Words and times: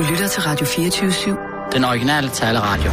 Du 0.00 0.04
lytter 0.12 0.28
til 0.34 0.42
Radio 0.50 0.66
24-7. 0.66 1.74
Den 1.74 1.82
originale 1.90 2.28
taleradio. 2.40 2.90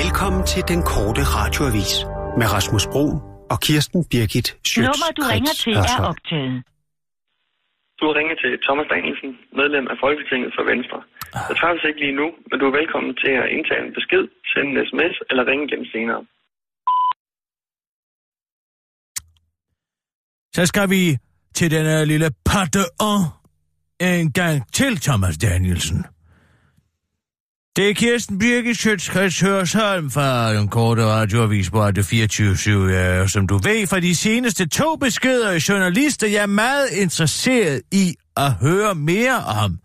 Velkommen 0.00 0.42
til 0.52 0.62
den 0.72 0.80
korte 0.92 1.22
radioavis 1.38 1.92
med 2.38 2.46
Rasmus 2.56 2.84
Bro 2.92 3.04
og 3.52 3.58
Kirsten 3.66 4.00
Birgit 4.10 4.48
Schøtz. 4.68 4.88
Nummer, 4.88 5.10
du 5.18 5.22
ringer 5.32 5.54
til, 5.64 5.74
er 5.94 6.00
optaget. 6.10 6.54
Du 7.98 8.02
har 8.08 8.14
ringet 8.20 8.36
til 8.42 8.52
Thomas 8.66 8.88
Danielsen, 8.94 9.30
medlem 9.60 9.84
af 9.92 9.96
Folketinget 10.04 10.50
for 10.56 10.64
Venstre. 10.72 10.98
Jeg 11.48 11.56
træffes 11.60 11.82
ikke 11.88 12.00
lige 12.04 12.16
nu, 12.20 12.26
men 12.48 12.56
du 12.60 12.64
er 12.70 12.74
velkommen 12.80 13.12
til 13.22 13.32
at 13.42 13.46
indtage 13.56 13.82
en 13.86 13.92
besked, 13.98 14.24
sende 14.52 14.68
en 14.72 14.78
sms 14.88 15.14
eller 15.30 15.42
ringe 15.50 15.64
igen 15.68 15.84
senere. 15.94 16.20
Så 20.56 20.62
skal 20.70 20.86
vi 20.94 21.02
til 21.58 21.68
den 21.74 21.84
lille 22.12 22.28
patte 22.50 22.82
en 24.02 24.32
gang 24.32 24.72
til, 24.72 24.96
Thomas 24.96 25.38
Danielsen. 25.38 26.04
Det 27.76 27.90
er 27.90 27.94
Kirsten 27.94 28.38
Birgit 28.38 28.78
Sjøtskreds 28.78 29.40
Hørsholm 29.40 30.10
fra 30.10 30.54
den 30.54 30.68
korte 30.68 31.06
radioavis 31.06 31.70
på 31.70 31.80
Radio 31.80 32.02
24 32.02 32.90
ja, 32.90 33.22
øh, 33.22 33.28
som 33.28 33.46
du 33.46 33.58
ved 33.58 33.86
fra 33.86 34.00
de 34.00 34.14
seneste 34.14 34.68
to 34.68 34.96
beskeder 34.96 35.50
af 35.50 35.68
journalister, 35.68 36.26
jeg 36.26 36.42
er 36.42 36.46
meget 36.46 36.88
interesseret 36.90 37.82
i 37.92 38.14
at 38.36 38.52
høre 38.52 38.94
mere 38.94 39.44
om. 39.44 39.78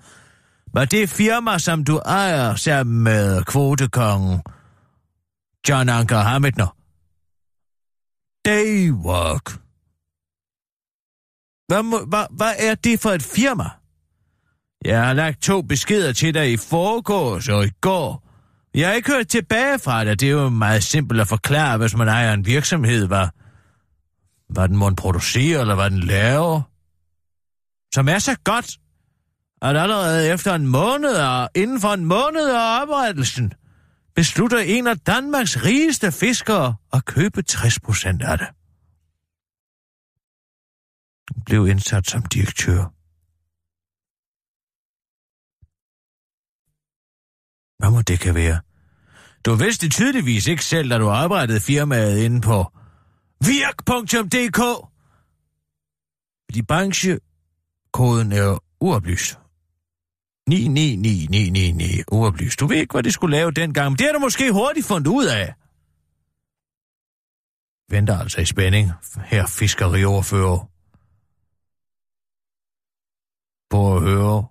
Var 0.73 0.86
det 0.86 1.09
firma, 1.09 1.58
som 1.58 1.84
du 1.84 1.97
ejer 1.97 2.55
sammen 2.55 3.03
med 3.03 3.44
kvotekongen 3.44 4.41
John 5.70 5.89
Anker 5.89 6.17
Hamidner. 6.17 6.75
Daywork. 8.45 9.59
Hvad, 11.67 11.84
må, 11.84 12.05
hvad, 12.05 12.25
hvad 12.31 12.53
er 12.59 12.75
det 12.75 12.99
for 12.99 13.09
et 13.09 13.23
firma? 13.23 13.70
Jeg 14.88 15.05
har 15.05 15.14
lagt 15.14 15.41
to 15.41 15.62
beskeder 15.62 16.14
til 16.14 16.34
dig 16.34 16.52
i 16.52 16.58
forgårs 16.58 17.50
og 17.50 17.66
i 17.66 17.70
går. 17.81 18.23
Jeg 18.73 18.88
har 18.88 18.94
ikke 18.94 19.11
hørt 19.11 19.28
tilbage 19.28 19.80
fra 19.80 20.03
dig. 20.03 20.20
Det 20.20 20.28
er 20.28 20.31
jo 20.31 20.50
meget 20.50 20.84
simpelt 20.84 21.22
at 21.22 21.28
forklare, 21.28 21.78
hvis 21.78 21.95
man 21.95 22.08
ejer 22.08 22.34
en 22.34 22.45
virksomhed, 22.45 23.08
hvad, 23.08 23.28
hvad 24.50 24.67
den 24.67 24.78
må 24.78 24.89
producere, 24.89 25.61
eller 25.61 25.76
hvad 25.76 25.89
den 25.89 26.00
laver. 26.00 26.61
Som 27.94 28.09
er 28.09 28.20
så 28.20 28.36
godt, 28.44 28.78
at 29.61 29.78
allerede 29.78 30.30
efter 30.30 30.56
en 30.56 30.67
måned, 30.67 31.16
og 31.16 31.50
inden 31.56 31.81
for 31.81 31.94
en 31.94 32.06
måned 32.06 32.50
af 32.50 32.81
oprettelsen, 32.81 33.54
beslutter 34.16 34.59
en 34.59 34.88
af 34.88 35.00
Danmarks 35.00 35.64
rigeste 35.64 36.11
fiskere 36.11 36.76
at 36.94 37.06
købe 37.06 37.42
60 37.42 37.80
procent 37.80 38.22
af 38.22 38.38
det. 38.38 38.48
Blev 41.45 41.67
indsat 41.67 42.09
som 42.09 42.22
direktør. 42.22 42.97
Hvad 47.78 47.92
må 47.92 48.02
det 48.02 48.20
kan 48.20 48.36
være? 48.36 48.59
Du 49.45 49.56
vidste 49.56 49.89
tydeligvis 49.89 50.47
ikke 50.47 50.66
selv, 50.66 50.89
da 50.89 50.97
du 50.97 51.09
arbejdede 51.09 51.59
firmaet 51.59 52.17
inde 52.17 52.42
på 52.42 52.72
virk.dk. 53.42 54.88
Fordi 56.45 56.61
branchekoden 56.61 58.31
er 58.31 58.64
uoplyst. 58.80 59.39
999999 60.50 62.05
uoplyst. 62.11 62.59
Du 62.59 62.67
ved 62.67 62.78
ikke, 62.78 62.92
hvad 62.92 63.03
det 63.03 63.14
skulle 63.14 63.38
lave 63.38 63.52
dengang, 63.52 63.92
men 63.92 63.98
det 63.98 64.05
har 64.05 64.14
du 64.14 64.20
måske 64.20 64.52
hurtigt 64.52 64.86
fundet 64.86 65.08
ud 65.08 65.25
af. 65.25 65.53
Venter 67.89 68.20
altså 68.20 68.42
i 68.42 68.45
spænding, 68.45 68.92
her 69.25 69.48
fiskeriordfører. 69.48 70.70
På 73.70 73.95
at 73.95 74.02
høre, 74.02 74.45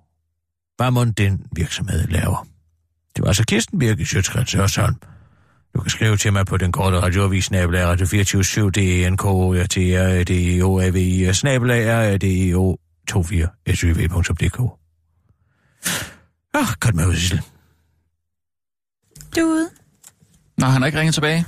hvad 0.76 0.90
må 0.90 1.04
den 1.04 1.46
virksomhed 1.52 2.06
laver. 2.06 2.55
Det 3.16 3.22
var 3.22 3.28
altså 3.28 3.44
Kirsten 3.44 3.78
Birke 3.78 4.06
Sjøtskrets 4.06 4.52
Hørsholm. 4.52 4.94
Du 5.74 5.80
kan 5.80 5.90
skrive 5.90 6.16
til 6.16 6.32
mig 6.32 6.46
på 6.46 6.56
den 6.56 6.72
korte 6.72 7.00
radioavis 7.00 7.44
snabelag 7.44 7.86
radio 7.86 8.06
24 8.06 8.70
DNK 8.70 9.24
RTR 9.24 10.24
DEO 10.24 10.80
AVI 10.80 11.32
snabelag 11.32 12.14
RDEO 12.14 12.76
24 13.10 13.48
SYV.dk 13.74 14.60
Ah, 16.54 16.66
godt 16.80 16.94
med 16.94 17.14
Sissel. 17.14 17.40
Du 19.36 19.40
er 19.40 19.44
ude. 19.44 19.68
Nå, 20.58 20.66
han 20.66 20.82
har 20.82 20.86
ikke 20.86 20.98
ringet 20.98 21.14
tilbage. 21.14 21.46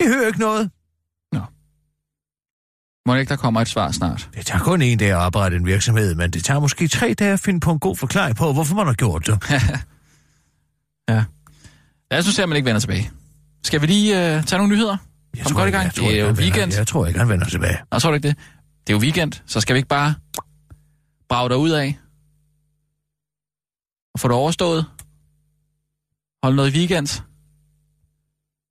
Jeg 0.00 0.08
hører 0.08 0.26
ikke 0.26 0.40
noget. 0.40 0.70
Må 3.06 3.14
det 3.14 3.20
ikke, 3.20 3.30
der 3.30 3.36
kommer 3.36 3.60
et 3.60 3.68
svar 3.68 3.90
snart? 3.90 4.28
Det 4.34 4.46
tager 4.46 4.64
kun 4.64 4.82
en 4.82 4.98
dag 4.98 5.10
at 5.10 5.16
oprette 5.16 5.56
en 5.56 5.66
virksomhed, 5.66 6.14
men 6.14 6.30
det 6.30 6.44
tager 6.44 6.60
måske 6.60 6.88
tre 6.88 7.14
dage 7.18 7.32
at 7.32 7.40
finde 7.40 7.60
på 7.60 7.72
en 7.72 7.78
god 7.78 7.96
forklaring 7.96 8.36
på, 8.36 8.52
hvorfor 8.52 8.74
man 8.74 8.86
har 8.86 8.94
gjort 8.94 9.26
det. 9.26 9.42
ja. 11.08 11.24
Jeg 12.10 12.22
synes, 12.22 12.38
at 12.38 12.48
man 12.48 12.56
ikke 12.56 12.66
vender 12.66 12.80
tilbage. 12.80 13.10
Skal 13.62 13.80
vi 13.82 13.86
lige 13.86 14.12
uh, 14.14 14.44
tage 14.44 14.58
nogle 14.58 14.74
nyheder? 14.74 14.96
Jeg 15.36 15.42
Kom 15.44 15.52
tror 15.52 15.60
godt 15.60 15.68
i 15.68 15.72
gang. 15.72 15.84
jeg 15.84 15.94
tror 15.94 16.02
det 16.02 16.08
er 16.08 16.10
ikke, 16.12 16.20
jo 16.20 16.26
vender- 16.26 16.42
weekend. 16.42 16.72
Jeg 16.72 16.86
tror 16.86 17.06
ikke, 17.06 17.18
han 17.18 17.28
vender 17.28 17.46
tilbage. 17.48 17.78
Nå, 17.92 17.98
tror 17.98 18.10
du 18.10 18.14
ikke 18.14 18.28
det? 18.28 18.36
Det 18.86 18.92
er 18.92 18.96
jo 18.96 19.00
weekend, 19.00 19.32
så 19.46 19.60
skal 19.60 19.74
vi 19.74 19.78
ikke 19.78 19.88
bare 19.88 20.14
brage 21.28 21.48
dig 21.48 21.56
ud 21.56 21.70
af 21.70 21.98
og 24.14 24.20
få 24.20 24.28
det 24.28 24.36
overstået? 24.36 24.86
Hold 26.42 26.54
noget 26.54 26.74
i 26.74 26.78
weekend? 26.78 27.06
Så 27.06 27.22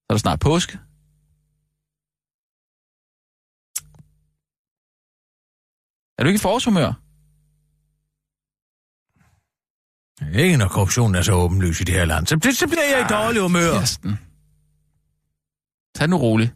er 0.10 0.14
der 0.14 0.18
snart 0.18 0.40
påske. 0.40 0.80
Er 6.18 6.24
du 6.24 6.28
ikke 6.28 6.38
i 6.38 6.42
forårshumør? 6.42 6.94
Ikke 10.35 10.57
når 10.57 10.67
korruptionen 10.67 11.16
er 11.16 11.22
så 11.22 11.31
åbenlys 11.31 11.81
i 11.81 11.84
det 11.84 11.95
her 11.95 12.06
land. 12.06 12.28
Så, 12.28 12.56
så 12.59 12.67
bliver 12.67 12.84
jeg 12.97 13.06
i 13.09 13.13
dårlig 13.13 13.41
humør. 13.41 13.79
Kirsten. 13.79 14.19
Tag 15.95 16.09
nu 16.09 16.17
roligt. 16.17 16.53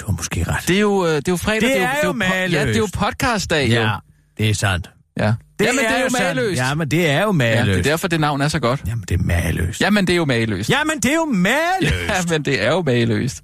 Du 0.00 0.06
har 0.06 0.12
måske 0.12 0.44
ret. 0.44 0.68
Det 0.68 0.76
er 0.76 0.80
jo, 0.80 1.06
øh, 1.06 1.16
det 1.16 1.28
er 1.28 1.32
jo 1.32 1.36
fredag. 1.36 1.68
Det 1.68 1.76
det 1.76 1.82
er 1.82 1.98
jo 2.04 2.10
po- 2.10 2.12
mageløst. 2.12 2.54
Ja, 2.60 2.66
det 2.66 2.74
er 2.74 2.78
jo 2.78 2.88
podcastdag, 2.92 3.68
jo. 3.68 3.74
Ja, 3.80 3.96
det 4.38 4.50
er 4.50 4.54
sandt. 4.54 4.90
ja. 5.18 5.34
Det 5.58 5.66
Jamen, 5.66 5.78
det 5.84 5.90
er 5.90 6.00
jo 6.02 6.08
sandt. 6.08 6.36
mageløst. 6.36 6.58
Jamen, 6.58 6.88
det 6.90 7.06
er 7.10 7.20
jo 7.20 7.26
Ja, 7.26 7.32
mageløst. 7.32 7.76
det 7.76 7.86
er 7.86 7.90
derfor, 7.92 8.08
det 8.08 8.20
navn 8.20 8.40
er 8.40 8.48
så 8.48 8.60
godt. 8.60 8.82
Jamen, 8.86 9.04
det 9.08 9.20
er 9.20 9.24
mageløst. 9.24 9.80
Jamen, 9.80 10.06
det 10.06 10.12
er 10.12 10.16
jo 10.16 10.24
mageløst. 10.24 10.70
Jamen, 10.70 11.00
det 11.00 11.10
er 11.10 11.14
jo 11.14 11.24
mageløst. 11.24 12.08
Ja, 12.08 12.22
men 12.32 12.44
det 12.44 12.62
er 12.62 12.70
jo 12.72 12.82
mageløst. 12.82 13.42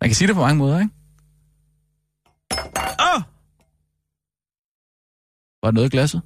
Man 0.00 0.10
kan 0.10 0.14
sige 0.14 0.28
det 0.28 0.34
på 0.36 0.40
mange 0.42 0.56
måder, 0.58 0.78
ikke? 0.80 0.90
Åh! 3.16 3.22
Var 5.62 5.70
det 5.70 5.74
noget 5.74 5.86
i 5.88 5.90
glasset? 5.96 6.22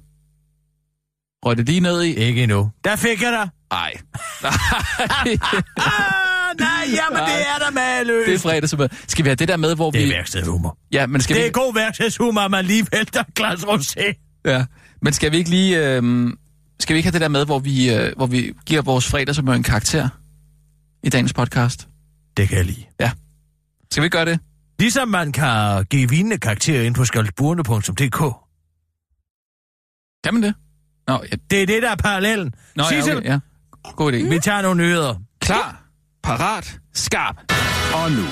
Røg 1.45 1.57
det 1.57 1.65
lige 1.65 1.79
ned 1.79 2.03
i? 2.03 2.13
Ikke 2.15 2.43
endnu. 2.43 2.71
Der 2.83 2.95
fik 2.95 3.21
jeg 3.21 3.31
dig. 3.31 3.49
Nej. 3.71 3.93
Ah, 5.77 6.57
nej, 6.59 6.83
jamen, 6.95 7.19
det 7.29 7.41
er 7.41 7.65
da 7.65 7.71
mageløst. 7.73 8.27
det 8.27 8.35
er 8.35 8.39
fredag, 8.39 8.69
så 8.69 8.87
Skal 9.07 9.25
vi 9.25 9.29
have 9.29 9.35
det 9.35 9.47
der 9.47 9.57
med, 9.57 9.75
hvor 9.75 9.91
det 9.91 9.99
vi... 9.99 10.11
er 10.11 10.15
værkstedshumor. 10.15 10.77
Ja, 10.91 11.07
men 11.07 11.21
skal 11.21 11.35
Det 11.35 11.43
vi... 11.43 11.47
er 11.47 11.51
god 11.51 11.73
værkstedshumor, 11.73 12.41
at 12.41 12.51
man 12.51 12.65
lige 12.65 12.87
vælter 12.91 13.19
et 13.19 13.35
glas 13.35 13.63
rosé. 13.63 14.13
Ja. 14.45 14.65
Men 15.01 15.13
skal 15.13 15.31
vi 15.31 15.37
ikke 15.37 15.49
lige... 15.49 15.95
Øh... 15.97 16.29
Skal 16.79 16.93
vi 16.93 16.97
ikke 16.97 17.07
have 17.07 17.13
det 17.13 17.21
der 17.21 17.27
med, 17.27 17.45
hvor 17.45 17.59
vi, 17.59 17.93
øh... 17.95 18.13
hvor 18.17 18.25
vi 18.25 18.53
giver 18.65 18.81
vores 18.81 19.07
fredagshumør 19.07 19.53
en 19.53 19.63
karakter 19.63 20.09
i 21.03 21.09
dagens 21.09 21.33
podcast? 21.33 21.87
Det 22.37 22.47
kan 22.49 22.57
jeg 22.57 22.65
lide. 22.65 22.85
Skal 23.91 24.01
vi 24.01 24.05
ikke 24.05 24.17
gøre 24.17 24.25
det? 24.25 24.39
Ligesom 24.79 25.07
man 25.07 25.31
kan 25.31 25.85
give 25.85 26.09
vinende 26.09 26.37
karakterer 26.37 26.83
ind 26.83 26.95
på 26.95 27.05
skaldburne.dk. 27.05 28.35
Kan 30.23 30.33
man 30.33 30.43
det? 30.43 30.53
Nå, 31.11 31.23
ja. 31.31 31.35
Det 31.51 31.61
er 31.61 31.65
det, 31.65 31.81
der 31.81 31.89
er 31.89 31.95
parallellen. 31.95 32.53
Nå, 32.75 32.83
ja, 32.83 32.89
Sissel, 32.89 33.17
okay, 33.17 33.29
ja. 33.29 33.39
God 33.95 34.13
idé. 34.13 34.29
vi 34.29 34.39
tager 34.39 34.61
nogle 34.61 34.83
nyheder. 34.83 35.15
Klar, 35.41 35.83
parat, 36.23 36.79
skarp. 36.93 37.35
Og 37.93 38.11
nu, 38.11 38.25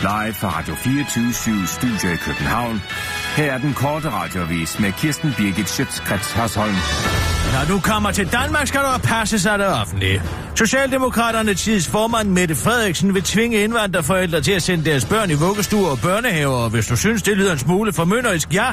live 0.00 0.34
fra 0.34 0.58
Radio 0.58 0.74
24 0.74 1.66
Studio 1.66 2.12
i 2.12 2.16
København. 2.16 2.82
Her 3.36 3.52
er 3.52 3.58
den 3.58 3.74
korte 3.74 4.10
radiovis 4.10 4.80
med 4.80 4.92
Kirsten 4.92 5.34
Birgit 5.36 5.68
Schøtzgrads 5.68 6.32
Hasholm. 6.32 6.74
Når 7.52 7.74
du 7.74 7.80
kommer 7.80 8.10
til 8.10 8.32
Danmark, 8.32 8.66
skal 8.66 8.80
du 8.80 8.86
have 8.86 9.00
passe 9.00 9.38
sig 9.38 9.58
det 9.58 9.66
offentlige. 9.66 10.22
Socialdemokraterne 10.54 11.54
tids 11.54 11.88
formand 11.88 12.28
Mette 12.28 12.54
Frederiksen 12.54 13.14
vil 13.14 13.22
tvinge 13.22 13.62
indvandrerforældre 13.64 14.40
til 14.40 14.52
at 14.52 14.62
sende 14.62 14.84
deres 14.84 15.04
børn 15.04 15.30
i 15.30 15.34
vuggestuer 15.34 15.90
og 15.90 15.98
børnehaver, 15.98 16.56
og 16.56 16.70
hvis 16.70 16.86
du 16.86 16.96
synes, 16.96 17.22
det 17.22 17.36
lyder 17.36 17.52
en 17.52 17.58
smule 17.58 17.92
formynderisk, 17.92 18.54
ja, 18.54 18.72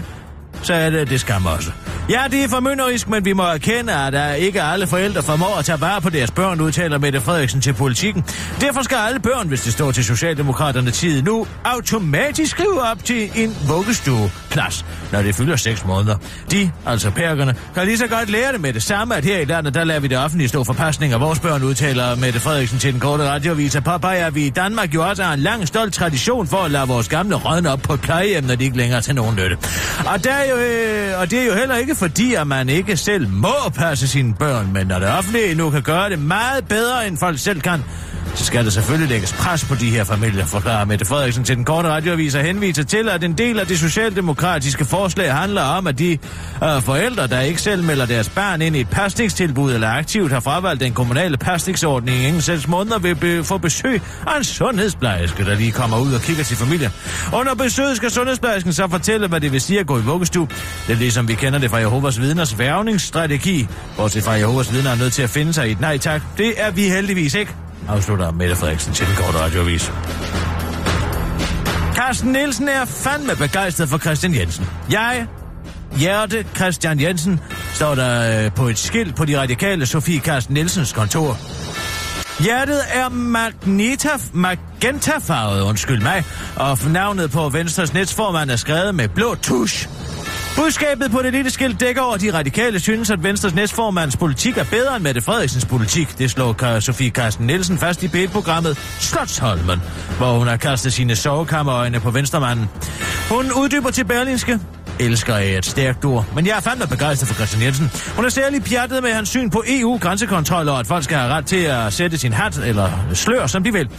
så 0.62 0.74
er 0.74 0.90
det 0.90 1.10
det 1.10 1.20
skam 1.20 1.46
også. 1.46 1.72
Ja, 2.10 2.24
det 2.32 2.44
er 2.44 2.48
formynderisk, 2.48 3.10
men 3.10 3.26
vi 3.26 3.34
må 3.34 3.44
erkende, 3.44 3.94
at 3.94 4.14
der 4.14 4.34
ikke 4.34 4.62
alle 4.62 4.88
forældre 4.88 5.24
formår 5.24 5.56
at 5.60 5.66
tage 5.66 5.82
vare 5.82 6.02
på 6.02 6.10
deres 6.10 6.32
børn, 6.32 6.62
udtaler 6.62 6.98
Mette 6.98 7.22
Frederiksen 7.22 7.62
til 7.62 7.74
politikken. 7.74 8.24
Derfor 8.62 8.82
skal 8.82 8.98
alle 8.98 9.20
børn, 9.20 9.48
hvis 9.48 9.62
det 9.62 9.74
står 9.74 9.92
til 9.92 10.04
Socialdemokraterne 10.04 10.92
tid 10.92 11.22
nu, 11.22 11.48
automatisk 11.66 12.52
skrive 12.52 12.82
op 12.82 13.06
til 13.06 13.30
en 13.36 13.58
vuggestueplads, 13.68 14.86
når 15.12 15.22
det 15.22 15.36
fylder 15.36 15.56
6 15.56 15.86
måneder. 15.86 16.18
De, 16.52 16.72
altså 16.86 17.12
perkerne, 17.12 17.56
kan 17.76 17.86
lige 17.86 17.98
så 17.98 18.08
godt 18.08 18.30
lære 18.30 18.52
det 18.52 18.62
med 18.62 18.74
det 18.74 18.84
samme, 18.84 19.16
at 19.16 19.26
her 19.26 19.40
i 19.40 19.46
landet, 19.46 19.74
der 19.74 19.84
lader 19.84 20.00
vi 20.00 20.08
det 20.08 20.18
offentlige 20.18 20.48
stå 20.48 20.64
for 20.64 20.74
pasning 20.74 21.14
af 21.14 21.22
vores 21.22 21.40
børn, 21.40 21.64
udtaler 21.64 22.16
Mette 22.16 22.40
Frederiksen 22.40 22.80
til 22.80 22.94
den 22.94 23.00
korte 23.00 23.24
radioavis, 23.24 23.76
og 23.76 23.84
påpeger, 23.84 24.28
at 24.28 24.36
vi 24.36 24.46
i 24.46 24.50
Danmark 24.50 24.94
jo 24.94 25.10
også 25.10 25.24
har 25.24 25.34
en 25.34 25.40
lang, 25.40 25.68
stolt 25.68 25.94
tradition 25.94 26.48
for 26.48 26.58
at 26.58 26.72
lade 26.72 26.88
vores 26.88 27.10
gamle 27.10 27.36
rødne 27.36 27.72
op 27.72 27.80
på 27.80 27.96
plejehjem, 27.96 28.44
når 28.44 28.56
de 28.56 28.64
ikke 28.64 28.78
længere 28.78 29.02
til 29.02 29.16
nogen 29.16 29.36
nytte. 29.36 29.58
Og, 30.06 30.24
der 30.24 30.43
er 30.45 30.50
jo, 30.50 30.56
øh, 30.57 31.19
og 31.22 31.31
det 31.31 31.40
er 31.42 31.45
jo 31.45 31.54
heller 31.54 31.75
ikke 31.75 31.95
fordi, 31.95 32.34
at 32.34 32.48
man 32.48 32.69
ikke 32.69 32.98
selv 32.98 33.30
må 33.30 33.54
passe 33.75 34.07
sine 34.07 34.34
børn, 34.34 34.69
men 34.74 34.88
når 34.88 35.00
det 35.00 35.10
offentlige 35.10 35.56
nu 35.56 35.69
kan 35.69 35.81
gøre 35.81 36.10
det 36.10 36.19
meget 36.19 36.68
bedre, 36.68 37.07
end 37.07 37.18
folk 37.18 37.40
selv 37.40 37.62
kan, 37.62 37.84
så 38.36 38.45
skal 38.45 38.66
der 38.66 38.72
selvfølgelig 38.72 39.10
lægges 39.10 39.34
pres 39.34 39.66
på 39.66 39.75
de 39.75 39.90
her 39.90 40.04
familier, 40.04 40.45
forklarer 40.45 40.86
Mette 40.86 41.06
Frederiksen 41.06 41.44
til 41.44 41.56
den 41.56 41.66
korte 41.66 41.90
radioavis 41.90 42.36
og 42.36 42.42
henviser 42.42 42.84
til, 42.84 43.10
at 43.10 43.24
en 43.24 43.34
del 43.34 43.60
af 43.60 43.68
det 43.68 43.80
socialdemokratiske 43.80 44.86
forslag 44.86 45.34
handler 45.34 45.62
om, 45.62 45.88
at 45.88 46.00
de 46.00 46.12
øh, 46.63 46.81
forældre, 46.81 47.28
der 47.28 47.40
ikke 47.40 47.62
selv 47.62 47.84
melder 47.84 48.06
deres 48.06 48.30
barn 48.30 48.62
ind 48.62 48.75
i 48.75 48.80
et 48.80 48.90
pasningstilbud 48.90 49.74
eller 49.74 49.90
aktivt 49.90 50.31
har 50.31 50.40
fravalgt 50.40 50.81
den 50.81 50.94
kommunale 50.94 51.38
pasningsordning 51.38 52.24
inden 52.24 52.42
seks 52.42 52.68
måneder, 52.68 53.00
vil 53.00 53.16
be- 53.16 53.44
få 53.44 53.57
besøg 53.57 54.01
af 54.28 54.38
en 54.38 54.44
sundhedsplejerske, 54.44 55.45
der 55.45 55.56
lige 55.56 55.72
kommer 55.72 55.98
ud 56.00 56.13
og 56.13 56.22
kigger 56.22 56.44
til 56.44 56.57
familien. 56.57 56.92
Under 57.34 57.54
besøget 57.56 57.98
skal 57.98 58.12
sundhedsplejersken 58.12 58.74
så 58.74 58.88
fortælle, 58.88 59.28
hvad 59.28 59.42
det 59.42 59.51
vil 59.51 59.62
sige 59.62 59.80
at 59.80 59.88
gå 59.88 60.00
i 60.00 60.01
vuggestue. 60.01 60.32
Det 60.41 60.94
er 60.94 60.95
ligesom 60.95 61.27
vi 61.27 61.33
kender 61.33 61.59
det 61.59 61.69
fra 61.69 61.77
Jehovas 61.77 62.19
vidners 62.19 62.59
værvningsstrategi. 62.59 63.68
Bortset 63.97 64.24
fra 64.24 64.31
Jehovas 64.31 64.74
vidner 64.74 64.91
er 64.91 64.95
nødt 64.95 65.13
til 65.13 65.21
at 65.21 65.30
finde 65.30 65.53
sig 65.53 65.69
i 65.69 65.71
et 65.71 65.80
nej 65.80 65.97
tak. 65.97 66.21
Det 66.38 66.53
er 66.57 66.71
vi 66.71 66.81
heldigvis 66.89 67.33
ikke 67.33 67.56
afslutter 67.88 68.31
Mette 68.31 68.56
Frederiksen 68.56 68.94
til 68.94 69.07
den 69.07 69.15
korte 69.15 69.38
radioavis. 69.39 69.91
Carsten 71.95 72.31
Nielsen 72.31 72.68
er 72.68 72.85
fandme 72.85 73.35
begejstret 73.35 73.89
for 73.89 73.97
Christian 73.97 74.35
Jensen. 74.35 74.65
Jeg, 74.91 75.27
Hjerte 75.97 76.45
Christian 76.56 77.00
Jensen, 77.00 77.39
står 77.74 77.95
der 77.95 78.45
øh, 78.45 78.51
på 78.51 78.68
et 78.68 78.77
skilt 78.77 79.15
på 79.15 79.25
de 79.25 79.39
radikale 79.39 79.85
Sofie 79.85 80.19
Carsten 80.19 80.53
Nielsens 80.53 80.94
kontor. 80.94 81.38
Hjertet 82.39 82.81
er 82.94 83.09
magnetaf, 83.09 84.30
magentafarvet, 84.33 85.62
undskyld 85.62 86.01
mig, 86.01 86.24
og 86.56 86.77
navnet 86.89 87.31
på 87.31 87.50
Venstres 87.50 87.94
netsformand 87.94 88.51
er 88.51 88.56
skrevet 88.56 88.95
med 88.95 89.07
blå 89.07 89.35
tusch. 89.35 89.89
Budskabet 90.56 91.12
på 91.12 91.22
det 91.22 91.34
lille 91.34 91.52
skilt 91.52 91.80
dækker 91.80 92.02
over, 92.02 92.16
at 92.16 92.22
de 92.22 92.34
radikale 92.34 92.80
synes, 92.80 93.10
at 93.10 93.24
Venstres 93.24 93.56
næstformands 93.56 94.18
politik 94.18 94.58
er 94.58 94.64
bedre 94.72 94.96
end 94.96 95.04
Mette 95.04 95.22
Frederiksens 95.22 95.66
politik. 95.66 96.18
Det 96.18 96.32
slår 96.32 96.80
Sofie 96.80 97.10
Carsten 97.10 97.48
Nielsen 97.48 97.78
fast 97.78 98.04
i 98.04 98.08
B-programmet 98.08 98.78
Slotsholmen, 99.00 99.82
hvor 100.18 100.38
hun 100.38 100.48
har 100.48 100.58
kastet 100.58 100.94
sine 100.94 101.16
sovekammerøjne 101.16 102.00
på 102.00 102.12
venstremanden. 102.12 102.70
Hun 103.30 103.52
uddyber 103.52 103.92
til 103.92 104.06
Berlinske 104.06 104.60
elsker 105.00 105.34
er 105.34 105.57
et 105.57 105.66
stærkt 105.66 106.06
ord, 106.06 106.25
men 106.36 106.45
jeg 106.48 106.57
er 106.57 106.62
fandme 106.62 106.88
begejstret 106.88 107.28
for 107.28 107.36
Christian 107.36 107.63
Jensen. 107.63 107.92
Hun 108.16 108.25
er 108.25 108.30
særlig 108.30 108.63
pjattet 108.63 109.04
med 109.04 109.13
hans 109.13 109.30
syn 109.30 109.50
på 109.50 109.63
EU-grænsekontrol 109.68 110.69
og 110.69 110.80
at 110.80 110.88
folk 110.88 111.04
skal 111.04 111.18
have 111.18 111.34
ret 111.34 111.45
til 111.45 111.63
at 111.63 111.94
sætte 111.94 112.18
sin 112.18 112.34
hat 112.34 112.57
eller 112.57 112.90
slør, 113.13 113.48
som 113.48 113.63
de 113.63 113.74
vil. 113.74 113.90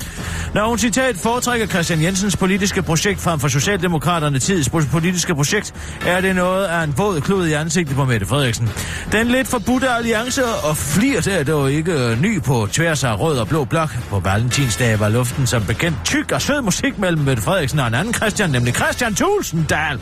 Når 0.55 0.69
hun 0.69 0.79
citat 0.79 1.17
foretrækker 1.17 1.67
Christian 1.67 2.03
Jensens 2.03 2.37
politiske 2.37 2.83
projekt 2.83 3.21
frem 3.21 3.41
for 3.41 3.49
Socialdemokraterne 3.49 4.39
tids 4.39 4.69
politiske 4.69 5.35
projekt, 5.35 5.75
er 6.07 6.21
det 6.21 6.37
noget 6.37 6.65
af 6.65 6.85
en 6.85 6.95
våd 6.99 7.21
klud 7.21 7.47
i 7.47 7.53
ansigtet 7.53 7.97
på 7.97 8.05
Mette 8.05 8.27
Frederiksen. 8.27 8.69
Den 9.13 9.27
lidt 9.27 9.49
forbudte 9.49 9.89
alliance 9.89 10.45
og 10.45 10.77
flirt 10.77 11.27
er 11.27 11.45
dog 11.45 11.73
ikke 11.73 11.93
øh, 11.93 12.23
ny 12.23 12.43
på 12.43 12.69
tværs 12.73 13.05
af 13.05 13.21
rød 13.21 13.39
og 13.39 13.49
blå 13.49 13.65
blok. 13.65 13.91
På 14.11 14.21
valentinsdag 14.21 15.01
var 15.01 15.09
luften 15.09 15.47
som 15.47 15.65
bekendt 15.65 15.97
tyk 16.05 16.33
og 16.33 16.43
sød 16.43 16.61
musik 16.61 16.99
mellem 16.99 17.23
Mette 17.23 17.43
Frederiksen 17.43 17.79
og 17.79 17.87
en 17.87 17.95
anden 17.95 18.15
Christian, 18.15 18.51
nemlig 18.51 18.75
Christian 18.75 19.15
Tulsendal. 19.15 20.01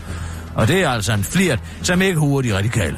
Og 0.54 0.68
det 0.68 0.82
er 0.82 0.88
altså 0.88 1.12
en 1.12 1.24
flirt, 1.24 1.60
som 1.82 2.02
ikke 2.02 2.20
huer 2.20 2.42
de 2.42 2.56
radikale. 2.56 2.96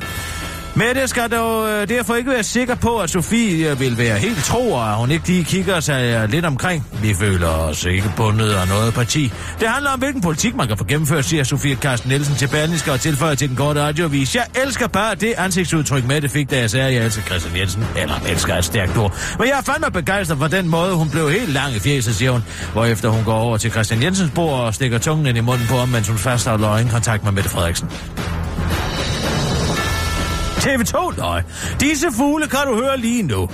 Mette 0.76 1.08
skal 1.08 1.30
dog 1.30 1.68
øh, 1.68 1.88
derfor 1.88 2.14
ikke 2.14 2.30
være 2.30 2.42
sikker 2.42 2.74
på, 2.74 2.98
at 2.98 3.10
Sofie 3.10 3.70
øh, 3.70 3.80
vil 3.80 3.98
være 3.98 4.18
helt 4.18 4.44
tro, 4.44 4.72
og 4.72 4.90
at 4.90 4.96
hun 4.96 5.10
ikke 5.10 5.26
lige 5.26 5.44
kigger 5.44 5.80
sig 5.80 6.02
øh, 6.04 6.30
lidt 6.30 6.44
omkring. 6.44 6.86
Vi 7.02 7.14
føler 7.14 7.48
os 7.48 7.84
ikke 7.84 8.12
bundet 8.16 8.50
af 8.50 8.68
noget 8.68 8.94
parti. 8.94 9.32
Det 9.60 9.68
handler 9.68 9.90
om, 9.90 9.98
hvilken 9.98 10.20
politik 10.20 10.54
man 10.54 10.68
kan 10.68 10.78
få 10.78 10.84
gennemført, 10.84 11.24
siger 11.24 11.44
Sofie 11.44 11.76
Carsten 11.76 12.08
Nielsen 12.08 12.34
til 12.34 12.48
Berlingske 12.48 12.92
og 12.92 13.00
tilføjer 13.00 13.34
til 13.34 13.48
den 13.48 13.56
korte 13.56 13.82
radiovis. 13.82 14.34
Jeg 14.34 14.46
elsker 14.64 14.86
bare 14.86 15.14
det 15.14 15.34
ansigtsudtryk, 15.36 16.04
Mette 16.04 16.28
fik, 16.28 16.50
da 16.50 16.58
jeg 16.58 16.70
sagde, 16.70 16.86
at 16.86 16.94
jeg 16.94 17.04
elsker 17.04 17.22
Christian 17.22 17.56
Jensen. 17.56 17.84
Eller 17.96 18.14
elsker 18.28 18.54
et 18.54 18.64
stærkt 18.64 18.96
ord. 18.96 19.16
Men 19.38 19.48
jeg 19.48 19.58
er 19.58 19.62
fandme 19.62 19.90
begejstret 19.90 20.38
for 20.38 20.46
den 20.46 20.68
måde, 20.68 20.94
hun 20.94 21.10
blev 21.10 21.30
helt 21.30 21.52
lang 21.52 21.74
i 21.74 21.78
fjeset, 21.78 22.14
siger 22.14 22.30
hun. 22.30 22.42
Hvorefter 22.72 23.08
hun 23.08 23.24
går 23.24 23.34
over 23.34 23.56
til 23.56 23.70
Christian 23.70 24.02
Jensens 24.02 24.30
bord 24.34 24.60
og 24.60 24.74
stikker 24.74 24.98
tungen 24.98 25.26
ind 25.26 25.38
i 25.38 25.40
munden 25.40 25.66
på 25.66 25.76
ham, 25.76 25.88
mens 25.88 26.08
hun 26.08 26.18
fastholder 26.18 26.88
kontakt 26.90 27.24
med 27.24 27.32
Mette 27.32 27.50
Frederiksen. 27.50 27.88
TV2 30.64 31.16
Nej. 31.18 31.42
Disse 31.80 32.06
fugle 32.12 32.46
kan 32.46 32.60
du 32.66 32.74
høre 32.76 32.98
lige 32.98 33.22
nu. 33.22 33.48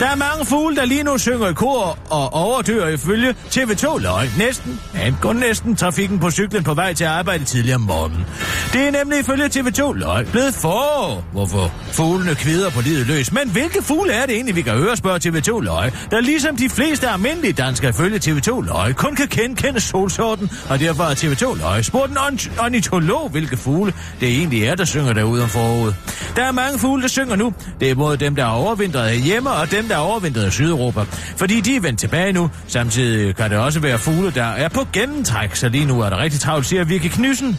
Der 0.00 0.06
er 0.06 0.16
mange 0.16 0.46
fugle, 0.46 0.76
der 0.76 0.84
lige 0.84 1.02
nu 1.02 1.18
synger 1.18 1.48
i 1.48 1.52
kor 1.52 1.98
og 2.10 2.32
overdør 2.32 2.88
ifølge 2.88 3.34
TV2 3.50 3.98
løg. 3.98 4.28
Næsten, 4.38 4.80
ja, 4.94 5.12
kun 5.20 5.36
næsten 5.36 5.76
trafikken 5.76 6.18
på 6.18 6.30
cyklen 6.30 6.64
på 6.64 6.74
vej 6.74 6.94
til 6.94 7.04
arbejde 7.04 7.44
tidligere 7.44 7.74
om 7.74 7.80
morgenen. 7.80 8.26
Det 8.72 8.86
er 8.86 8.90
nemlig 8.90 9.18
ifølge 9.20 9.44
TV2 9.44 9.92
løg 9.92 10.26
blevet 10.26 10.54
for, 10.54 11.24
hvorfor 11.32 11.72
fuglene 11.92 12.34
kvider 12.34 12.70
på 12.70 12.80
livet 12.80 13.06
løs. 13.06 13.32
Men 13.32 13.50
hvilke 13.50 13.82
fugle 13.82 14.12
er 14.12 14.26
det 14.26 14.34
egentlig, 14.34 14.56
vi 14.56 14.62
kan 14.62 14.72
høre, 14.72 14.96
spørger 14.96 15.18
TV2 15.18 15.60
løg, 15.60 15.92
der 16.10 16.20
ligesom 16.20 16.56
de 16.56 16.68
fleste 16.68 17.08
almindelige 17.08 17.52
danskere 17.52 17.90
ifølge 17.90 18.18
TV2 18.18 18.60
løg 18.60 18.96
kun 18.96 19.16
kan 19.16 19.54
kende 19.54 19.80
solsorten, 19.80 20.50
og 20.68 20.80
derfor 20.80 21.02
har 21.02 21.14
TV2 21.14 21.58
løg 21.58 21.84
spurgt 21.84 22.10
en 22.10 22.18
ornitolog, 22.58 23.28
hvilke 23.28 23.56
fugle 23.56 23.94
det 24.20 24.28
egentlig 24.28 24.64
er, 24.64 24.74
der 24.74 24.84
synger 24.84 25.12
derude 25.12 25.42
om 25.42 25.48
foråret. 25.48 25.96
Der 26.36 26.44
er 26.44 26.52
mange 26.52 26.78
fugle, 26.78 27.02
der 27.02 27.08
synger 27.08 27.36
nu. 27.36 27.52
Det 27.80 27.90
er 27.90 27.94
både 27.94 28.16
dem, 28.16 28.34
der 28.36 28.44
er 28.44 28.48
overvintret 28.50 29.20
hjemme, 29.20 29.50
og 29.50 29.70
dem, 29.70 29.89
der 29.90 29.96
er 29.96 30.00
overvintret 30.00 30.48
i 30.48 30.50
Sydeuropa. 30.50 31.04
Fordi 31.36 31.60
de 31.60 31.76
er 31.76 31.80
vendt 31.80 32.00
tilbage 32.00 32.32
nu. 32.32 32.50
Samtidig 32.68 33.36
kan 33.36 33.50
det 33.50 33.58
også 33.58 33.80
være 33.80 33.98
fugle, 33.98 34.30
der 34.30 34.44
er 34.44 34.68
på 34.68 34.86
gennemtræk, 34.92 35.54
så 35.54 35.68
lige 35.68 35.84
nu 35.84 36.00
er 36.00 36.10
der 36.10 36.18
rigtig 36.18 36.40
travlt, 36.40 36.66
siger 36.66 36.84
Vicky 36.84 37.08
Knyssen 37.08 37.58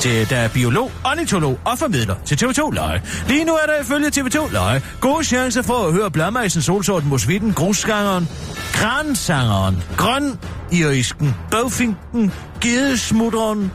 til 0.00 0.30
der 0.30 0.36
er 0.36 0.48
biolog, 0.48 0.92
ornitolog 1.04 1.58
og 1.64 1.78
formidler 1.78 2.14
til 2.24 2.44
TV2 2.44 2.70
Løje. 2.70 3.02
Lige 3.28 3.44
nu 3.44 3.52
er 3.52 3.66
der 3.66 3.82
ifølge 3.82 4.06
TV2 4.06 4.52
Løje 4.52 4.82
gode 5.00 5.24
chancer 5.24 5.62
for 5.62 5.86
at 5.86 5.92
høre 5.92 6.10
bladmejsen, 6.10 6.62
solsorten, 6.62 7.08
mosvitten, 7.08 7.52
grusgangeren, 7.52 8.28
kransangeren, 8.72 9.82
grøn 9.96 10.38
irisken, 10.72 11.34
bøvfinken, 11.50 12.32
gedesmutteren, 12.60 13.72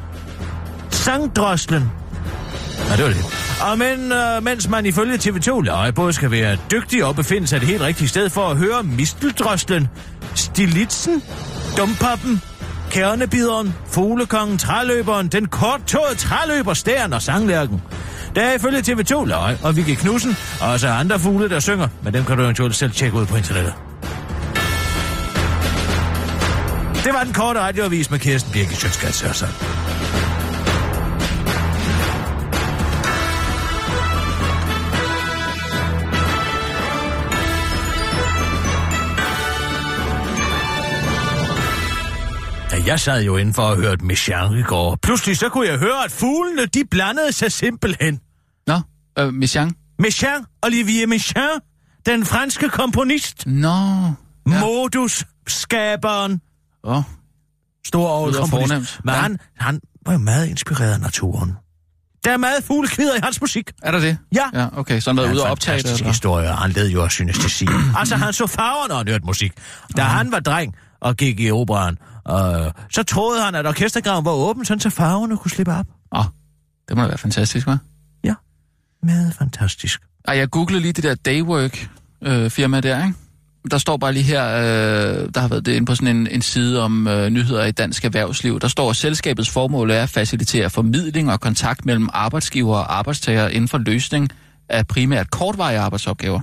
sangdroslen, 0.92 1.92
Ja, 2.90 2.96
det 2.96 3.04
var 3.04 3.10
det. 3.10 3.45
Og 3.62 3.78
men, 3.78 4.12
øh, 4.12 4.44
mens 4.44 4.70
man 4.70 4.86
ifølge 4.86 5.16
TV2 5.16 5.62
Løje 5.62 5.94
både 5.94 6.14
skal 6.14 6.32
være 6.32 6.58
dygtig 6.72 7.06
og 7.06 7.16
befinde 7.16 7.48
sig 7.48 7.60
det 7.60 7.68
helt 7.68 7.82
rigtige 7.82 8.08
sted 8.08 8.30
for 8.30 8.50
at 8.50 8.58
høre 8.58 8.84
misteldrøslen, 8.84 9.88
stilitsen, 10.36 11.24
dumpappen, 11.78 12.42
kernebideren, 12.92 13.74
fuglekongen, 13.88 14.58
træløberen, 14.58 15.28
den 15.28 15.48
korttåede 15.48 16.16
træløber, 16.16 16.74
stæren 16.74 17.14
og 17.14 17.22
sanglærken. 17.22 17.82
Der 18.36 18.42
er 18.42 18.54
ifølge 18.54 18.80
TV2 18.80 19.26
Løje 19.26 19.58
og 19.64 19.76
Vicky 19.76 19.96
Knudsen, 19.96 20.36
og 20.62 20.72
også 20.72 20.88
andre 20.88 21.20
fugle, 21.20 21.50
der 21.50 21.60
synger, 21.60 21.88
men 22.04 22.14
dem 22.14 22.26
kan 22.26 22.38
du 22.38 22.44
eventuelt 22.44 22.76
selv 22.76 22.92
tjekke 22.92 23.18
ud 23.18 23.26
på 23.26 23.36
internettet. 23.36 23.74
Det 27.04 27.14
var 27.14 27.24
den 27.24 27.34
korte 27.34 27.60
radioavis 27.60 28.12
med 28.12 28.20
Kirsten 28.20 28.52
Birgit 28.52 28.78
Sjøtskrets 28.78 29.24
altså. 29.24 29.46
Jeg 42.86 43.00
sad 43.00 43.24
jo 43.24 43.38
inden 43.38 43.54
for 43.54 43.62
at 43.62 43.78
høre 43.78 43.96
Michan 44.02 44.58
i 44.58 44.62
går. 44.62 44.98
Pludselig 45.02 45.38
så 45.38 45.50
kunne 45.50 45.68
jeg 45.68 45.78
høre, 45.78 46.04
at 46.06 46.12
fuglene, 46.12 46.66
de 46.66 46.84
blandede 46.92 47.32
sig 47.32 47.52
simpelthen. 47.52 48.20
Nå, 48.68 48.80
øh, 49.20 49.34
Michan? 49.34 49.76
Michan, 50.00 50.46
Olivier 50.64 51.08
Michan, 51.08 51.50
den 52.06 52.26
franske 52.26 52.70
komponist. 52.70 53.48
Nå. 53.48 53.68
Ja. 53.68 54.60
Modus-skaberen. 54.60 56.42
Åh. 56.84 56.98
Oh. 56.98 57.04
Stor 57.88 58.32
komponist. 58.32 59.00
Men 59.04 59.14
ja. 59.14 59.22
han, 59.22 59.40
han 59.58 59.80
var 60.06 60.14
jo 60.14 60.20
meget 60.20 60.48
inspireret 60.48 60.94
af 60.94 61.00
naturen. 61.00 61.54
Der 62.26 62.32
er 62.32 62.38
meget 62.38 62.64
fuglekvider 62.64 63.16
i 63.16 63.20
hans 63.24 63.42
musik. 63.42 63.72
Er 63.84 63.92
der 63.92 64.00
det? 64.00 64.18
Ja. 64.36 64.44
Ja, 64.54 64.68
okay. 64.78 65.00
Så 65.00 65.10
han 65.10 65.18
været 65.18 65.34
ude 65.34 65.44
og 65.44 65.52
optage 65.52 65.78
det, 65.78 65.94
eller? 65.94 66.08
historie. 66.08 66.48
Han 66.48 66.72
led 66.72 66.90
jo 66.90 67.04
også 67.04 67.16
synestesi. 67.16 67.68
altså, 68.00 68.16
han 68.16 68.34
så 68.34 68.48
farver, 68.48 68.88
når 68.88 68.96
han 68.96 69.08
hørte 69.08 69.26
musik. 69.26 69.54
Da 69.98 70.02
uh-huh. 70.02 70.06
han 70.06 70.32
var 70.32 70.40
dreng 70.40 70.76
og 71.02 71.16
gik 71.16 71.40
i 71.40 71.52
operan, 71.52 71.98
og 72.26 72.74
så 72.92 73.04
troede 73.04 73.42
han, 73.42 73.56
at 73.56 73.68
orkestergraven 73.68 74.26
var 74.26 74.32
åben, 74.32 74.66
så 74.66 74.90
farverne 74.90 75.38
kunne 75.38 75.52
slippe 75.52 75.74
op. 75.74 75.86
Åh, 76.12 76.20
oh, 76.20 76.26
det 76.90 76.98
må 76.98 77.08
være 77.08 77.18
fantastisk, 77.18 77.68
hva'? 77.68 77.78
Ja, 78.24 78.34
meget 79.04 79.34
fantastisk. 79.34 80.02
Ej, 80.28 80.38
jeg 80.38 80.50
googlede 80.50 80.82
lige 80.82 80.94
det 80.94 81.04
der 81.04 81.16
Daywork 81.16 81.90
øh, 82.22 82.50
firma 82.50 82.82
der, 82.82 83.06
ikke? 83.06 83.18
Der 83.72 83.78
står 83.78 83.98
bare 83.98 84.14
lige 84.14 84.24
her, 84.24 84.46
øh, 84.46 85.30
der 85.34 85.40
har 85.40 85.48
været 85.48 85.66
det 85.66 85.74
inde 85.74 85.86
på 85.86 85.96
sådan 85.96 86.16
en, 86.16 86.28
en 86.28 86.42
side 86.42 86.82
om 86.82 87.08
øh, 87.08 87.30
nyheder 87.30 87.66
i 87.66 87.72
dansk 87.72 88.06
erhvervsliv. 88.06 88.60
Der 88.60 88.68
står, 88.68 88.90
at 88.90 88.96
selskabets 88.96 89.50
formål 89.50 89.92
er 89.92 90.04
at 90.04 90.10
facilitere 90.10 90.70
formidling 90.70 91.32
og 91.32 91.40
kontakt 91.40 91.86
mellem 91.86 92.10
arbejdsgiver 92.14 92.76
og 92.76 92.98
arbejdstager 92.98 93.48
inden 93.48 93.68
for 93.68 93.78
løsning 93.78 94.30
af 94.70 94.88
primært 94.88 95.32
kortvarige 95.32 95.80
arbejdsopgaver. 95.80 96.42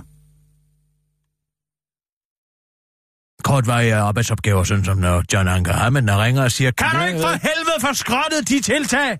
Kortvarige 3.43 3.95
arbejdsopgaver, 3.95 4.63
sådan 4.63 4.85
som 4.85 4.97
når 4.97 5.23
John 5.33 5.47
Anker 5.47 5.73
Hammen 5.73 6.07
der 6.07 6.23
ringer 6.23 6.43
og 6.43 6.51
siger, 6.51 6.71
kan 6.71 6.87
du 6.99 7.03
ikke 7.05 7.19
for 7.19 7.27
helvede 7.29 7.79
få 7.81 7.93
skrottet 7.93 8.49
de 8.49 8.61
tiltag? 8.61 9.19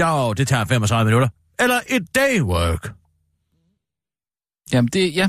Jo, 0.00 0.32
det 0.32 0.48
tager 0.48 0.64
35 0.64 1.04
minutter. 1.04 1.28
eller 1.58 1.80
et 1.88 2.14
day 2.14 2.40
work? 2.40 2.92
Jamen, 4.72 4.88
det, 4.88 5.16
ja, 5.16 5.24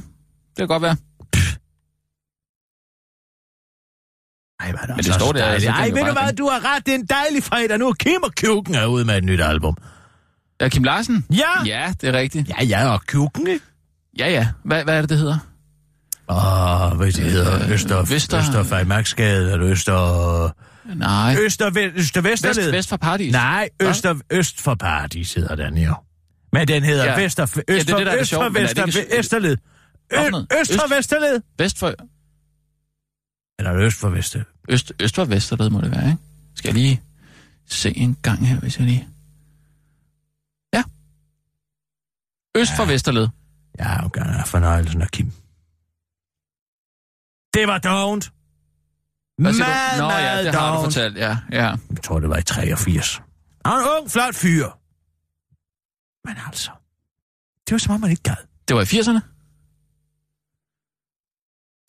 det 0.49 0.57
kan 0.57 0.67
godt 0.67 0.81
være. 0.81 0.95
Ej, 4.59 4.71
hvad 4.71 4.79
er 4.81 4.85
det, 4.85 4.95
Men 4.95 5.05
det 5.05 5.13
står 5.13 5.31
der, 5.31 5.45
altså, 5.45 5.69
Ej, 5.69 5.89
ved 5.89 6.05
du 6.05 6.11
hvad, 6.11 6.33
du 6.33 6.49
har 6.49 6.75
ret, 6.75 6.85
det 6.85 6.91
er 6.93 6.95
en 6.99 7.05
dejlig 7.05 7.43
fredag 7.43 7.77
nu. 7.77 7.93
Kim 7.93 8.23
og 8.23 8.31
Kjuken 8.35 8.75
er 8.75 8.85
ude 8.85 9.05
med 9.05 9.17
et 9.17 9.23
nyt 9.23 9.41
album. 9.41 9.77
Ja, 10.61 10.69
Kim 10.69 10.83
Larsen? 10.83 11.25
Ja! 11.29 11.63
Ja, 11.65 11.93
det 12.01 12.09
er 12.09 12.13
rigtigt. 12.13 12.49
Ja, 12.49 12.63
ja, 12.63 12.89
og 12.93 13.01
Kjuken, 13.01 13.47
ikke? 13.47 13.65
Ja, 14.19 14.29
ja. 14.29 14.47
Hvad, 14.63 14.83
hvad 14.83 14.97
er 14.97 15.01
det, 15.01 15.09
det 15.09 15.17
hedder? 15.17 15.37
Åh, 16.29 16.97
hvad 16.97 17.07
det 17.11 17.15
hedder? 17.31 17.63
Øh, 17.65 17.71
Øster, 17.71 18.01
Vester- 18.03 18.13
Øster, 18.15 18.39
Øster 18.39 18.63
Fejmarksgade, 18.63 19.51
eller 19.51 19.67
Øster... 19.67 20.51
Nej. 20.95 21.35
Øster, 21.41 21.67
Øster 21.95 22.21
Vest, 22.21 22.43
Vesterled. 22.43 22.71
vest 22.71 22.89
for 22.89 22.97
Paradis. 22.97 23.31
Nej, 23.31 23.69
Øster, 23.81 24.15
Øst 24.31 24.61
for 24.61 24.75
Paradis 24.75 25.33
hedder 25.33 25.55
den 25.55 25.77
jo. 25.77 25.93
Men 26.53 26.67
den 26.67 26.83
hedder 26.83 27.05
Ja. 27.05 27.21
Vester, 27.23 27.43
Øst 27.43 27.57
Ja, 27.67 27.73
det 27.73 27.89
er 27.89 27.91
for, 27.91 27.97
det, 27.97 28.05
der 28.07 28.11
er 28.13 28.19
Øst 28.21 28.33
for 28.33 28.43
er 28.43 28.49
Vester, 28.49 28.85
ikke- 28.85 29.17
Vesterled. 29.17 29.57
Ø? 30.13 30.17
Øst 30.61 30.73
for? 30.73 30.95
Vesterled. 30.95 31.41
Vest 31.59 31.79
for... 31.79 31.93
Eller 33.59 33.75
Øst 33.75 33.97
for 33.99 34.09
Vester. 34.09 34.43
Øst, 34.69 34.93
øst 35.01 35.15
for 35.15 35.25
Vesterled 35.25 35.69
må 35.69 35.81
det 35.81 35.91
være, 35.91 36.05
ikke? 36.07 36.17
Skal 36.55 36.67
jeg 36.69 36.75
lige 36.75 37.01
se 37.69 37.97
en 37.97 38.17
gang 38.21 38.47
her, 38.47 38.59
hvis 38.59 38.77
jeg 38.79 38.87
lige... 38.87 39.07
Ja. 40.73 40.83
Øst 42.57 42.71
ja. 42.71 42.77
for 42.77 42.85
Vesterled. 42.85 43.27
Ja, 43.79 44.05
okay, 44.05 44.21
ja, 44.25 44.41
fornøjelsen 44.43 45.01
af 45.01 45.11
Kim. 45.11 45.31
Det 47.55 47.67
var 47.67 47.77
dovent. 47.77 48.31
Meget, 49.37 49.55
du? 49.55 50.01
Nå 50.03 50.09
ja, 50.11 50.43
det 50.43 50.55
har 50.55 50.69
du 50.71 50.75
dovent. 50.75 50.85
fortalt, 50.93 51.17
ja. 51.17 51.37
ja. 51.51 51.75
Jeg 51.89 52.03
tror, 52.03 52.19
det 52.19 52.29
var 52.29 52.37
i 52.37 52.43
83. 52.43 53.21
Han 53.65 53.73
er 53.73 53.77
en 53.77 54.01
ung, 54.01 54.11
flot 54.11 54.35
fyr. 54.35 54.67
Men 56.27 56.35
altså, 56.47 56.71
det 57.65 57.71
var 57.71 57.77
som 57.77 57.93
om, 57.93 58.01
man 58.01 58.09
ikke 58.11 58.23
gad. 58.23 58.35
Det 58.67 58.75
var 58.75 58.81
i 58.81 58.85
80'erne? 58.85 59.19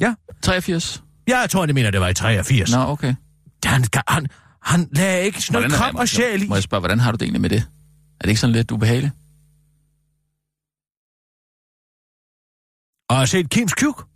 Ja. 0.01 0.15
83? 0.43 1.03
Ja, 1.29 1.39
jeg 1.39 1.51
tror, 1.51 1.67
det 1.67 1.75
mener, 1.75 1.91
det 1.91 2.01
var 2.01 2.09
i 2.09 2.15
83. 2.15 2.71
Nå, 2.73 2.79
okay. 2.79 3.15
Han, 3.65 3.85
han, 4.09 4.27
han 4.63 4.89
lagde 4.93 5.25
ikke 5.25 5.43
sådan 5.43 5.53
noget 5.53 5.71
Hvordan- 5.71 5.93
kram 5.93 5.97
og 5.97 6.09
sjæl 6.09 6.43
i. 6.43 6.47
Må 6.49 6.55
jeg 6.55 6.63
spørge, 6.63 6.81
hvordan 6.81 7.01
har 7.01 7.13
du 7.13 7.17
det 7.17 7.23
egentlig 7.23 7.41
med 7.41 7.51
det? 7.51 7.59
Er 8.21 8.23
det 8.23 8.29
ikke 8.29 8.41
sådan 8.41 8.53
lidt 8.57 8.71
ubehageligt? 8.71 9.13
Og 13.11 13.17
har 13.17 13.25
set 13.27 13.51
Kims 13.51 13.75
kjuk? 13.75 14.09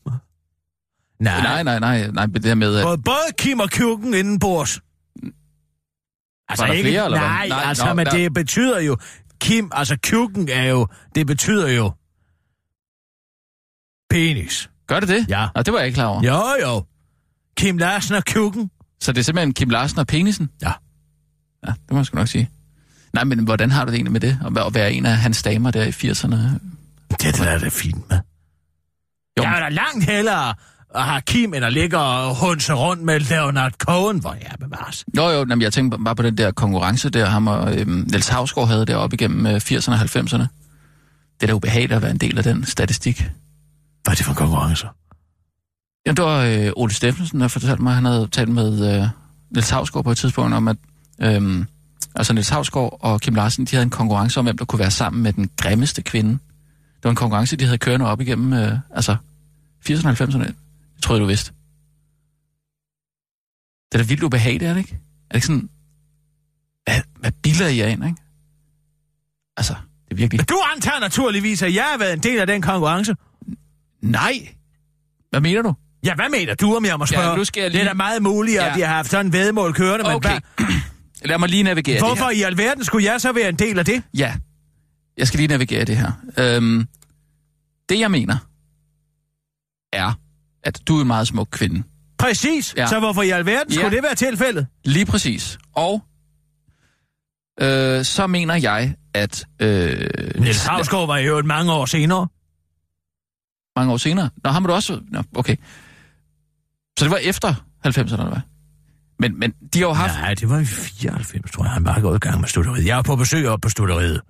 Nej, 1.21 1.43
Nej, 1.43 1.63
nej, 1.63 1.79
nej, 1.79 2.11
nej, 2.11 2.27
det 2.27 2.43
der 2.43 2.55
med, 2.55 2.77
at... 2.77 2.85
Både, 2.85 2.99
både 2.99 3.17
Kim 3.39 3.61
og 3.61 3.71
Kjukken 3.71 4.15
indenbords. 4.15 4.81
Altså 6.49 6.67
der 6.67 6.81
flere, 6.83 7.05
eller 7.05 7.19
nej, 7.19 7.49
Nej, 7.49 7.63
altså, 7.65 7.87
nå, 7.87 7.95
men 7.95 8.07
der- 8.07 8.13
det 8.13 8.35
betyder 8.35 8.81
jo... 8.81 8.97
Kim, 9.41 9.71
altså 9.73 9.97
Kjukken 10.03 10.49
er 10.49 10.65
jo... 10.65 10.87
Det 11.15 11.27
betyder 11.27 11.69
jo... 11.69 11.93
Penis. 14.11 14.71
Gør 14.87 15.01
det 15.01 15.09
det? 15.09 15.27
Ja. 15.29 15.49
Nå, 15.55 15.63
det 15.63 15.73
var 15.73 15.79
jeg 15.79 15.87
ikke 15.87 15.95
klar 15.97 16.07
over. 16.07 16.23
Jo, 16.23 16.69
jo. 16.69 16.85
Kim 17.57 17.79
Larsen 17.79 18.15
og 18.15 18.25
Kjukken. 18.25 18.71
Så 19.01 19.13
det 19.13 19.19
er 19.19 19.23
simpelthen 19.25 19.55
Kim 19.55 19.71
Larsen 19.71 19.99
og 19.99 20.07
penisen? 20.07 20.51
Ja. 20.63 20.73
Ja, 21.67 21.73
det 21.73 21.91
må 21.91 21.97
jeg 21.99 22.07
sgu 22.07 22.17
nok 22.17 22.29
sige. 22.29 22.51
Nej, 23.13 23.25
men 23.25 23.45
hvordan 23.45 23.71
har 23.71 23.85
du 23.85 23.91
det 23.91 23.97
egentlig 23.97 24.13
med 24.13 24.21
det? 24.21 24.39
At 24.67 24.75
være- 24.75 24.93
en 24.93 25.07
af 25.07 25.17
hans 25.17 25.43
damer 25.43 25.71
der 25.71 25.85
i 25.85 25.89
80'erne? 25.91 26.37
Det 27.11 27.41
er 27.41 27.59
da 27.59 27.69
fint 27.69 28.09
med. 28.11 28.19
Jo. 29.39 29.43
Jeg 29.43 29.57
er 29.57 29.61
da 29.61 29.69
langt 29.69 30.05
hellere 30.05 30.55
at 30.95 31.03
have 31.03 31.21
Kim, 31.21 31.55
end 31.55 31.65
at 31.65 31.73
ligge 31.73 31.99
og 31.99 32.37
hunse 32.37 32.73
rundt 32.73 33.03
med 33.03 33.21
Leonard 33.21 33.73
Cohen, 33.73 34.21
hvor 34.21 34.33
jeg 34.33 34.55
bevares. 34.61 35.05
Jo, 35.17 35.23
jo, 35.23 35.39
jamen, 35.39 35.63
jeg 35.63 35.73
tænkte 35.73 35.99
bare 36.05 36.17
på 36.17 36.23
den 36.23 36.39
der 36.39 36.51
konkurrence 36.51 37.11
der, 37.11 37.27
ham 37.27 37.47
og 37.47 37.79
øhm, 37.79 38.07
Niels 38.11 38.29
Havsgaard 38.29 38.69
havde 38.69 38.87
deroppe 38.87 39.15
igennem 39.15 39.47
øh, 39.47 39.57
80'erne 39.57 39.93
og 39.93 39.99
90'erne. 39.99 40.47
Det 41.41 41.43
er 41.43 41.47
da 41.47 41.53
ubehageligt 41.53 41.93
at 41.93 42.03
være 42.03 42.11
en 42.11 42.19
del 42.19 42.39
af 42.39 42.45
den 42.45 42.65
statistik. 42.65 43.19
Hvad 44.03 44.13
er 44.13 44.17
det 44.17 44.25
for 44.25 44.35
konkurrencer? 44.35 44.89
Jamen, 46.07 46.17
det 46.17 46.25
var 46.25 46.43
øh, 46.45 46.73
Ole 46.77 46.95
Steffensen, 46.95 47.41
der 47.41 47.49
fortalte 47.49 47.83
mig, 47.83 47.91
at 47.91 47.95
han 47.95 48.05
havde 48.05 48.29
talt 48.33 48.49
med 48.49 48.95
øh, 48.95 49.09
Niels 49.51 49.71
Havsgaard 49.71 50.05
på 50.05 50.11
et 50.11 50.17
tidspunkt 50.17 50.55
om, 50.55 50.69
at 50.69 50.77
øh, 51.23 51.65
altså 52.15 52.33
Niels 52.33 52.49
Havsgaard 52.49 52.99
og 53.01 53.21
Kim 53.21 53.35
Larsen, 53.35 53.65
de 53.65 53.71
havde 53.71 53.83
en 53.83 53.91
konkurrence 53.91 54.41
om, 54.41 54.47
hvem 54.47 54.59
der 54.59 54.65
kunne 54.65 54.79
være 54.79 54.91
sammen 54.91 55.23
med 55.23 55.33
den 55.33 55.51
grimmeste 55.57 56.03
kvinde. 56.03 56.31
Det 56.31 57.05
var 57.05 57.11
en 57.11 57.17
konkurrence, 57.17 57.57
de 57.57 57.65
havde 57.65 57.79
kørende 57.79 58.07
op 58.07 58.21
igennem, 58.21 58.53
øh, 58.53 58.79
altså 58.95 59.17
80'erne 59.89 60.09
og 60.09 60.13
90'erne. 60.13 60.53
Det 61.01 61.05
troede 61.05 61.19
jeg, 61.21 61.25
du 61.25 61.27
vidste. 61.29 61.53
Det 63.93 63.99
er 63.99 64.03
da 64.03 64.09
vildt 64.09 64.23
ubehageligt, 64.23 64.69
er 64.69 64.73
det 64.75 64.81
ikke? 64.81 64.93
Er 64.95 65.29
det 65.29 65.37
ikke 65.37 65.47
sådan, 65.47 65.69
hvad, 66.85 67.01
hvad 67.21 67.33
bilder 67.43 67.67
I 67.69 67.79
jer 67.79 67.87
ind, 67.87 68.05
ikke? 68.05 68.17
Altså, 69.57 69.75
det 70.05 70.11
er 70.11 70.17
virkelig... 70.17 70.39
Men 70.41 70.47
du 70.47 70.59
antager 70.75 71.01
naturligvis, 71.01 71.63
at 71.63 71.75
jeg 71.75 71.85
har 71.85 71.99
været 71.99 72.13
en 72.13 72.19
del 72.23 72.39
af 72.41 72.47
den 72.47 72.63
konkurrence. 72.63 73.15
Nej! 74.03 74.55
Hvad 75.31 75.41
mener 75.41 75.63
du? 75.63 75.75
Ja, 76.05 76.15
hvad 76.15 76.29
mener 76.31 76.55
du, 76.55 76.77
om 76.77 76.85
jeg 76.85 76.99
må 76.99 77.07
spørge? 77.07 77.29
Ja, 77.31 77.37
nu 77.37 77.45
skal 77.45 77.61
jeg 77.63 77.71
Det 77.71 77.79
er 77.79 77.83
lige- 77.83 77.89
da 77.89 77.95
meget 77.95 78.23
muligt, 78.23 78.59
at 78.59 78.67
Ja. 78.67 78.75
de 78.75 78.81
har 78.81 78.95
haft 78.95 79.11
sådan 79.11 79.27
en 79.27 79.33
vedmål 79.33 79.75
kørende, 79.75 80.05
men 80.05 80.15
Okay. 80.15 80.41
hvad, 80.57 80.67
Lad 81.31 81.39
mig 81.39 81.49
lige 81.49 81.63
navigere 81.63 81.95
det 81.95 82.03
her. 82.03 82.09
hvorfor 82.09 82.31
i 82.31 82.43
alverden 82.43 82.85
skulle 82.85 83.07
jeg 83.13 83.21
så 83.21 83.33
være 83.33 83.49
en 83.49 83.57
del 83.57 83.79
af 83.79 83.85
det? 83.85 84.03
Ja, 84.15 84.37
jeg 85.17 85.27
skal 85.27 85.39
lige 85.39 85.49
navigere 85.49 85.85
det 85.85 85.97
her. 85.97 86.13
Øhm, 86.39 86.87
det 87.89 87.99
jeg 87.99 88.11
mener, 88.11 88.37
er, 89.93 90.13
at 90.63 90.81
du 90.89 90.97
er 90.97 91.01
en 91.01 91.07
meget 91.07 91.27
smuk 91.29 91.49
kvinde. 91.51 91.83
Præcis. 92.19 92.75
Ja. 92.77 92.87
Så 92.87 92.99
hvorfor 92.99 93.23
i 93.23 93.31
alverden 93.31 93.73
skulle 93.73 93.89
Ja. 93.89 93.95
det 93.95 94.03
være 94.03 94.15
tilfældet? 94.15 94.67
Lige 94.85 95.07
præcis. 95.07 95.59
Og 95.75 96.03
øh, 97.61 98.05
så 98.05 98.27
mener 98.27 98.55
jeg, 98.55 98.95
at... 99.15 99.45
Øh, 99.61 100.11
Niels 100.41 100.65
Havsgaard 100.65 101.07
var 101.07 101.19
jo 101.19 101.39
et 101.39 101.45
mange 101.47 101.73
år 101.73 101.87
senere. 101.87 102.29
Mange 103.77 103.93
år 103.93 103.97
senere. 103.97 104.31
Nå, 104.45 104.51
ham 104.51 104.63
var 104.63 104.67
du 104.67 104.75
også... 104.75 105.01
Nå, 105.11 105.23
okay. 105.37 105.57
Så 106.99 107.05
det 107.05 107.11
var 107.11 107.17
efter 107.17 107.55
90'erne, 107.87 108.01
eller 108.13 108.29
hvad? 108.29 108.41
Men, 109.19 109.39
men 109.39 109.51
de 109.75 109.79
har 109.79 109.87
jo 109.87 109.93
haft... 109.93 110.15
Nej, 110.15 110.35
det 110.35 110.49
var 110.51 110.59
i 110.59 110.65
94, 110.65 111.51
tror 111.51 111.65
jeg. 111.65 111.73
Han 111.73 111.85
var 111.85 112.01
gået 112.01 112.17
i 112.17 112.19
gang 112.19 112.41
med 112.41 112.49
stutteriet. 112.49 112.87
Jeg 112.87 112.97
var 112.97 113.03
på 113.03 113.17
besøg 113.17 113.49
op 113.49 113.61
på 113.61 113.69
stutteriet. 113.69 114.21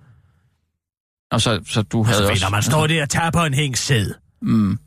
Og 1.31 1.41
så, 1.41 1.61
så 1.65 1.81
du 1.81 2.03
havde 2.03 2.17
Altså, 2.17 2.31
også... 2.31 2.45
når 2.45 2.49
man 2.49 2.63
står 2.63 2.87
der 2.87 3.01
og 3.01 3.09
tager 3.09 3.31
på 3.31 3.45
en 3.45 3.53
hængssæd, 3.53 4.13
Mm. 4.41 4.79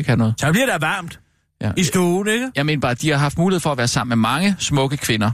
Det 0.00 0.06
kan 0.06 0.18
noget. 0.18 0.34
så 0.40 0.52
bliver 0.52 0.66
der 0.66 0.78
varmt 0.78 1.20
Ja. 1.62 1.72
i 1.76 1.84
stuen, 1.84 2.28
ikke? 2.28 2.50
Jeg 2.56 2.66
mener 2.66 2.80
bare, 2.80 2.90
at 2.90 3.02
de 3.02 3.10
har 3.10 3.16
haft 3.16 3.38
mulighed 3.38 3.60
for 3.60 3.72
at 3.72 3.78
være 3.78 3.88
sammen 3.88 4.08
med 4.08 4.16
mange 4.28 4.56
smukke 4.58 4.96
kvinder. 4.96 5.30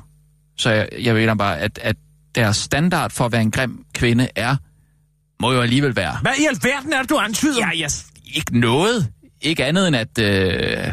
Så 0.59 0.71
jeg, 0.71 0.89
jeg 1.01 1.15
mener 1.15 1.35
bare, 1.35 1.59
at, 1.59 1.79
at 1.83 1.97
deres 2.35 2.57
standard 2.57 3.11
for 3.11 3.25
at 3.25 3.33
være 3.33 3.43
en 3.43 3.51
grim 3.51 3.85
kvinde 3.95 4.29
er, 4.37 4.57
må 5.43 5.53
jo 5.53 5.61
alligevel 5.61 5.97
være. 5.97 6.19
Hvad 6.23 6.33
i 6.39 6.47
alverden 6.51 6.93
er 6.93 7.01
det, 7.01 7.11
du 7.11 7.17
antyder? 7.19 7.59
Ja, 7.59 7.81
jeg, 7.81 7.91
ikke 8.35 8.59
noget. 8.61 9.09
Ikke 9.41 9.65
andet 9.65 9.89
end 9.89 9.97
at... 9.97 10.19
Øh, 10.19 10.93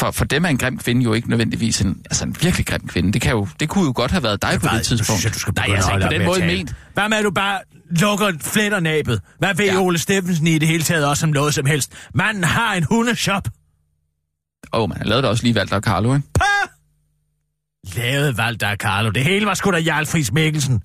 for, 0.00 0.10
for 0.10 0.24
dem 0.24 0.44
er 0.44 0.48
en 0.48 0.58
grim 0.58 0.78
kvinde 0.78 1.02
jo 1.02 1.12
ikke 1.12 1.30
nødvendigvis 1.30 1.80
en, 1.80 2.02
altså 2.10 2.24
en 2.24 2.36
virkelig 2.42 2.66
grim 2.66 2.86
kvinde. 2.88 3.12
Det, 3.12 3.22
kan 3.22 3.30
jo, 3.32 3.48
det 3.60 3.68
kunne 3.68 3.84
jo 3.84 3.92
godt 3.96 4.10
have 4.10 4.22
været 4.22 4.42
dig 4.42 4.60
på 4.60 4.68
Hvad? 4.68 4.78
det 4.78 4.86
tidspunkt. 4.86 5.20
Synes 5.20 5.24
jeg, 5.24 5.34
du 5.34 5.38
skal 5.38 5.52
Nej, 5.56 5.76
altså 5.76 5.90
at 5.90 5.96
ikke 5.96 6.06
på 6.06 6.12
den 6.12 6.20
at 6.20 6.26
måde 6.26 6.40
ment. 6.46 6.74
Hvad 6.94 7.08
med, 7.08 7.16
at 7.18 7.24
du 7.24 7.30
bare 7.30 7.58
lukker 7.90 8.32
fletter 8.40 8.80
næbet? 8.80 9.20
Hvad 9.38 9.54
ved 9.54 9.64
Ja. 9.64 9.78
Ole 9.80 9.98
Steffensen 9.98 10.46
i 10.46 10.58
det 10.58 10.68
hele 10.68 10.82
taget 10.82 11.06
også 11.06 11.20
som 11.20 11.30
noget 11.30 11.54
som 11.54 11.66
helst? 11.66 11.92
Manden 12.14 12.44
har 12.44 12.74
en 12.74 12.84
hundeshop. 12.90 13.48
Åh, 14.72 14.80
oh, 14.82 14.88
man 14.88 14.98
lavet 15.04 15.22
det 15.22 15.30
også 15.30 15.42
lige 15.44 15.56
Walter 15.56 15.76
og 15.76 15.82
Carlo, 15.82 16.14
ikke? 16.14 16.26
Pah! 16.34 16.46
Lavede 17.96 18.36
Valder 18.36 18.76
Carlo. 18.76 19.10
Det 19.10 19.22
hele 19.24 19.46
var 19.46 19.54
sgu 19.54 19.70
da 19.70 19.78
Jarl 19.78 20.06
Friis 20.06 20.32
Mikkelsen. 20.32 20.82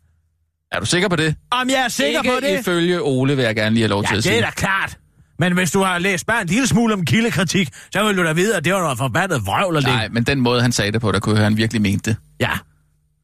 Er 0.72 0.80
du 0.80 0.86
sikker 0.86 1.08
på 1.08 1.16
det? 1.16 1.36
Om 1.52 1.70
jeg 1.70 1.84
er 1.84 1.88
sikker 1.88 2.22
ikke 2.22 2.30
på 2.36 2.40
det? 2.48 2.60
ifølge 2.60 3.02
Ole, 3.02 3.36
vil 3.36 3.44
jeg 3.46 3.56
gerne 3.56 3.74
lige 3.74 3.82
have 3.84 3.90
lov 3.90 4.04
til 4.04 4.10
Ja, 4.12 4.18
at 4.18 4.24
det 4.24 4.24
sige. 4.24 4.38
er 4.38 4.46
da 4.46 4.52
klart. 4.52 4.98
Men 5.40 5.54
hvis 5.54 5.72
du 5.72 5.80
har 5.80 6.00
læst 6.00 6.26
bare 6.26 6.42
en 6.42 6.48
lille 6.48 6.68
smule 6.68 6.94
om 6.94 7.06
kildekritik, 7.06 7.70
så 7.92 8.08
vil 8.08 8.18
du 8.18 8.24
da 8.24 8.34
vide, 8.34 8.56
at 8.58 8.66
det 8.66 8.74
var 8.74 8.80
noget 8.82 8.98
forbandet 8.98 9.46
vrøvl 9.46 9.74
lægge. 9.74 9.90
Nej, 9.90 10.08
men 10.10 10.24
den 10.24 10.40
måde, 10.42 10.62
han 10.62 10.72
sagde 10.72 10.92
det 10.92 11.02
på, 11.02 11.12
der 11.12 11.20
kunne 11.20 11.36
høre, 11.36 11.44
han 11.44 11.58
virkelig 11.58 11.82
mente 11.82 12.10
det. 12.12 12.18
Ja, 12.40 12.52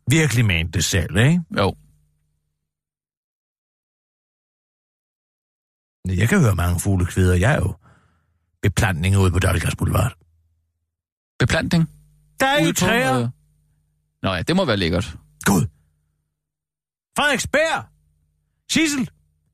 virkelig 0.10 0.46
mente 0.46 0.72
det 0.72 0.84
selv, 0.86 1.18
ikke? 1.18 1.42
Jo. 1.58 1.76
Jeg 6.08 6.30
kan 6.30 6.40
høre 6.40 6.56
mange 6.56 6.80
fuglekvider. 6.80 7.36
Jeg 7.36 7.52
er 7.52 7.56
jo 7.58 7.76
beplantning 8.62 9.18
ude 9.18 9.32
på 9.32 9.40
Dalgas 9.40 9.76
Boulevard. 9.76 10.14
Beplantning? 11.40 11.90
Der 12.40 12.46
er 12.48 12.60
jo 12.60 12.64
Ude 12.66 12.74
på, 12.74 12.80
træer. 12.80 13.20
øh, 13.22 13.28
Nå 14.24 14.34
ja, 14.34 14.42
det 14.42 14.56
må 14.56 14.66
være 14.66 14.78
lækkert. 14.78 15.16
Gud. 15.46 15.62
Frederiksberg. 17.18 17.86
Sissel. 18.72 19.10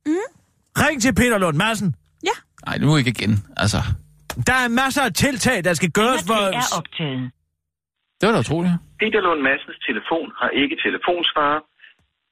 Mm? 0.05 0.11
Ring 0.77 1.01
til 1.01 1.13
Peter 1.15 1.37
Lund 1.37 1.57
Madsen. 1.57 1.95
Nej, 2.65 2.77
nu 2.77 2.97
ikke 2.97 3.09
igen. 3.17 3.33
Altså, 3.63 3.77
Der 4.49 4.57
er 4.65 4.67
masser 4.83 5.03
af 5.09 5.13
tiltag, 5.13 5.63
der 5.63 5.73
skal 5.73 5.91
gøres 5.91 6.21
for... 6.29 6.39
Denne 6.43 6.57
er 6.57 6.69
optaget. 6.79 7.31
det 8.19 8.23
var 8.27 8.33
da 8.33 8.39
utroligt. 8.39 8.73
Peter 8.99 9.21
Lund 9.21 9.41
Madsens 9.41 9.79
telefon 9.87 10.27
har 10.41 10.49
ikke 10.49 10.75
telefonsvarer. 10.85 11.61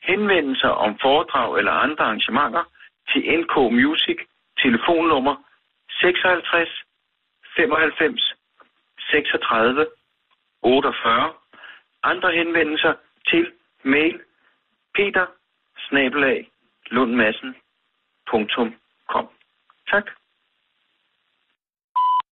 Henvendelser 0.09 0.73
om 0.85 0.91
foredrag 1.05 1.57
eller 1.59 1.71
andre 1.71 2.03
arrangementer 2.03 2.63
til 3.11 3.21
NK 3.39 3.55
Music, 3.81 4.17
telefonnummer 4.63 5.35
56 5.89 6.69
95 7.57 8.33
36 9.11 9.85
48. 10.61 11.33
Andre 12.03 12.29
henvendelser 12.39 12.93
til 13.29 13.43
Mail 13.83 14.19
peter 14.95 15.25
lundmadsen.com. 16.91 18.69
Tak. 19.91 20.05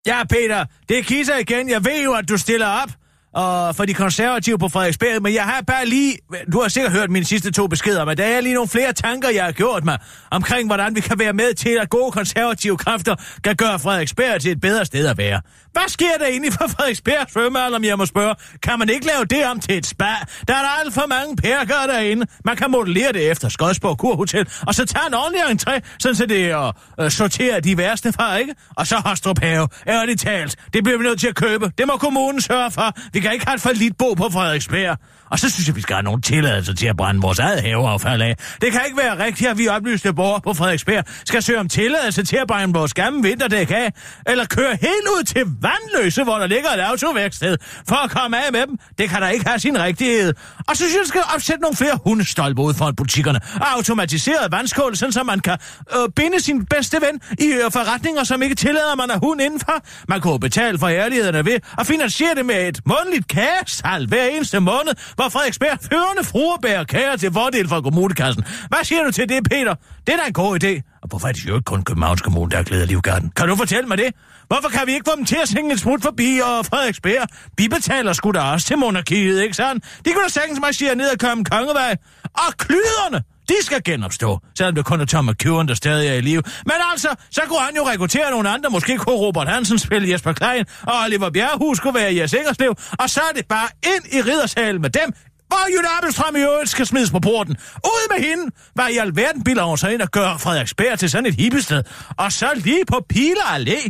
Ja, 0.06 0.24
Peter, 0.30 0.66
det 0.90 1.00
er 1.00 1.04
Kisser 1.04 1.38
igen. 1.38 1.70
Jeg 1.70 1.86
ved 1.86 2.04
jo, 2.04 2.14
at 2.14 2.30
du 2.30 2.38
stiller 2.38 2.68
op 2.68 2.90
og 3.34 3.76
for 3.76 3.86
de 3.86 3.94
konservative 3.94 4.58
på 4.58 4.70
Frederiksberg, 4.70 5.22
men 5.22 5.34
jeg 5.34 5.44
har 5.44 5.62
bare 5.62 5.86
lige, 5.86 6.18
du 6.54 6.62
har 6.62 6.68
sikkert 6.68 6.94
hørt 6.94 7.10
mine 7.10 7.26
sidste 7.26 7.52
to 7.52 7.68
beskeder, 7.68 8.06
men 8.06 8.18
der 8.18 8.24
er 8.24 8.42
lige 8.42 8.54
nogle 8.54 8.70
flere 8.70 8.94
tanker, 8.94 9.30
jeg 9.30 9.46
har 9.46 9.52
gjort 9.52 9.86
mig, 9.86 9.98
omkring 10.32 10.68
hvordan 10.68 10.96
vi 10.96 11.02
kan 11.02 11.20
være 11.20 11.34
med 11.34 11.54
til, 11.54 11.78
at 11.82 11.90
gode 11.90 12.12
konservative 12.12 12.78
kræfter 12.78 13.16
kan 13.44 13.56
gøre 13.56 13.80
Frederiksberg 13.80 14.42
til 14.42 14.52
et 14.52 14.62
bedre 14.62 14.86
sted 14.86 15.08
at 15.08 15.18
være. 15.18 15.42
Hvad 15.72 15.88
sker 15.88 16.18
der 16.20 16.26
egentlig 16.26 16.54
for 16.54 16.68
Frederiksberg 16.68 17.32
svømmehal, 17.32 17.76
om 17.76 17.84
jeg 17.84 17.98
må 17.98 18.06
spørge? 18.06 18.36
Kan 18.64 18.80
man 18.80 18.90
ikke 18.90 19.06
lave 19.06 19.26
det 19.26 19.46
om 19.46 19.60
til 19.60 19.78
et 19.78 19.86
spa? 19.86 20.06
Der 20.48 20.54
er 20.54 20.62
der 20.62 20.80
alt 20.86 20.94
for 20.94 21.08
mange 21.08 21.36
perker 21.36 21.74
derinde. 21.88 22.26
Man 22.46 22.56
kan 22.56 22.72
modellere 22.72 23.14
det 23.14 23.32
efter 23.32 23.50
Skodsborg 23.50 23.98
Kurhotel, 23.98 24.48
og 24.68 24.76
så 24.76 24.86
tage 24.86 25.08
en 25.08 25.14
ordentlig 25.14 25.42
entré, 25.42 25.80
sådan 26.00 26.16
så 26.16 26.26
det 26.26 26.46
er 26.46 26.72
uh, 27.02 27.10
sortere 27.10 27.60
de 27.60 27.78
værste 27.78 28.14
fra, 28.14 28.38
ikke? 28.38 28.56
Og 28.76 28.88
så 28.88 28.96
Hostrup 29.06 29.40
Have, 29.40 29.68
ærligt 29.88 30.22
talt. 30.22 30.56
Det 30.74 30.84
bliver 30.84 30.98
vi 30.98 31.04
nødt 31.04 31.20
til 31.20 31.28
at 31.28 31.36
købe. 31.36 31.72
Det 31.78 31.88
må 31.88 31.98
kommunen 31.98 32.42
sørge 32.42 32.72
for. 32.72 32.94
Vi 33.14 33.19
kan 33.22 33.34
ikke 33.34 33.46
have 33.46 33.56
et 33.56 33.62
for 33.62 33.70
lidt 33.74 33.98
bo 33.98 34.14
på 34.14 34.30
Frederiksberg. 34.32 34.98
Og 35.32 35.40
så 35.40 35.50
synes 35.50 35.68
jeg, 35.68 35.76
vi 35.76 35.82
skal 35.82 35.96
have 35.96 36.04
nogle 36.04 36.22
tilladelser 36.22 36.74
til 36.74 36.88
at 36.88 36.98
brænde 36.98 37.22
vores 37.22 37.40
eget 37.40 37.62
haveaffald 37.62 38.22
af. 38.22 38.36
Det 38.62 38.72
kan 38.72 38.82
ikke 38.86 38.98
være 38.98 39.26
rigtigt, 39.26 39.50
at 39.50 39.58
vi 39.58 39.68
oplyste 39.68 40.14
borgere 40.14 40.42
på 40.42 40.54
Frederiksberg 40.54 41.04
skal 41.26 41.44
søge 41.44 41.60
om 41.60 41.70
tilladelse 41.70 42.24
til 42.24 42.36
at 42.36 42.48
brænde 42.48 42.74
vores 42.74 42.94
gamle 42.94 43.30
vinterdæk 43.30 43.72
af, 43.72 43.94
eller 44.28 44.46
køre 44.46 44.78
helt 44.82 45.08
ud 45.18 45.24
til 45.24 45.44
Vandløse, 45.62 46.24
hvor 46.24 46.38
der 46.38 46.48
ligger 46.48 46.70
et 46.70 46.80
autoværksted, 46.80 47.58
for 47.88 47.96
at 47.96 48.12
komme 48.12 48.46
af 48.46 48.52
med 48.52 48.62
dem. 48.68 48.78
Det 48.98 49.10
kan 49.10 49.22
da 49.22 49.28
ikke 49.28 49.48
have 49.48 49.60
sin 49.60 49.82
rigtighed. 49.82 50.34
Og 50.68 50.78
så 50.78 50.84
synes 50.84 50.96
jeg, 50.96 51.06
skal 51.08 51.22
opsætte 51.36 51.62
nogle 51.62 51.76
flere 51.78 52.00
hundestolpe 52.06 52.62
ud 52.62 52.74
for 52.74 52.92
butikkerne, 52.98 53.40
og 53.56 53.76
automatiseret 53.76 54.52
vandskål, 54.52 54.96
sådan 54.96 55.14
så 55.14 55.24
man 55.24 55.40
kan 55.40 55.58
øh, 55.96 56.10
binde 56.16 56.40
sin 56.42 56.66
bedste 56.66 56.98
ven 57.02 57.22
i 57.40 57.48
øh, 57.48 57.72
forretninger, 57.72 58.24
som 58.24 58.42
ikke 58.42 58.56
tillader 58.56 58.96
man 58.96 59.12
at 59.12 59.20
hund 59.20 59.42
indenfor. 59.42 59.84
Man 60.08 60.22
kunne 60.22 60.40
betale 60.40 60.80
for 60.80 60.88
ærlighederne 60.88 61.46
ved 61.46 61.60
at 61.78 61.88
finansiere 61.88 62.36
det 62.36 62.46
med 62.46 62.68
et 62.68 62.80
månedligt 62.86 63.28
kagesal 63.28 64.08
hver 64.08 64.26
eneste 64.26 64.60
måned, 64.60 64.94
hvor 65.20 65.30
Frederiksberg 65.30 65.78
førende 65.92 66.24
fruer 66.24 66.58
bærer 66.62 66.84
kager 66.84 67.16
til 67.16 67.34
fordel 67.34 67.68
for 67.68 67.82
kommunekassen. 67.82 68.44
Hvad 68.68 68.84
siger 68.84 69.04
du 69.04 69.12
til 69.12 69.30
det, 69.30 69.44
Peter? 69.44 69.76
Det 70.08 70.14
er 70.14 70.18
da 70.18 70.28
en 70.28 70.34
god 70.34 70.64
idé. 70.64 71.00
Og 71.02 71.10
hvorfor 71.10 71.28
er 71.28 71.32
det 71.32 71.46
jo 71.46 71.56
ikke 71.56 71.66
kun 71.66 71.84
Københavns 71.84 72.22
Kommune, 72.22 72.52
der 72.52 72.58
har 72.58 72.86
Livgarden? 72.86 73.32
Kan 73.36 73.48
du 73.48 73.56
fortælle 73.56 73.88
mig 73.88 73.98
det? 73.98 74.14
Hvorfor 74.48 74.70
kan 74.70 74.82
vi 74.88 74.94
ikke 74.94 75.10
få 75.12 75.16
dem 75.16 75.26
til 75.26 75.38
at 75.44 75.50
sænke 75.50 75.74
et 75.74 75.80
smut 75.80 76.02
forbi 76.02 76.40
og 76.44 76.66
Frederiksberg? 76.66 77.28
Vi 77.58 77.68
betaler 77.68 78.14
sgu 78.14 78.32
da 78.32 78.40
også 78.40 78.68
til 78.68 78.78
monarkiet, 78.78 79.42
ikke 79.42 79.56
sandt? 79.56 79.86
De 80.06 80.14
kunne 80.14 80.24
da 80.24 80.30
sagtens 80.30 80.60
marchere 80.62 80.96
ned 80.96 81.10
og 81.12 81.20
komme 81.20 81.46
kongevej. 81.46 81.96
Og 82.24 82.58
klyderne, 82.58 83.24
de 83.50 83.56
skal 83.62 83.84
genopstå, 83.84 84.40
selvom 84.58 84.76
det 84.76 84.86
kun 84.86 85.02
er 85.02 85.06
Tom 85.06 85.26
McEwan, 85.26 85.68
der 85.68 85.74
stadig 85.74 86.08
er 86.08 86.14
i 86.14 86.22
live. 86.22 86.44
Men 86.66 86.76
altså, 86.92 87.16
så 87.32 87.42
kunne 87.48 87.60
han 87.60 87.76
jo 87.76 87.90
rekruttere 87.90 88.32
nogle 88.32 88.50
andre. 88.50 88.70
Måske 88.70 88.98
kunne 88.98 89.16
Robert 89.16 89.48
Hansen 89.48 89.80
spille 89.80 90.12
Jesper 90.12 90.34
Klein, 90.34 90.66
og 90.82 90.94
Oliver 91.06 91.30
Bjerrehus 91.30 91.80
kunne 91.80 91.96
være 91.96 92.16
Jes 92.16 92.34
Ingerslev. 92.34 92.76
Og 93.00 93.10
så 93.10 93.22
er 93.30 93.34
det 93.36 93.46
bare 93.48 93.68
ind 93.96 94.14
i 94.14 94.22
riddersalen 94.22 94.82
med 94.82 94.90
dem, 94.90 95.14
hvor 95.48 95.64
Jytte 95.78 95.90
Appelstrøm 95.98 96.36
i 96.36 96.40
øvrigt 96.40 96.70
skal 96.70 96.86
smides 96.86 97.12
på 97.12 97.20
porten. 97.20 97.58
Ud 97.86 98.18
med 98.18 98.28
hende! 98.28 98.52
Hvad 98.74 98.90
i 98.90 98.98
alverden 98.98 99.44
bilder 99.44 99.64
hun 99.64 99.78
sig 99.78 99.94
ind 99.94 100.02
og 100.02 100.12
gør 100.12 100.38
Frederiksberg 100.38 101.00
til 101.00 101.10
sådan 101.10 101.26
et 101.26 101.36
hippested? 101.36 101.84
Og 102.18 102.32
så 102.32 102.52
lige 102.56 102.86
på 102.88 103.06
Piler 103.10 103.50
Allé. 103.56 103.90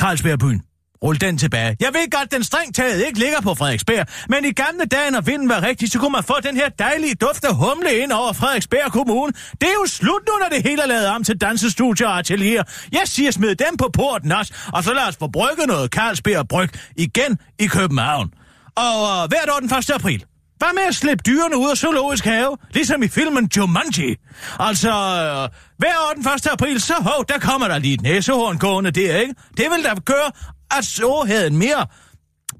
Carlsbergbyen. 0.00 0.62
Rul 1.02 1.20
den 1.20 1.38
tilbage. 1.38 1.76
Jeg 1.80 1.88
ved 1.92 2.10
godt, 2.10 2.32
den 2.32 2.44
strengt 2.44 2.76
taget 2.76 3.06
ikke 3.06 3.18
ligger 3.18 3.40
på 3.40 3.54
Frederiksberg, 3.54 4.06
men 4.28 4.44
i 4.44 4.52
gamle 4.52 4.84
dage, 4.84 5.10
når 5.10 5.20
vinden 5.20 5.48
var 5.48 5.62
rigtig, 5.62 5.90
så 5.90 5.98
kunne 5.98 6.12
man 6.12 6.24
få 6.24 6.34
den 6.42 6.56
her 6.56 6.68
dejlige 6.68 7.14
duft 7.14 7.44
af 7.44 7.54
humle 7.54 7.98
ind 7.98 8.12
over 8.12 8.32
Frederiksberg 8.32 8.92
Kommune. 8.92 9.32
Det 9.60 9.68
er 9.68 9.76
jo 9.82 9.86
slut 9.86 10.22
nu, 10.28 10.32
når 10.40 10.48
det 10.56 10.62
hele 10.68 10.82
er 10.82 10.86
lavet 10.86 11.06
om 11.06 11.24
til 11.24 11.40
dansestudier 11.40 12.08
og 12.08 12.18
atelier. 12.18 12.62
Jeg 12.92 13.02
siger, 13.04 13.30
smid 13.30 13.54
dem 13.54 13.76
på 13.78 13.90
porten 13.92 14.32
også, 14.32 14.52
og 14.72 14.84
så 14.84 14.94
lad 14.94 15.08
os 15.08 15.16
få 15.16 15.28
brygget 15.28 15.66
noget 15.66 15.90
Carlsberg 15.90 16.48
Bryg 16.48 16.70
igen 16.96 17.38
i 17.58 17.66
København. 17.66 18.30
Og 18.76 18.94
uh, 19.02 19.28
hvert 19.28 19.48
år 19.54 19.58
den 19.60 19.78
1. 19.78 19.90
april, 19.90 20.24
hvad 20.62 20.74
med 20.74 20.82
at 20.88 20.94
slippe 20.94 21.22
dyrene 21.26 21.56
ud 21.56 21.70
af 21.70 21.76
zoologisk 21.76 22.24
have, 22.24 22.56
ligesom 22.74 23.02
i 23.02 23.08
filmen 23.08 23.50
Jumanji? 23.56 24.16
Altså, 24.58 24.88
øh, 24.88 25.48
hver 25.78 25.96
år 26.06 26.12
den 26.16 26.26
1. 26.34 26.46
april, 26.46 26.80
så 26.80 26.94
hov, 26.94 27.24
der 27.28 27.38
kommer 27.38 27.68
der 27.68 27.78
lige 27.78 27.94
et 27.94 28.02
næsehorn 28.02 28.58
gående 28.58 28.90
der, 28.90 29.16
ikke? 29.16 29.34
Det 29.56 29.66
vil 29.70 29.84
da 29.84 29.94
gøre, 30.04 30.30
at 30.78 30.84
så 30.84 31.24
havde 31.26 31.46
en 31.46 31.56
mere 31.56 31.86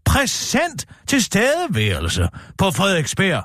præsent 0.05 0.87
tilstedeværelse 1.07 2.29
på 2.59 2.71
Frederiksberg. 2.71 3.45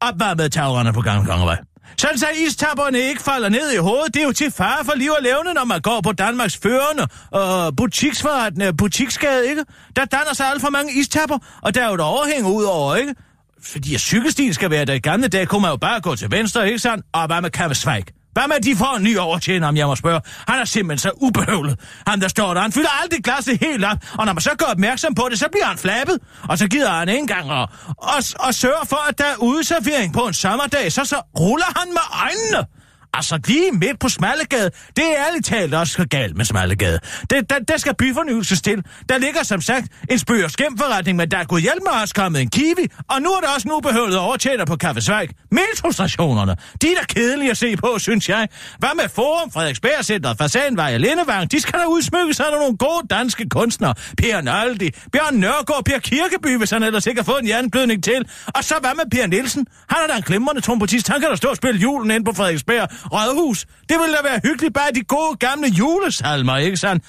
Op 0.00 0.18
med 0.18 0.34
med 0.34 0.92
på 0.92 1.00
Gamle 1.00 1.26
Kongevej. 1.26 1.58
Sådan 1.98 2.18
så 2.18 2.26
istapperne 2.46 2.98
ikke 2.98 3.22
falder 3.22 3.48
ned 3.48 3.72
i 3.72 3.76
hovedet. 3.76 4.14
Det 4.14 4.22
er 4.22 4.26
jo 4.26 4.32
til 4.32 4.50
fare 4.50 4.84
for 4.84 4.92
liv 4.96 5.10
og 5.10 5.22
levende, 5.22 5.54
når 5.54 5.64
man 5.64 5.80
går 5.80 6.00
på 6.00 6.12
Danmarks 6.12 6.56
førende 6.56 7.06
øh, 7.34 7.76
butiksforretning, 7.76 8.76
butiksgade, 8.76 9.48
ikke? 9.48 9.64
Der 9.96 10.04
danner 10.04 10.32
sig 10.32 10.46
alt 10.46 10.60
for 10.60 10.70
mange 10.70 10.92
istapper, 11.00 11.38
og 11.62 11.74
der 11.74 11.82
er 11.82 11.88
jo 11.88 11.94
et 11.94 12.00
overhæng 12.00 12.46
ud 12.46 12.64
over, 12.64 12.96
ikke? 12.96 13.14
Fordi 13.62 13.98
cykelstien 13.98 14.54
skal 14.54 14.70
være 14.70 14.84
der 14.84 14.92
i 14.92 14.98
gamle 14.98 15.28
dage, 15.28 15.46
kunne 15.46 15.62
man 15.62 15.70
jo 15.70 15.76
bare 15.76 16.00
gå 16.00 16.16
til 16.16 16.30
venstre, 16.30 16.66
ikke 16.66 16.78
sandt? 16.78 17.06
Og 17.12 17.26
hvad 17.26 17.40
med 17.40 17.50
Kammesvejk? 17.50 18.12
Hvad 18.32 18.48
med, 18.48 18.60
de 18.60 18.76
får 18.76 18.96
en 18.96 19.02
ny 19.02 19.18
overtjener, 19.18 19.68
om 19.68 19.76
jeg 19.76 19.86
må 19.86 19.96
spørge? 19.96 20.20
Han 20.48 20.60
er 20.60 20.64
simpelthen 20.64 20.98
så 20.98 21.10
ubehøvlet. 21.16 21.78
Han 22.06 22.20
der 22.20 22.28
står 22.28 22.54
der, 22.54 22.60
han 22.60 22.72
fylder 22.72 23.02
aldrig 23.02 23.24
glasset 23.24 23.58
helt 23.60 23.84
op, 23.84 23.96
og 24.18 24.26
når 24.26 24.32
man 24.32 24.40
så 24.40 24.50
gør 24.58 24.66
opmærksom 24.66 25.14
på 25.14 25.26
det, 25.30 25.38
så 25.38 25.48
bliver 25.52 25.66
han 25.66 25.78
flabet, 25.78 26.18
og 26.48 26.58
så 26.58 26.68
gider 26.68 26.90
han 26.90 27.08
ikke 27.08 27.18
engang 27.18 27.50
og, 27.50 27.68
og, 27.98 28.22
og 28.40 28.54
sørger 28.54 28.84
for, 28.84 29.08
at 29.08 29.18
der 29.18 29.24
er 29.24 29.36
udservering 29.36 30.12
på 30.12 30.20
en 30.20 30.34
sommerdag, 30.34 30.92
så 30.92 31.04
så 31.04 31.16
ruller 31.40 31.78
han 31.78 31.88
med 31.88 32.06
øjnene. 32.22 32.66
Altså 33.14 33.38
lige 33.46 33.72
midt 33.72 33.98
på 34.00 34.08
Smallegade, 34.08 34.70
det 34.96 35.04
er 35.04 35.26
ærligt 35.26 35.46
talt 35.46 35.74
også 35.74 36.06
galt 36.10 36.36
med 36.36 36.44
Smallegade. 36.44 36.98
Det, 37.30 37.50
der, 37.50 37.58
der 37.58 37.76
skal 37.76 37.94
byfornyelses 37.94 38.62
til. 38.62 38.84
Der 39.08 39.18
ligger 39.18 39.42
som 39.42 39.60
sagt 39.60 39.86
en 40.10 40.18
spøg 40.18 40.44
og 40.44 40.50
skæmforretning, 40.50 41.16
men 41.16 41.30
der 41.30 41.38
er 41.38 41.44
gået 41.44 41.62
hjælp 41.62 41.82
med 41.82 42.00
også 42.02 42.14
kommet 42.14 42.42
en 42.42 42.50
kiwi, 42.50 42.86
og 43.08 43.22
nu 43.22 43.30
er 43.30 43.40
der 43.40 43.48
også 43.54 43.68
nu 43.68 43.80
behøvet 43.80 44.18
overtjener 44.18 44.64
på 44.64 44.76
Kaffesvejk. 44.76 45.30
Metrostationerne, 45.50 46.56
de 46.82 46.86
er 46.92 46.94
da 47.00 47.04
kedelige 47.04 47.50
at 47.50 47.56
se 47.56 47.76
på, 47.76 47.98
synes 47.98 48.28
jeg. 48.28 48.48
Hvad 48.78 48.88
med 48.96 49.08
Forum, 49.14 49.50
Frederiksberg 49.50 50.04
Center, 50.04 50.34
Fasanvej 50.34 50.94
og 50.94 51.00
Lindevang? 51.00 51.52
De 51.52 51.60
skal 51.60 51.80
da 51.80 51.84
udsmykke 51.84 52.34
sig 52.34 52.46
af 52.46 52.52
nogle 52.52 52.76
gode 52.76 53.06
danske 53.10 53.48
kunstnere. 53.48 53.94
Per 54.18 54.40
Noldi, 54.40 54.90
Bjørn 55.12 55.34
Nørgaard, 55.34 55.84
Per 55.84 55.98
Kirkeby, 55.98 56.58
hvis 56.58 56.70
han 56.70 56.82
ellers 56.82 57.06
ikke 57.06 57.20
har 57.20 57.24
fået 57.24 57.42
en 57.42 57.48
jernblødning 57.48 58.04
til. 58.04 58.28
Og 58.46 58.64
så 58.64 58.74
hvad 58.80 58.90
med 58.96 59.04
Per 59.10 59.26
Nielsen? 59.26 59.66
Han 59.88 59.98
er 60.02 60.06
da 60.12 60.16
en 60.16 60.22
glimrende 60.22 60.60
trompetist. 60.60 61.08
Han 61.08 61.20
kan 61.20 61.30
da 61.30 61.36
stå 61.36 61.48
og 61.48 61.56
spille 61.56 61.80
julen 61.80 62.10
ind 62.10 62.24
på 62.24 62.32
Frederiksberg 62.32 62.88
rådhus. 63.12 63.66
Det 63.88 63.98
ville 64.00 64.16
da 64.16 64.22
være 64.22 64.40
hyggeligt, 64.44 64.74
bare 64.74 64.90
de 64.94 65.02
gode 65.04 65.36
gamle 65.36 65.68
julesalmer, 65.68 66.56
ikke 66.56 66.76
sandt? 66.76 67.04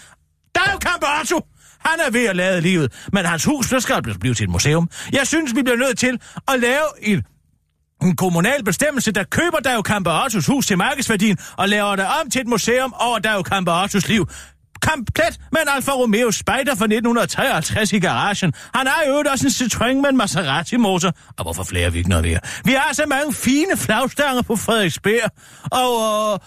Der 0.56 0.62
er 0.62 0.72
jo 0.72 0.80
Cambato! 0.80 1.46
Han 1.86 2.00
er 2.08 2.12
ved 2.12 2.26
at 2.26 2.36
lade 2.36 2.62
livet, 2.62 3.08
men 3.14 3.26
hans 3.26 3.44
hus 3.44 3.70
der 3.70 3.80
skal 3.80 4.20
blive 4.20 4.34
til 4.34 4.44
et 4.44 4.50
museum. 4.50 4.90
Jeg 5.12 5.28
synes, 5.28 5.56
vi 5.56 5.62
bliver 5.62 5.78
nødt 5.78 5.98
til 5.98 6.20
at 6.48 6.60
lave 6.60 6.88
en 7.02 7.24
en 8.04 8.16
kommunal 8.16 8.64
bestemmelse, 8.64 9.12
der 9.12 9.24
køber 9.24 9.60
Dajo 9.60 9.82
Camperatos 9.82 10.46
hus 10.46 10.68
til 10.68 10.78
markedsværdien 10.78 11.38
og 11.58 11.70
laver 11.70 11.96
det 11.96 12.06
om 12.06 12.30
til 12.30 12.42
et 12.42 12.48
museum 12.48 12.94
over 13.00 13.20
Dajo 13.20 13.42
Camperatos 13.42 14.08
liv. 14.08 14.28
Komplet 14.89 15.34
med 15.54 15.62
en 15.65 15.70
Alfa 15.76 15.91
Romeo 15.91 16.32
Spider 16.32 16.74
fra 16.80 16.86
1953 16.86 17.94
i 17.94 18.00
garagen. 18.00 18.54
Han 18.78 18.86
har 18.88 19.02
jo 19.08 19.13
også 19.34 19.46
en 19.48 19.56
Citroën 19.60 19.98
med 20.04 20.10
en 20.13 20.17
Maserati-motor. 20.17 21.12
Og 21.38 21.44
hvorfor 21.46 21.63
flere 21.72 21.91
vi 21.91 21.98
ikke 21.98 22.10
noget 22.10 22.26
mere? 22.30 22.39
Vi 22.65 22.74
har 22.82 22.94
så 22.94 23.06
mange 23.15 23.34
fine 23.34 23.74
flagstanger 23.86 24.41
på 24.41 24.56
Frederiksberg. 24.56 25.28
Og 25.82 25.91
øh, 26.08 26.39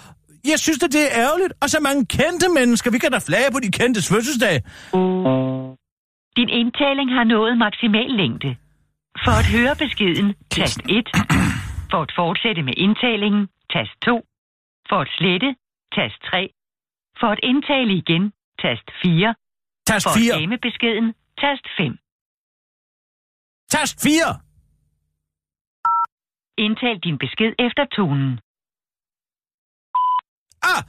jeg 0.53 0.59
synes, 0.67 0.83
at 0.87 0.93
det 0.93 1.03
er 1.07 1.13
ærgerligt. 1.25 1.53
Og 1.63 1.71
så 1.75 1.79
mange 1.81 2.07
kendte 2.07 2.49
mennesker. 2.59 2.91
Vi 2.91 2.99
kan 2.99 3.11
da 3.17 3.19
flage 3.29 3.51
på 3.53 3.61
de 3.65 3.71
kendtes 3.79 4.09
fødselsdag. 4.13 4.57
Din 6.39 6.51
indtaling 6.61 7.09
har 7.19 7.25
nået 7.35 7.59
maksimal 7.59 8.11
længde. 8.23 8.51
For 9.25 9.35
at 9.43 9.47
høre 9.57 9.75
beskeden, 9.85 10.29
tast 10.51 10.81
1. 10.89 11.09
For 11.91 12.01
at 12.07 12.13
fortsætte 12.21 12.63
med 12.69 12.75
indtalingen, 12.77 13.43
tast 13.75 13.95
2. 14.05 14.23
For 14.89 14.99
at 15.05 15.09
slette, 15.19 15.49
tast 15.97 16.19
3. 16.31 16.49
For 17.21 17.29
at 17.35 17.41
indtale 17.43 17.93
igen, 18.01 18.33
tast 18.63 18.87
4. 19.03 19.35
Tast 19.87 20.05
For 20.07 20.15
4. 20.19 20.35
at 20.35 20.41
gemme 20.41 20.59
beskeden, 20.59 21.15
tast 21.43 21.67
5. 21.77 21.99
Tast 23.75 23.97
4. 24.03 24.41
Indtal 26.65 26.99
din 27.05 27.19
besked 27.19 27.53
efter 27.67 27.85
tonen. 27.97 28.41
Ah! 30.73 30.83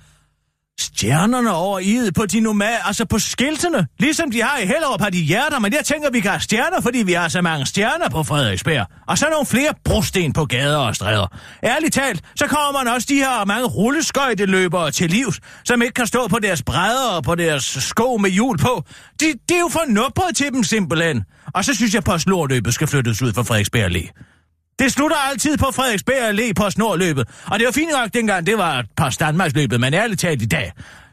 Stjernerne 0.80 1.52
over 1.54 1.80
i 1.80 2.12
på 2.16 2.26
de 2.26 2.40
normale, 2.40 2.88
altså 2.88 3.06
på 3.06 3.20
skiltene. 3.20 3.88
Ligesom 4.00 4.32
de 4.32 4.42
har 4.42 4.58
i 4.58 4.66
Hellerup 4.66 5.02
har 5.02 5.10
de 5.10 5.22
hjerter, 5.22 5.60
men 5.60 5.74
jeg 5.74 5.86
tænker, 5.86 6.12
vi 6.12 6.20
kan 6.20 6.32
have 6.32 6.42
stjerner, 6.42 6.82
fordi 6.82 6.98
vi 6.98 7.14
har 7.14 7.28
så 7.28 7.42
mange 7.42 7.66
stjerner 7.66 8.10
på 8.10 8.24
Frederiksberg. 8.24 8.88
Og 9.08 9.18
så 9.18 9.28
nogle 9.30 9.46
flere 9.46 9.74
brosten 9.84 10.34
på 10.34 10.46
gader 10.46 10.78
og 10.78 10.96
stræder. 10.96 11.28
Ærligt 11.64 11.94
talt, 11.94 12.22
så 12.36 12.48
kommer 12.48 12.84
man 12.84 12.94
også 12.94 13.08
de 13.10 13.16
her 13.16 13.46
mange 13.46 13.68
rulleskøjteløbere 13.68 14.92
til 14.92 15.10
livs, 15.10 15.40
som 15.66 15.82
ikke 15.82 15.94
kan 15.94 16.08
stå 16.08 16.28
på 16.28 16.40
deres 16.40 16.64
brædder 16.64 17.10
og 17.10 17.24
på 17.24 17.36
deres 17.36 17.64
sko 17.64 18.18
med 18.18 18.30
hjul 18.30 18.58
på. 18.58 18.84
De, 19.20 19.26
det 19.50 19.56
er 19.56 19.60
jo 19.60 19.70
for 19.70 20.32
til 20.36 20.54
dem 20.54 20.64
simpelthen. 20.64 21.24
Og 21.54 21.66
så 21.66 21.74
synes 21.74 21.94
jeg, 21.94 22.00
at 22.00 22.04
postlorløbet 22.04 22.74
skal 22.74 22.88
flyttes 22.88 23.22
ud 23.22 23.34
fra 23.34 23.44
Frederiksberg 23.44 23.92
Allé. 23.92 24.35
Det 24.80 24.92
slutter 24.92 25.18
altid 25.18 25.58
på 25.58 25.66
Frederiksberg 25.72 26.30
Allé 26.30 26.54
på 26.54 26.70
snorløbet. 26.70 27.44
Og 27.52 27.60
det 27.60 27.66
var 27.66 27.72
fint 27.72 27.92
nok 27.92 28.14
dengang, 28.14 28.46
det 28.46 28.58
var 28.58 28.86
på 28.96 29.06
Danmarksløbet, 29.20 29.80
men 29.80 29.94
ærligt 29.94 30.20
talt 30.20 30.42
i 30.42 30.46
dag. 30.46 30.72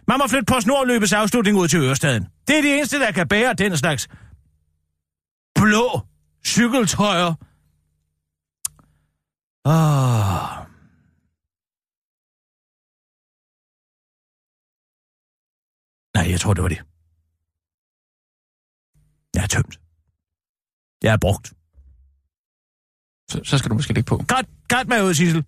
Man 0.08 0.18
må 0.18 0.28
flytte 0.28 0.44
på 0.44 0.60
snorløbets 0.60 1.12
afslutning 1.12 1.56
ud 1.56 1.68
til 1.68 1.80
Ørestaden. 1.80 2.28
Det 2.48 2.58
er 2.58 2.62
det 2.62 2.76
eneste, 2.76 2.98
der 3.00 3.10
kan 3.12 3.28
bære 3.28 3.54
den 3.54 3.76
slags 3.76 4.08
blå 5.54 6.00
cykeltøjer. 6.46 7.34
Ah. 9.64 10.66
Nej, 16.14 16.30
jeg 16.30 16.40
tror, 16.40 16.54
det 16.54 16.62
var 16.62 16.68
det. 16.68 16.82
Jeg 19.34 19.42
er 19.42 19.46
tømt. 19.46 19.80
Jeg 21.02 21.12
er 21.12 21.18
brugt. 21.18 21.52
Så, 23.32 23.40
så 23.44 23.58
skal 23.58 23.70
du 23.70 23.74
måske 23.74 23.92
ligge 23.92 24.08
på. 24.08 24.16
Godt, 24.16 24.46
godt 24.68 24.88
med 24.88 25.04
ud, 25.04 25.14
Sissel. 25.14 25.44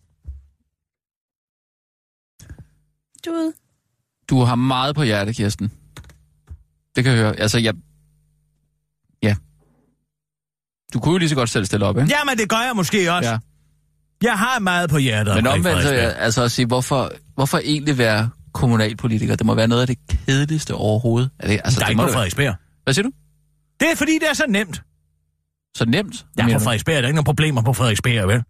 Du 3.26 3.30
ude. 3.30 3.52
Du 4.30 4.40
har 4.40 4.54
meget 4.54 4.94
på 4.94 5.02
hjerte, 5.02 5.32
Kirsten. 5.32 5.72
Det 6.96 7.04
kan 7.04 7.12
jeg 7.12 7.20
høre. 7.20 7.36
Altså, 7.36 7.58
jeg... 7.58 7.74
Ja. 9.22 9.36
Du 10.94 11.00
kunne 11.00 11.12
jo 11.12 11.18
lige 11.18 11.28
så 11.28 11.34
godt 11.34 11.50
selv 11.50 11.64
stille 11.64 11.86
op, 11.86 11.98
ikke? 11.98 12.16
Jamen, 12.18 12.38
det 12.38 12.48
gør 12.48 12.56
jeg 12.56 12.72
måske 12.76 13.12
også. 13.12 13.30
Ja. 13.30 13.38
Jeg 14.22 14.38
har 14.38 14.58
meget 14.58 14.90
på 14.90 14.98
hjertet. 14.98 15.34
Men 15.34 15.46
omvendt, 15.46 15.82
så, 15.82 15.88
Frederiksberg. 15.88 16.22
altså 16.22 16.42
at 16.42 16.50
sige, 16.52 16.66
hvorfor, 16.66 17.12
hvorfor 17.34 17.58
egentlig 17.58 17.98
være 17.98 18.30
kommunalpolitiker? 18.52 19.36
Det 19.36 19.46
må 19.46 19.54
være 19.54 19.68
noget 19.68 19.80
af 19.80 19.86
det 19.86 19.98
kedeligste 20.08 20.74
overhovedet. 20.74 21.30
Er 21.38 21.46
det, 21.48 21.60
altså, 21.64 21.80
Der 21.80 21.86
er 21.86 21.88
det 21.88 21.92
ikke 21.92 22.02
på. 22.02 22.12
Frederiksberg. 22.12 22.54
Hvad 22.84 22.94
siger 22.94 23.02
du? 23.02 23.10
Det 23.80 23.90
er 23.90 23.96
fordi, 23.96 24.12
det 24.12 24.28
er 24.30 24.34
så 24.34 24.44
nemt. 24.48 24.82
Så 25.76 25.84
nemt? 25.84 26.26
Ja, 26.38 26.42
på? 26.52 26.58
Frederiksberg 26.58 26.94
er 26.96 27.00
der 27.00 27.08
ikke 27.08 27.16
nogen 27.16 27.24
problemer 27.24 27.62
på 27.62 27.72
Frederiksberg, 27.72 28.28
vel? 28.28 28.42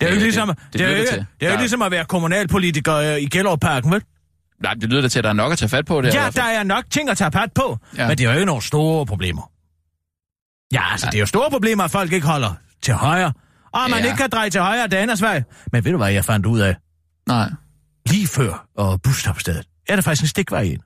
Det 0.00 0.08
er 0.08 0.12
jo 0.12 0.18
Ja, 0.18 0.22
ligesom, 0.22 0.48
det- 0.48 0.56
det, 0.58 0.72
det 0.72 0.80
det, 0.80 0.80
er 0.80 0.88
jo 0.88 0.94
lyder 0.94 1.00
ikke, 1.02 1.12
til. 1.12 1.26
det 1.40 1.48
er 1.48 1.52
jo 1.52 1.58
ligesom 1.58 1.82
at 1.82 1.90
være 1.90 2.04
kommunalpolitiker 2.04 2.94
øh, 2.94 3.18
i 3.20 3.26
Gellerup-parken, 3.26 3.90
vel? 3.92 4.02
Nej, 4.62 4.74
det 4.74 4.90
lyder 4.90 5.02
da 5.02 5.08
til, 5.08 5.18
at 5.18 5.24
der 5.24 5.30
er 5.30 5.34
nok 5.34 5.52
at 5.52 5.58
tage 5.58 5.68
fat 5.68 5.86
på. 5.86 6.00
Det, 6.00 6.14
Ja, 6.14 6.30
der 6.34 6.42
er 6.42 6.62
nok 6.62 6.84
ting 6.90 7.08
at 7.10 7.16
tage 7.18 7.30
pat 7.30 7.52
på, 7.54 7.78
Ja. 7.96 8.02
ja. 8.02 8.08
men 8.08 8.18
det 8.18 8.24
er 8.24 8.28
jo 8.30 8.34
ikke 8.34 8.46
nogen 8.46 8.62
store 8.62 9.06
problemer. 9.06 9.50
Ja, 10.72 10.92
altså, 10.92 11.06
Nej. 11.06 11.10
det 11.10 11.18
er 11.18 11.20
jo 11.20 11.26
store 11.26 11.50
problemer, 11.50 11.84
at 11.84 11.90
folk 11.90 12.12
ikke 12.12 12.26
holder 12.26 12.54
til 12.82 12.94
højre, 12.94 13.32
og 13.72 13.80
man 13.90 13.98
Ja. 13.98 14.04
ikke 14.04 14.16
kan 14.16 14.30
dreje 14.30 14.50
til 14.50 14.60
højre 14.60 14.86
Danas 14.88 15.22
vej. 15.22 15.42
Men 15.72 15.84
ved 15.84 15.92
du, 15.92 15.98
hvad 15.98 16.12
jeg 16.12 16.24
fandt 16.24 16.46
ud 16.46 16.60
af? 16.60 16.76
Nej. 17.28 17.50
Lige 18.06 18.26
før 18.26 18.66
og 18.76 19.02
busstopstedet 19.02 19.66
er 19.88 19.94
der 19.96 20.02
faktisk 20.02 20.22
en 20.22 20.28
stikvej 20.28 20.62
ind. 20.62 20.80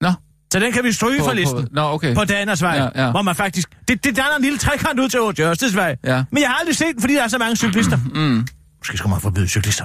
Nå. 0.00 0.12
Så 0.52 0.58
den 0.60 0.72
kan 0.72 0.84
vi 0.84 0.92
stryge 0.92 1.18
På, 1.18 1.24
fra 1.24 1.34
listen. 1.34 1.62
på, 1.62 1.68
nå, 1.72 1.80
okay. 1.82 2.14
på 2.14 2.24
Danas 2.24 2.62
vej, 2.62 2.74
Ja, 2.76 3.04
ja. 3.04 3.10
hvor 3.10 3.22
man 3.22 3.34
faktisk... 3.36 3.68
Det, 3.88 4.04
det 4.04 4.16
danner 4.16 4.36
en 4.36 4.42
lille 4.42 4.58
trekant 4.58 5.00
ud 5.00 5.08
til 5.08 5.20
Ård 5.20 5.38
Jørstesvej. 5.38 5.96
Ja. 6.04 6.24
Men 6.32 6.40
jeg 6.42 6.48
har 6.50 6.56
aldrig 6.56 6.76
set 6.76 6.86
den, 6.94 7.00
fordi 7.00 7.14
der 7.14 7.22
er 7.22 7.28
så 7.28 7.38
mange 7.38 7.56
cyklister. 7.56 7.96
Mm, 8.14 8.46
Måske 8.80 8.96
skal 8.98 9.08
man 9.10 9.20
forbyde 9.20 9.48
cyklister. 9.48 9.84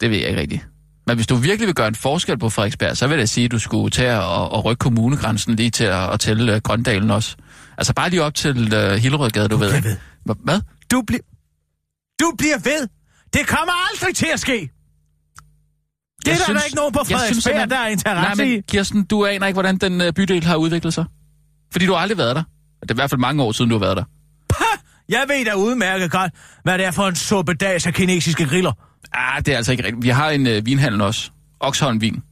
det 0.00 0.10
ved 0.10 0.18
jeg 0.18 0.28
ikke 0.28 0.40
rigtigt. 0.40 0.66
Men 1.06 1.16
hvis 1.16 1.26
du 1.26 1.34
virkelig 1.34 1.66
vil 1.66 1.74
gøre 1.74 1.88
en 1.88 1.94
forskel 1.94 2.38
på 2.38 2.50
Frederiksberg, 2.50 2.96
så 2.96 3.06
vil 3.06 3.18
jeg 3.18 3.28
sige, 3.28 3.44
at 3.44 3.50
du 3.52 3.58
skulle 3.58 3.90
tage 3.90 4.20
og, 4.20 4.52
og 4.52 4.64
rykke 4.64 4.78
kommunegrænsen 4.78 5.54
lige 5.56 5.70
til 5.70 5.84
at, 5.84 6.10
at 6.12 6.20
tælle 6.20 6.54
uh, 6.54 6.58
Grøndalen 6.60 7.10
også. 7.10 7.36
Altså 7.78 7.94
bare 7.94 8.10
lige 8.10 8.22
op 8.22 8.34
til 8.34 8.74
uh, 8.76 8.90
Hillerødgade, 8.92 9.48
du 9.48 9.56
ved. 9.56 9.74
ikke? 9.74 9.88
ved. 9.88 9.96
Hva- 10.30 10.44
Hvad? 10.44 10.60
Du, 10.90 11.02
bliver... 11.06 11.20
du 12.20 12.32
bliver 12.38 12.58
ved. 12.58 12.88
Det 13.32 13.46
kommer 13.46 13.72
aldrig 13.92 14.16
til 14.16 14.28
at 14.32 14.40
ske. 14.40 14.70
Det 16.24 16.32
er 16.32 16.36
der, 16.36 16.44
synes- 16.44 16.60
der 16.60 16.64
ikke 16.64 16.76
nogen 16.76 16.92
på 16.92 17.00
Frederiksberg, 17.08 17.70
der 17.70 17.76
er 17.78 17.88
interesse 17.88 18.42
Nej, 18.44 18.48
men 18.54 18.62
Kirsten, 18.62 19.04
du 19.04 19.26
aner 19.26 19.46
ikke, 19.46 19.54
hvordan 19.54 19.76
den 19.76 20.00
uh, 20.00 20.06
bydel 20.16 20.44
har 20.44 20.56
udviklet 20.56 20.94
sig. 20.94 21.04
Fordi 21.72 21.86
du 21.86 21.92
har 21.92 21.98
aldrig 22.00 22.18
været 22.18 22.36
der. 22.36 22.42
Det 22.82 22.90
er 22.90 22.94
i 22.94 22.96
hvert 22.96 23.10
fald 23.10 23.20
mange 23.20 23.42
år 23.42 23.52
siden, 23.52 23.70
du 23.70 23.74
har 23.78 23.80
været 23.80 23.96
der. 23.96 24.04
Jeg 25.08 25.24
ved 25.28 25.44
da 25.44 25.54
udmærket 25.54 26.10
godt, 26.10 26.32
hvad 26.62 26.78
det 26.78 26.86
er 26.86 26.90
for 26.90 27.08
en 27.08 27.14
suppedags 27.16 27.86
af 27.86 27.94
kinesiske 27.94 28.44
griller. 28.46 28.72
Ah, 29.12 29.42
det 29.46 29.52
er 29.52 29.56
altså 29.56 29.72
ikke 29.72 29.84
rigtigt. 29.84 30.02
Vi 30.02 30.08
har 30.08 30.30
en 30.30 30.46
uh, 30.46 30.66
vinhandel 30.66 31.00
også. 31.00 31.30
Oxholm 31.60 32.00
Vin. 32.00 32.22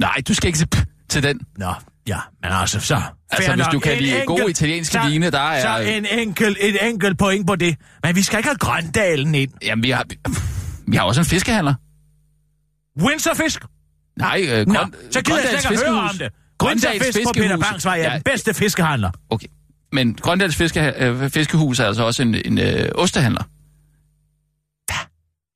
Nej, 0.00 0.14
du 0.28 0.34
skal 0.34 0.46
ikke 0.48 0.58
se 0.58 0.66
til 1.08 1.22
den. 1.22 1.40
Nå, 1.58 1.72
ja, 2.06 2.18
men 2.42 2.52
altså 2.52 2.80
så... 2.80 3.00
Altså, 3.30 3.50
hvis 3.52 3.64
nok. 3.64 3.72
du 3.72 3.78
kan 3.78 3.92
En 3.92 4.02
lide 4.02 4.22
gode 4.26 4.40
enkelt- 4.40 4.50
italienske 4.58 4.92
så, 4.92 5.08
vine, 5.08 5.30
der 5.30 5.40
er- 5.40 5.60
Så 5.84 5.90
en 5.92 6.06
enkelt, 6.18 6.58
et 6.60 6.88
enkelt 6.88 7.18
point 7.18 7.46
på 7.46 7.56
det. 7.56 7.76
Men 8.02 8.16
vi 8.16 8.22
skal 8.22 8.38
ikke 8.38 8.48
have 8.48 8.58
Grøndalen 8.58 9.34
ind. 9.34 9.50
Jamen, 9.62 9.82
vi 9.82 9.90
har, 9.90 10.04
vi 10.86 10.96
har 10.96 11.04
også 11.04 11.20
en 11.20 11.24
fiskehandler. 11.24 11.74
Windsorfisk? 13.02 13.64
Nej, 14.18 14.46
øh, 14.52 14.66
Nå, 14.66 14.74
grøn, 14.74 14.94
så 15.10 15.22
gider 15.22 15.38
jeg 15.50 15.60
slet 15.60 15.70
ikke 15.70 15.84
høre 15.90 16.00
om 16.00 16.18
det. 16.18 16.32
Grøndals 16.58 17.16
på 17.26 17.32
Peter 17.34 17.56
Bangs 17.58 17.84
vej 17.84 17.98
er 18.00 18.02
Ja, 18.02 18.14
den 18.14 18.22
bedste 18.22 18.54
fiskehandler. 18.54 19.10
okay. 19.30 19.46
Men 19.92 20.14
Grøndals 20.14 20.56
fiske, 20.56 20.92
øh, 20.98 21.30
Fiskehus 21.30 21.80
er 21.80 21.84
altså 21.86 22.04
også 22.04 22.22
en, 22.22 22.34
en 22.34 22.58
øh, 22.58 22.88
ostehandler. 22.94 23.42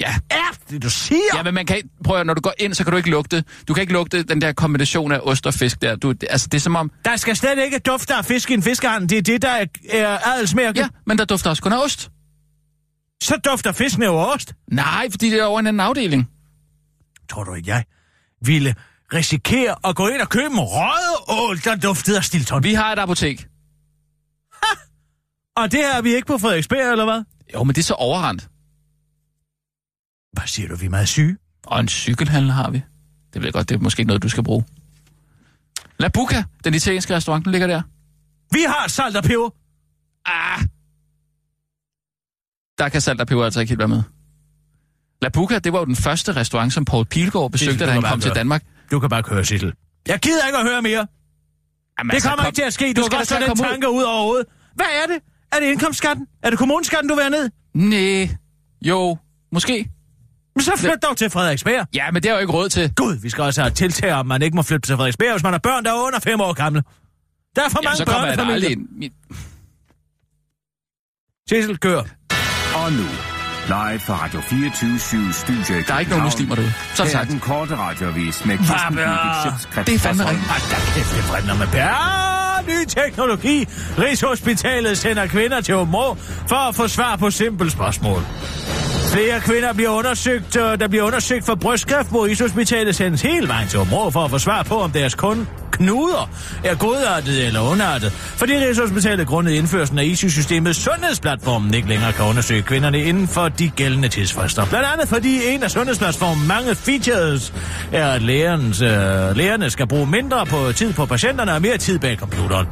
Ja. 0.00 0.14
Er 0.30 0.54
det, 0.70 0.82
du 0.82 0.90
siger? 0.90 1.20
Ja, 1.34 1.42
men 1.42 1.54
man 1.54 1.66
kan. 1.66 1.76
Prøv 2.04 2.20
at, 2.20 2.26
når 2.26 2.34
du 2.34 2.40
går 2.40 2.52
ind, 2.58 2.74
så 2.74 2.84
kan 2.84 2.90
du 2.90 2.96
ikke 2.96 3.10
lugte... 3.10 3.44
Du 3.68 3.74
kan 3.74 3.80
ikke 3.80 3.92
lugte 3.92 4.22
den 4.22 4.40
der 4.40 4.52
kombination 4.52 5.12
af 5.12 5.20
ost 5.22 5.46
og 5.46 5.54
fisk 5.54 5.82
der. 5.82 5.96
Du, 5.96 6.14
altså, 6.30 6.48
det 6.52 6.58
er 6.58 6.60
som 6.60 6.76
om... 6.76 6.90
Der 7.04 7.16
skal 7.16 7.36
slet 7.36 7.58
ikke 7.64 7.78
dufte 7.78 8.14
af 8.14 8.24
fisk 8.24 8.50
i 8.50 8.54
en 8.54 8.62
fiskehandel. 8.62 9.10
Det 9.10 9.18
er 9.18 9.22
det, 9.22 9.42
der 9.42 9.48
er, 9.48 9.64
er 9.90 10.18
adelsmærke. 10.34 10.80
Ja, 10.80 10.88
men 11.06 11.18
der 11.18 11.24
dufter 11.24 11.50
også 11.50 11.62
kun 11.62 11.72
af 11.72 11.84
ost. 11.84 12.10
Så 13.22 13.36
dufter 13.50 13.72
fisken 13.72 14.02
jo 14.02 14.18
af 14.18 14.34
ost. 14.34 14.54
Nej, 14.72 15.08
fordi 15.10 15.30
det 15.30 15.40
er 15.40 15.44
over 15.44 15.60
en 15.60 15.66
anden 15.66 15.80
afdeling. 15.80 16.28
Tror 17.30 17.44
du, 17.44 17.60
jeg 17.66 17.84
ville 18.40 18.74
risikere 19.14 19.76
at 19.88 19.96
gå 19.96 20.08
ind 20.08 20.20
og 20.20 20.28
købe 20.28 20.54
en 20.54 20.60
røget 20.60 21.40
ål, 21.40 21.58
der 21.64 21.76
duftede 21.76 22.16
af 22.16 22.24
Stilton? 22.24 22.62
Vi 22.62 22.74
har 22.74 22.92
et 22.92 22.98
apotek. 22.98 23.48
Og 25.56 25.72
det 25.72 25.84
er 25.84 26.02
vi 26.02 26.14
ikke 26.14 26.26
på 26.26 26.38
Frederiksberg, 26.38 26.92
eller 26.92 27.04
hvad? 27.04 27.24
Jo, 27.54 27.64
men 27.64 27.74
det 27.74 27.80
er 27.80 27.84
så 27.84 27.94
overrendt. 27.94 28.48
Hvad 30.32 30.46
siger 30.46 30.68
du, 30.68 30.76
vi 30.76 30.86
er 30.86 30.90
meget 30.90 31.08
syge? 31.08 31.36
Og 31.66 31.80
en 31.80 31.88
cykelhandel 31.88 32.50
har 32.50 32.70
vi. 32.70 32.82
Det 33.32 33.42
ved 33.42 33.46
jeg 33.46 33.52
godt, 33.52 33.68
det 33.68 33.74
er 33.74 33.78
måske 33.78 34.00
ikke 34.00 34.06
noget, 34.06 34.22
du 34.22 34.28
skal 34.28 34.44
bruge. 34.44 34.64
La 35.98 36.08
Buca, 36.08 36.44
den 36.64 36.74
italienske 36.74 37.16
restaurant, 37.16 37.44
den 37.44 37.52
ligger 37.52 37.66
der. 37.66 37.82
Vi 38.52 38.60
har 38.68 38.88
salt 38.88 39.16
og 39.16 39.24
peber. 39.24 39.50
Ah! 40.24 40.60
Der 42.78 42.88
kan 42.88 43.00
salt 43.00 43.20
og 43.20 43.26
peber 43.26 43.44
altså 43.44 43.60
ikke 43.60 43.70
helt 43.70 43.78
være 43.78 43.88
med. 43.88 44.02
La 45.22 45.28
Buca, 45.28 45.58
det 45.58 45.72
var 45.72 45.78
jo 45.78 45.84
den 45.84 45.96
første 45.96 46.32
restaurant, 46.36 46.72
som 46.72 46.84
Paul 46.84 47.04
Pilgaard 47.04 47.50
besøgte, 47.52 47.86
da 47.86 47.90
han 47.90 48.02
kom 48.02 48.20
til. 48.20 48.30
Danmark. 48.34 48.62
Du 48.90 49.00
kan 49.00 49.08
bare 49.08 49.22
køre, 49.22 49.44
Sissel. 49.44 49.72
Jeg 50.08 50.18
gider 50.18 50.46
ikke 50.46 50.58
at 50.58 50.64
høre 50.64 50.82
mere. 50.82 51.06
Jamen, 51.98 52.14
Det 52.14 52.22
kommer 52.22 52.46
ikke 52.46 52.56
til 52.56 52.62
at 52.62 52.72
ske. 52.72 52.92
Du, 52.96 53.02
skal 53.02 53.04
skal 53.06 53.18
også 53.18 53.34
tage 53.34 53.44
den 53.44 53.50
ud. 53.52 53.56
tanke 53.56 53.90
ud 53.90 54.02
over 54.02 54.22
hovedet. 54.22 54.46
Hvad 54.74 54.86
er 55.02 55.06
det? 55.12 55.18
Er 55.52 55.60
det 55.60 55.66
indkomstskatten? 55.66 56.26
Er 56.42 56.50
det 56.50 56.58
kommuneskatten, 56.58 57.08
du 57.08 57.14
vil 57.14 57.24
have 57.24 57.30
ned? 57.30 57.50
Næh, 57.74 58.28
jo, 58.82 59.18
måske. 59.52 59.88
Men 60.56 60.62
så 60.62 60.72
flyt 60.76 61.02
dog 61.02 61.16
til 61.16 61.30
Frederiksberg. 61.30 61.86
Ja, 61.94 62.10
men 62.10 62.22
det 62.22 62.28
er 62.28 62.32
jo 62.34 62.38
ikke 62.40 62.52
råd 62.52 62.68
til. 62.68 62.92
Gud, 62.94 63.16
vi 63.22 63.28
skal 63.30 63.44
også 63.44 63.62
have 63.62 63.70
tiltag 63.74 64.12
om, 64.12 64.26
man 64.26 64.42
ikke 64.42 64.56
må 64.56 64.62
flytte 64.62 64.86
til 64.88 64.96
Frederiksberg, 64.96 65.32
hvis 65.32 65.42
man 65.42 65.52
har 65.52 65.58
børn, 65.58 65.84
der 65.84 65.90
er 65.90 66.06
under 66.06 66.18
fem 66.18 66.40
år 66.40 66.52
gamle. 66.52 66.82
Der 67.56 67.62
er 67.64 67.68
for 67.68 67.80
Jamen, 67.82 67.96
mange 68.08 68.36
børnefamilier. 68.36 68.76
Sissel, 71.48 71.78
kør. 71.78 72.02
Og 72.74 72.92
nu, 72.92 73.04
live 73.70 74.00
fra 74.00 74.14
Radio 74.24 74.40
24 74.40 74.98
Studio 75.32 75.82
Der 75.88 75.94
er 75.94 75.98
ikke 75.98 76.10
nogen 76.10 76.24
muslimer 76.24 76.54
derude. 76.54 76.72
Så 76.94 77.04
det 77.04 77.12
Her 77.12 77.20
er 77.20 77.24
den 77.24 77.40
korte 77.40 77.76
radiovis 77.76 78.44
med 78.44 78.58
Kirsten 78.58 78.96
Det 79.86 79.94
er 79.94 79.98
fandme 79.98 80.24
rigtigt. 80.24 80.48
Hold 80.48 80.70
da 80.70 80.76
kæft, 80.94 81.16
det 81.16 81.24
brænder 81.30 81.54
med 81.58 81.66
bær. 81.72 82.64
Ny 82.68 82.84
teknologi. 82.84 83.66
Rigshospitalet 83.98 84.98
sender 84.98 85.26
kvinder 85.26 85.60
til 85.60 85.74
Områ 85.74 86.16
for 86.48 86.68
at 86.68 86.74
få 86.74 86.88
svar 86.88 87.16
på 87.16 87.30
simple 87.30 87.70
spørgsmål. 87.70 88.22
Flere 89.12 89.40
kvinder 89.40 89.72
bliver 89.72 89.90
undersøgt, 89.90 90.56
øh, 90.56 90.80
der 90.80 90.88
bliver 90.88 91.04
undersøgt 91.04 91.46
for 91.46 91.54
brystkræft, 91.54 92.10
hvor 92.10 92.26
Rigshospitalet 92.26 92.96
sendes 92.96 93.22
hele 93.22 93.48
vejen 93.48 93.68
til 93.68 93.78
Områ 93.78 94.10
for 94.10 94.24
at 94.24 94.30
få 94.30 94.38
svar 94.38 94.62
på, 94.62 94.74
om 94.80 94.90
deres 94.90 95.14
kun 95.14 95.48
knuder 95.80 96.30
er 96.64 96.74
godartet 96.74 97.46
eller 97.46 97.60
underartet. 97.60 98.12
Fordi 98.12 98.52
Rigshospitalet 98.52 99.26
grundet 99.26 99.52
indførelsen 99.52 99.98
af 99.98 100.02
e 100.02 100.06
ISU-systemet 100.06 100.76
sundhedsplatformen 100.76 101.74
ikke 101.74 101.88
længere 101.88 102.12
kan 102.12 102.24
undersøge 102.24 102.62
kvinderne 102.62 103.02
inden 103.02 103.28
for 103.28 103.48
de 103.48 103.70
gældende 103.76 104.08
tidsfrister. 104.08 104.66
Blandt 104.66 104.86
andet 104.92 105.08
fordi 105.08 105.40
en 105.48 105.62
af 105.62 105.70
sundhedsplatformen 105.70 106.48
mange 106.48 106.74
features 106.74 107.52
er, 107.92 108.06
at 108.06 108.22
lægernes, 108.22 108.82
øh, 108.82 108.88
lægerne 109.36 109.70
skal 109.70 109.86
bruge 109.86 110.06
mindre 110.06 110.46
på 110.46 110.72
tid 110.72 110.92
på 110.92 111.06
patienterne 111.06 111.52
og 111.52 111.62
mere 111.62 111.78
tid 111.78 111.98
bag 111.98 112.16
computeren. 112.16 112.66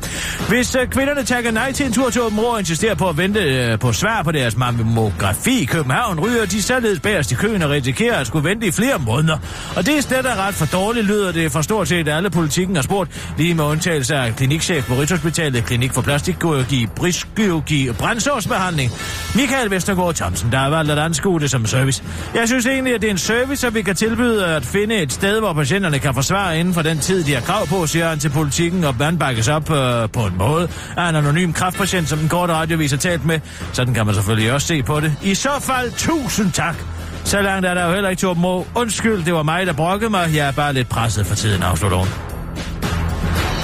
Hvis 0.48 0.74
øh, 0.74 0.88
kvinderne 0.88 1.22
tager 1.24 1.50
nej 1.50 1.72
til 1.72 1.86
en 1.86 1.92
tur 1.92 2.10
til 2.10 2.22
Åben 2.22 2.40
Rå 2.40 2.44
og 2.44 2.58
insisterer 2.58 2.94
på 2.94 3.08
at 3.08 3.16
vente 3.16 3.40
øh, 3.40 3.78
på 3.78 3.92
svar 3.92 4.22
på 4.22 4.32
deres 4.32 4.56
mammografi 4.56 5.62
i 5.62 5.64
København, 5.64 6.20
ryger 6.20 6.46
de 6.46 6.62
således 6.62 7.00
bagerst 7.00 7.32
i 7.32 7.34
køen 7.34 7.62
og 7.62 7.70
risikerer 7.70 8.16
at 8.16 8.26
skulle 8.26 8.48
vente 8.48 8.66
i 8.66 8.70
flere 8.70 8.98
måneder. 8.98 9.38
Og 9.76 9.86
det 9.86 9.98
er 9.98 10.02
slet 10.02 10.26
ret 10.26 10.54
for 10.54 10.66
dårligt, 10.66 11.06
lyder 11.06 11.32
det 11.32 11.52
for 11.52 11.62
stort 11.62 11.88
set 11.88 12.08
alle 12.08 12.30
politikken 12.30 12.76
og 12.76 12.84
spor 12.84 12.97
stort, 13.04 13.34
lige 13.38 13.54
med 13.54 13.64
undtagelse 13.64 14.16
af 14.16 14.36
klinikchef 14.36 14.86
på 14.86 14.94
Rigshospitalet, 14.94 15.64
klinik 15.64 15.92
for 15.92 16.02
plastikkirurgi, 16.02 16.86
briskirurgi 16.96 17.88
og 17.88 17.96
brændsårsbehandling. 17.96 18.90
Michael 19.34 19.70
Vestergaard 19.70 20.14
Thomsen, 20.14 20.52
der 20.52 20.58
har 20.58 20.70
valgt 20.70 20.90
at 20.90 20.98
anskue 20.98 21.40
det 21.40 21.50
som 21.50 21.66
service. 21.66 22.02
Jeg 22.34 22.48
synes 22.48 22.66
egentlig, 22.66 22.94
at 22.94 23.00
det 23.00 23.06
er 23.06 23.10
en 23.10 23.18
service, 23.18 23.66
at 23.66 23.74
vi 23.74 23.82
kan 23.82 23.94
tilbyde 23.96 24.46
at 24.46 24.66
finde 24.66 25.02
et 25.02 25.12
sted, 25.12 25.40
hvor 25.40 25.52
patienterne 25.52 25.98
kan 25.98 26.14
forsvare 26.14 26.60
inden 26.60 26.74
for 26.74 26.82
den 26.82 26.98
tid, 26.98 27.24
de 27.24 27.34
har 27.34 27.40
krav 27.40 27.66
på, 27.66 27.86
siger 27.86 28.08
han 28.08 28.18
til 28.18 28.28
politikken, 28.28 28.84
og 28.84 28.94
man 28.98 29.18
bakkes 29.18 29.48
op 29.48 29.70
øh, 29.70 30.08
på 30.08 30.20
en 30.20 30.34
måde 30.38 30.68
af 30.96 31.08
en 31.08 31.16
anonym 31.16 31.52
kraftpatient, 31.52 32.08
som 32.08 32.18
den 32.18 32.28
korte 32.28 32.52
radiovis 32.52 32.90
har 32.90 32.98
talt 32.98 33.24
med. 33.24 33.40
Sådan 33.72 33.94
kan 33.94 34.06
man 34.06 34.14
selvfølgelig 34.14 34.52
også 34.52 34.66
se 34.66 34.82
på 34.82 35.00
det. 35.00 35.12
I 35.22 35.34
så 35.34 35.50
fald, 35.60 35.92
tusind 35.92 36.52
tak. 36.52 36.76
Så 37.24 37.42
langt 37.42 37.66
er 37.66 37.74
der 37.74 37.86
jo 37.86 37.92
heller 37.92 38.10
ikke 38.10 38.20
Torben 38.20 38.64
Undskyld, 38.74 39.24
det 39.24 39.34
var 39.34 39.42
mig, 39.42 39.66
der 39.66 39.72
brokkede 39.72 40.10
mig. 40.10 40.30
Jeg 40.34 40.48
er 40.48 40.52
bare 40.52 40.72
lidt 40.72 40.88
presset 40.88 41.26
for 41.26 41.34
tiden, 41.34 41.62
afslutter 41.62 41.98
hun. 41.98 42.37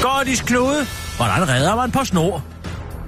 Gordis 0.05 0.40
Knude. 0.40 0.87
Hvordan 1.17 1.49
redder 1.49 1.77
man 1.77 1.90
på 1.90 2.05
snor? 2.05 2.43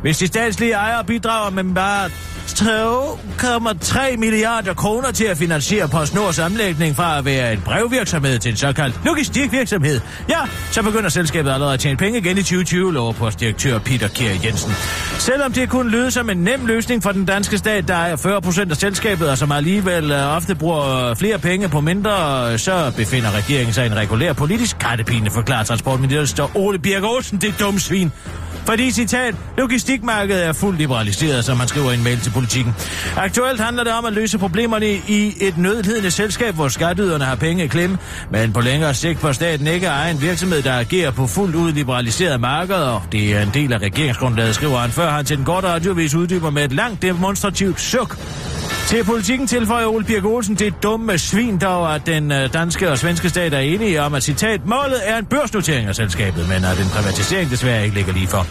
Hvis 0.03 0.19
de 0.19 0.27
statslige 0.27 0.73
ejere 0.73 1.05
bidrager 1.05 1.51
med 1.51 1.75
bare 1.75 2.11
2,3 2.47 4.17
milliarder 4.17 4.75
kroner 4.75 5.11
til 5.11 5.25
at 5.25 5.37
finansiere 5.37 5.89
PostNords 5.89 6.39
omlægning 6.39 6.97
fra 6.97 7.19
at 7.19 7.25
være 7.25 7.53
en 7.53 7.61
brevvirksomhed 7.61 8.39
til 8.39 8.51
en 8.51 8.57
såkaldt 8.57 9.01
logistikvirksomhed. 9.05 10.01
Ja, 10.29 10.39
så 10.71 10.83
begynder 10.83 11.09
selskabet 11.09 11.51
allerede 11.51 11.75
at 11.75 11.81
tjene 11.81 11.97
penge 11.97 12.19
igen 12.19 12.39
i 12.39 12.43
2020, 12.43 12.93
lover 12.93 13.13
postdirektør 13.13 13.79
Peter 13.79 14.09
Kjær 14.09 14.35
Jensen. 14.45 14.73
Selvom 15.19 15.53
det 15.53 15.69
kunne 15.69 15.91
lyde 15.91 16.11
som 16.11 16.31
en 16.31 16.37
nem 16.37 16.67
løsning 16.67 17.03
for 17.03 17.13
den 17.13 17.25
danske 17.25 17.59
stat, 17.59 17.89
der 17.89 17.95
er 17.95 18.17
40 18.17 18.43
procent 18.43 18.71
af 18.71 18.77
selskabet, 18.77 19.31
og 19.31 19.39
som 19.39 19.53
alligevel 19.53 20.11
øh, 20.11 20.37
ofte 20.37 20.55
bruger 20.55 21.11
øh, 21.11 21.17
flere 21.17 21.39
penge 21.39 21.69
på 21.69 21.81
mindre, 21.81 22.13
øh, 22.53 22.59
så 22.59 22.93
befinder 22.97 23.31
regeringen 23.31 23.75
sig 23.75 23.85
i 23.85 23.87
en 23.87 23.97
regulær 23.97 24.33
politisk 24.33 24.79
kattepine, 24.79 25.31
forklarer 25.31 25.65
transportminister 25.65 26.57
Ole 26.57 26.79
Birk 26.79 27.03
Olsen, 27.03 27.39
det 27.39 27.55
dumme 27.61 27.81
svin. 27.81 28.13
Fordi, 28.67 28.91
citat, 28.91 29.35
logistikmarkedet 29.59 30.47
er 30.47 30.53
fuldt 30.53 30.79
liberaliseret, 30.79 31.45
som 31.45 31.57
man 31.57 31.69
skriver 31.69 31.91
i 31.91 31.95
en 31.95 32.05
mail 32.05 32.21
til 32.21 32.31
politikken. 32.31 32.75
Aktuelt 33.17 33.61
handler 33.61 33.85
det 33.85 33.93
om 33.93 34.05
at 34.05 34.13
løse 34.13 34.39
problemerne 34.39 34.87
i 35.09 35.35
et 35.41 35.59
nødlidende 35.59 36.11
selskab, 36.11 36.55
hvor 36.55 36.69
skatteyderne 36.69 37.25
har 37.25 37.35
penge 37.35 37.65
i 37.65 37.67
klem, 37.67 37.97
men 38.31 38.53
på 38.53 38.61
længere 38.61 38.95
sigt 38.95 39.21
for 39.21 39.33
staten 39.33 39.67
ikke 39.67 39.87
er 39.87 40.11
en 40.11 40.23
virksomhed, 40.23 40.63
der 40.63 40.79
agerer 40.79 41.11
på 41.11 41.27
fuldt 41.27 41.55
ud 41.55 41.73
liberaliseret 41.73 42.41
marked, 42.41 42.75
og 42.75 43.03
det 43.13 43.37
er 43.37 43.43
en 43.43 43.51
del 43.55 43.73
af 43.73 43.79
regeringsgrundlaget, 43.79 44.55
skriver 44.55 44.79
han, 44.79 44.91
før 44.91 45.11
han 45.11 45.25
til 45.25 45.37
den 45.37 45.45
korte 45.45 45.69
radiovis 45.69 46.15
uddyber 46.15 46.51
med 46.51 46.65
et 46.65 46.73
langt 46.73 47.03
demonstrativt 47.03 47.81
suk. 47.81 48.19
Til 48.87 49.05
politikken 49.05 49.47
tilføjer 49.47 49.87
Ole 49.87 50.05
Birk 50.05 50.25
Olsen, 50.25 50.55
det 50.55 50.75
dumme 50.83 51.19
svin 51.19 51.59
dog, 51.59 51.95
at 51.95 52.07
den 52.07 52.33
øh, 52.33 52.53
danske 52.53 52.91
og 52.91 52.99
svenske 52.99 53.29
stat 53.29 53.55
er 53.55 53.59
enige 53.59 54.03
om, 54.03 54.15
at 54.15 54.23
citat, 54.23 54.67
målet 54.67 55.01
er 55.05 55.19
en 55.19 55.25
børsnotering 55.25 55.89
af 55.89 55.95
selskabet, 55.95 56.49
men 56.49 56.65
at 56.65 56.79
en 56.81 56.89
privatisering 56.95 57.51
desværre 57.51 57.85
ikke 57.85 57.95
ligger 57.95 58.13
lige 58.13 58.27
for. 58.27 58.43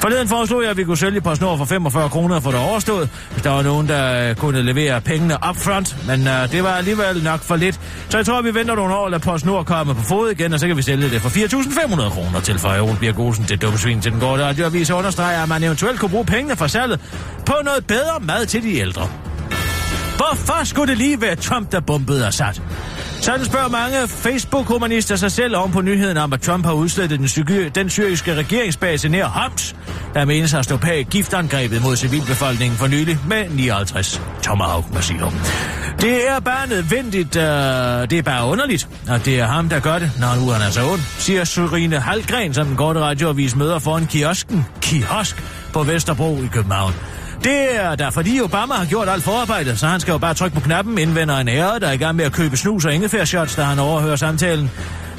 Forleden 0.00 0.28
foreslog 0.28 0.62
jeg, 0.62 0.70
at 0.70 0.76
vi 0.76 0.84
kunne 0.84 0.96
sælge 0.96 1.20
på 1.20 1.34
snor 1.34 1.56
for 1.56 1.64
45 1.64 2.08
kroner 2.08 2.40
for 2.40 2.50
det 2.50 2.60
overstået, 2.60 3.08
hvis 3.30 3.42
der 3.42 3.50
var 3.50 3.62
nogen, 3.62 3.88
der 3.88 4.30
øh, 4.30 4.36
kunne 4.36 4.62
levere 4.62 5.00
pengene 5.00 5.34
upfront, 5.50 5.96
men 6.06 6.20
uh, 6.20 6.52
det 6.52 6.64
var 6.64 6.72
alligevel 6.72 7.22
nok 7.24 7.40
for 7.40 7.56
lidt. 7.56 7.80
Så 8.08 8.18
jeg 8.18 8.26
tror, 8.26 8.38
at 8.38 8.44
vi 8.44 8.54
venter 8.54 8.74
nogle 8.74 8.94
år, 8.94 9.14
at 9.14 9.20
PostNord 9.20 9.64
kommer 9.64 9.94
på 9.94 10.02
fod 10.02 10.30
igen, 10.30 10.52
og 10.52 10.60
så 10.60 10.66
kan 10.66 10.76
vi 10.76 10.82
sælge 10.82 11.10
det 11.10 11.20
for 11.20 11.28
4.500 11.28 12.10
kroner, 12.10 12.40
tilføjer 12.40 12.82
Ole 12.82 12.96
Birk 13.00 13.18
Olsen 13.18 13.44
det 13.48 13.62
dumme 13.62 13.78
svin 13.78 14.00
til 14.00 14.12
den 14.12 14.20
gårde 14.20 14.44
radioavis 14.44 14.90
understreger, 14.90 15.42
at 15.42 15.48
man 15.48 15.62
eventuelt 15.62 16.00
kunne 16.00 16.10
bruge 16.10 16.24
pengene 16.24 16.56
fra 16.56 16.68
salget 16.68 17.00
på 17.46 17.54
noget 17.64 17.86
bedre 17.86 18.20
mad 18.20 18.46
til 18.46 18.62
de 18.62 18.74
ældre. 18.74 19.08
Hvorfor 20.28 20.64
skulle 20.64 20.90
det 20.90 20.98
lige 20.98 21.20
være 21.20 21.36
Trump, 21.36 21.72
der 21.72 21.80
bombede 21.80 22.26
Assad? 22.26 22.54
Sådan 23.20 23.44
spørger 23.44 23.68
mange 23.68 24.08
Facebook-humanister 24.08 25.16
sig 25.16 25.32
selv 25.32 25.56
om 25.56 25.70
på 25.70 25.80
nyheden 25.80 26.16
om, 26.16 26.32
at 26.32 26.40
Trump 26.40 26.66
har 26.66 26.72
udslettet 26.72 27.18
den, 27.18 27.26
sygy- 27.26 27.68
den 27.74 27.90
syriske 27.90 28.34
regeringsbase 28.34 29.08
nær 29.08 29.24
Homs, 29.26 29.76
der 30.14 30.24
menes 30.24 30.54
at 30.54 30.64
stå 30.64 30.76
bag 30.76 31.06
giftangrebet 31.10 31.82
mod 31.82 31.96
civilbefolkningen 31.96 32.78
for 32.78 32.86
nylig 32.86 33.18
med 33.28 33.48
59 33.50 34.22
Tomahawk-missiler. 34.42 35.30
Det 36.00 36.28
er 36.28 36.40
bare 36.40 36.68
nødvendigt, 36.68 37.36
øh, 37.36 37.42
det 38.10 38.12
er 38.12 38.22
bare 38.24 38.46
underligt, 38.46 38.88
at 39.08 39.24
det 39.24 39.40
er 39.40 39.46
ham, 39.46 39.68
der 39.68 39.80
gør 39.80 39.98
det, 39.98 40.10
når 40.20 40.34
nu 40.40 40.50
han 40.50 40.62
er 40.62 40.70
så 40.70 40.84
ond, 40.92 41.00
siger 41.18 41.44
Sørine 41.44 42.00
Halgren, 42.00 42.54
som 42.54 42.66
den 42.66 42.76
korte 42.76 43.00
radioavis 43.00 43.56
møder 43.56 43.78
foran 43.78 44.06
kiosken, 44.06 44.66
kiosk, 44.80 45.42
på 45.72 45.82
Vesterbro 45.82 46.36
i 46.42 46.46
København. 46.52 46.92
Det 47.44 47.76
er 47.76 47.94
da 47.94 48.08
fordi 48.08 48.40
Obama 48.40 48.74
har 48.74 48.86
gjort 48.86 49.08
alt 49.08 49.24
forarbejdet, 49.24 49.78
så 49.78 49.86
han 49.86 50.00
skal 50.00 50.12
jo 50.12 50.18
bare 50.18 50.34
trykke 50.34 50.54
på 50.54 50.60
knappen, 50.60 50.98
indvender 50.98 51.36
en 51.36 51.48
ære, 51.48 51.78
der 51.78 51.86
er 51.88 51.92
i 51.92 51.96
gang 51.96 52.16
med 52.16 52.24
at 52.24 52.32
købe 52.32 52.56
snus 52.56 52.84
og 52.84 52.94
ingefærshots, 52.94 53.54
da 53.54 53.62
han 53.62 53.78
overhører 53.78 54.16
samtalen. 54.16 54.70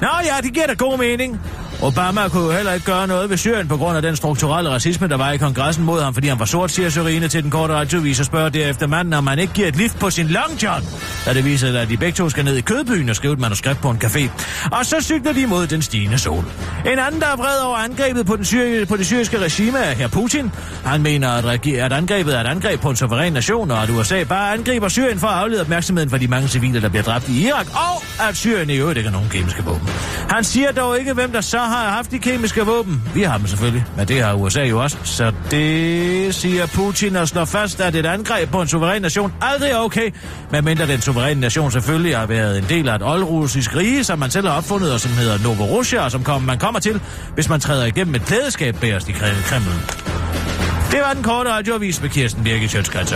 Nå 0.02 0.08
ja, 0.24 0.42
det 0.42 0.54
giver 0.54 0.68
da 0.68 0.74
god 0.74 0.98
mening. 0.98 1.42
Obama 1.84 2.28
kunne 2.28 2.44
jo 2.44 2.52
heller 2.52 2.74
ikke 2.74 2.86
gøre 2.86 3.08
noget 3.08 3.30
ved 3.30 3.38
Syrien 3.38 3.68
på 3.68 3.78
grund 3.78 3.96
af 3.96 4.02
den 4.02 4.16
strukturelle 4.16 4.70
racisme, 4.70 5.08
der 5.08 5.18
var 5.18 5.32
i 5.32 5.38
kongressen 5.38 5.84
mod 5.84 6.02
ham, 6.02 6.14
fordi 6.14 6.28
han 6.28 6.40
var 6.40 6.46
sort, 6.46 6.72
siger 6.72 6.90
Sørine 6.90 7.28
til 7.28 7.44
den 7.44 7.52
korte 7.52 7.74
radiovis 7.74 8.20
og 8.20 8.26
spørger 8.26 8.50
derefter 8.50 8.88
manden, 8.88 9.14
om 9.14 9.24
man 9.24 9.40
ikke 9.40 9.54
giver 9.54 9.68
et 9.68 9.76
lift 9.76 10.00
på 10.00 10.10
sin 10.10 10.28
long 10.28 10.64
john. 10.64 10.86
Da 11.26 11.34
det 11.34 11.46
viser 11.46 11.72
sig, 11.72 11.82
at 11.82 11.90
de 11.90 11.98
begge 11.98 12.16
to 12.16 12.30
skal 12.30 12.46
ned 12.46 12.56
i 12.56 12.62
kødbyen 12.62 13.10
og 13.10 13.16
skrive 13.16 13.34
et 13.34 13.40
manuskript 13.40 13.82
på 13.82 13.90
en 13.90 14.02
café. 14.04 14.30
Og 14.72 14.86
så 14.86 14.96
cykler 15.02 15.34
de 15.34 15.48
mod 15.48 15.68
den 15.68 15.82
stigende 15.82 16.18
sol. 16.18 16.46
En 16.86 17.00
anden, 17.00 17.22
der 17.22 17.28
er 17.28 17.36
vred 17.36 17.60
over 17.60 17.78
angrebet 17.78 18.26
på, 18.26 18.36
den 18.36 18.46
syri- 18.46 18.86
på 18.86 18.98
det 18.98 19.06
syriske 19.06 19.40
regime, 19.40 19.80
er 19.80 19.96
her 19.96 20.08
Putin. 20.08 20.52
Han 20.86 21.02
mener, 21.02 21.30
at, 21.30 21.46
regi- 21.46 21.76
at 21.76 21.94
angrebet 21.94 22.36
er 22.36 22.42
et 22.42 22.48
angreb 22.48 22.82
på 22.82 22.90
en 22.90 22.96
suveræn 22.96 23.34
nation, 23.34 23.72
og 23.72 23.84
at 23.84 23.90
USA 23.90 24.24
bare 24.24 24.54
angriber 24.54 24.88
Syrien 24.88 25.20
for 25.20 25.28
at 25.28 25.40
aflede 25.40 25.62
opmærksomheden 25.62 26.10
for 26.10 26.18
de 26.18 26.28
mange 26.28 26.48
civile, 26.48 26.82
der 26.82 26.90
bliver 26.90 27.04
dræbt 27.04 27.30
i 27.30 27.48
Irak, 27.48 27.68
og 27.74 28.28
at 28.30 28.36
Syrien 28.38 28.70
i 28.70 28.76
øvrigt 28.76 28.98
ikke 28.98 29.10
har 29.10 29.18
nogen 29.18 29.30
kemiske 29.30 29.64
våben. 29.64 29.90
Han 30.30 30.44
siger 30.44 30.72
dog 30.72 31.00
ikke, 31.00 31.14
hvem 31.14 31.32
der 31.32 31.42
så 31.42 31.58
har 31.58 31.73
haft 31.78 32.12
de 32.12 32.20
kemiske 32.20 32.62
våben. 32.62 33.04
Vi 33.14 33.24
har 33.24 33.38
dem 33.38 33.48
selvfølgelig, 33.48 33.86
men 33.98 34.08
det 34.08 34.24
har 34.24 34.34
USA 34.34 34.64
jo 34.64 34.82
også. 34.84 34.98
Så 35.04 35.32
det 35.52 36.36
siger 36.36 36.66
Putin 36.66 37.16
og 37.16 37.28
slår 37.28 37.46
fast, 37.46 37.82
at 37.82 37.96
et 37.96 38.06
angreb 38.06 38.52
på 38.52 38.62
en 38.62 38.68
suveræn 38.68 39.02
nation 39.02 39.34
aldrig 39.42 39.72
er 39.72 39.78
okay, 39.78 40.14
medmindre 40.52 40.88
den 40.88 41.02
suveræne 41.02 41.42
nation 41.42 41.72
selvfølgelig 41.72 42.18
har 42.18 42.26
været 42.26 42.58
en 42.58 42.66
del 42.70 42.90
af 42.90 42.96
et 42.96 43.04
oldrussisk 43.04 43.76
rige, 43.76 44.04
som 44.04 44.20
man 44.20 44.32
selv 44.32 44.48
har 44.48 44.58
opfundet, 44.58 44.94
og 44.94 45.00
som 45.00 45.12
hedder 45.12 45.38
Novorussia, 45.44 46.00
og 46.02 46.12
som 46.12 46.24
kom, 46.24 46.42
man 46.42 46.60
kommer 46.60 46.80
til, 46.80 47.02
hvis 47.34 47.50
man 47.50 47.60
træder 47.60 47.86
igennem 47.86 48.16
et 48.16 48.26
klædeskab 48.26 48.76
bærest 48.76 49.10
i 49.10 49.12
Kreml. 49.12 49.66
Det 50.92 51.02
var 51.02 51.14
den 51.14 51.24
korte 51.24 51.50
radioavis 51.50 52.02
med 52.02 52.10
Kirsten 52.10 52.44
Birke 52.44 52.68
Sjøtskrets 52.68 53.14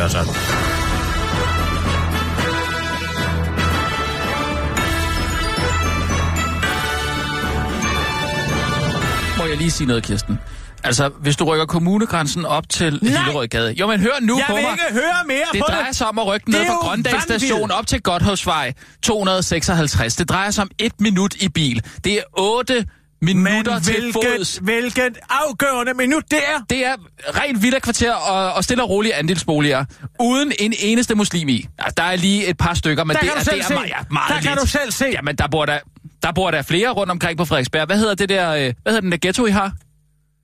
jeg 9.58 9.62
lige 9.62 9.72
sige 9.72 9.88
noget, 9.88 10.04
Kirsten? 10.04 10.40
Altså, 10.84 11.10
hvis 11.22 11.36
du 11.36 11.44
rykker 11.46 11.66
kommunegrænsen 11.66 12.46
op 12.46 12.70
til! 12.70 13.00
Hillerødgade... 13.02 13.72
Jo, 13.72 13.88
men 13.88 14.00
hør 14.00 14.10
nu 14.22 14.38
Jeg 14.38 14.46
på 14.50 14.56
vil 14.56 14.64
mig. 14.64 14.72
ikke 14.72 14.84
høre 14.92 15.16
mere 15.28 15.44
Det 15.54 15.60
på 15.62 15.66
drejer 15.70 15.86
det. 15.88 15.96
sig 15.96 16.08
om 16.08 16.20
at 16.20 16.28
rykke 16.28 16.46
Det 16.46 16.54
ned 16.54 16.66
fra 16.66 16.74
Grøndal 16.74 17.22
station 17.22 17.72
op 17.72 17.88
til 17.88 18.02
Godthåbsvej 18.02 18.74
256. 19.04 20.16
Det 20.16 20.30
drejer 20.30 20.52
sig 20.52 20.62
om 20.62 20.70
et 20.80 21.02
minut 21.02 21.36
i 21.36 21.50
bil. 21.50 21.82
Det 22.04 22.14
er 22.14 22.22
8 22.34 22.86
Men 23.22 23.44
minutter 23.44 23.80
til 23.80 24.14
fods. 24.14 24.56
hvilket, 24.56 24.60
hvilket 24.62 25.18
afgørende 25.30 25.94
minut 25.94 26.24
det 26.32 26.40
er. 26.40 26.64
Det 26.70 26.86
er 26.86 26.96
rent 27.44 27.62
villa 27.62 27.80
kvarter 27.80 28.14
og, 28.14 28.54
og 28.54 28.64
stille 28.64 28.84
og 28.84 28.90
rolige 28.90 29.16
andelsboliger, 29.16 29.86
uden 30.20 30.52
en 30.60 30.74
eneste 30.80 31.16
muslim 31.16 31.50
i. 31.50 31.66
Altså, 31.80 31.94
der 31.98 32.04
er 32.04 32.16
lige 32.16 32.46
et 32.48 32.58
par 32.58 32.74
stykker, 32.74 33.04
men 33.04 33.14
Der 33.16 33.20
det 33.22 33.30
kan 33.30 33.38
er, 33.38 33.44
du 33.44 33.46
selv 33.46 33.56
det 33.58 33.64
er 33.64 33.68
se. 33.68 33.74
meget, 33.74 33.92
meget 34.12 34.30
Der 34.30 34.42
kan 34.42 34.52
lidt. 34.52 34.62
du 34.62 34.68
selv 34.68 34.92
se. 34.92 35.06
Jamen, 35.14 35.36
der 35.36 35.48
bor 35.52 35.66
der, 35.66 35.78
der 36.24 36.32
bor 36.32 36.52
der 36.52 36.62
flere 36.62 36.90
rundt 36.90 37.12
omkring 37.12 37.38
på 37.38 37.46
Frederiksberg. 37.46 37.86
Hvad 37.86 37.98
hedder 37.98 38.16
det 38.16 38.30
der, 38.30 38.50
øh, 38.52 38.60
hvad 38.60 38.72
hedder 38.86 39.02
den 39.02 39.12
der 39.12 39.18
ghetto, 39.22 39.46
I 39.46 39.52
har? 39.52 39.72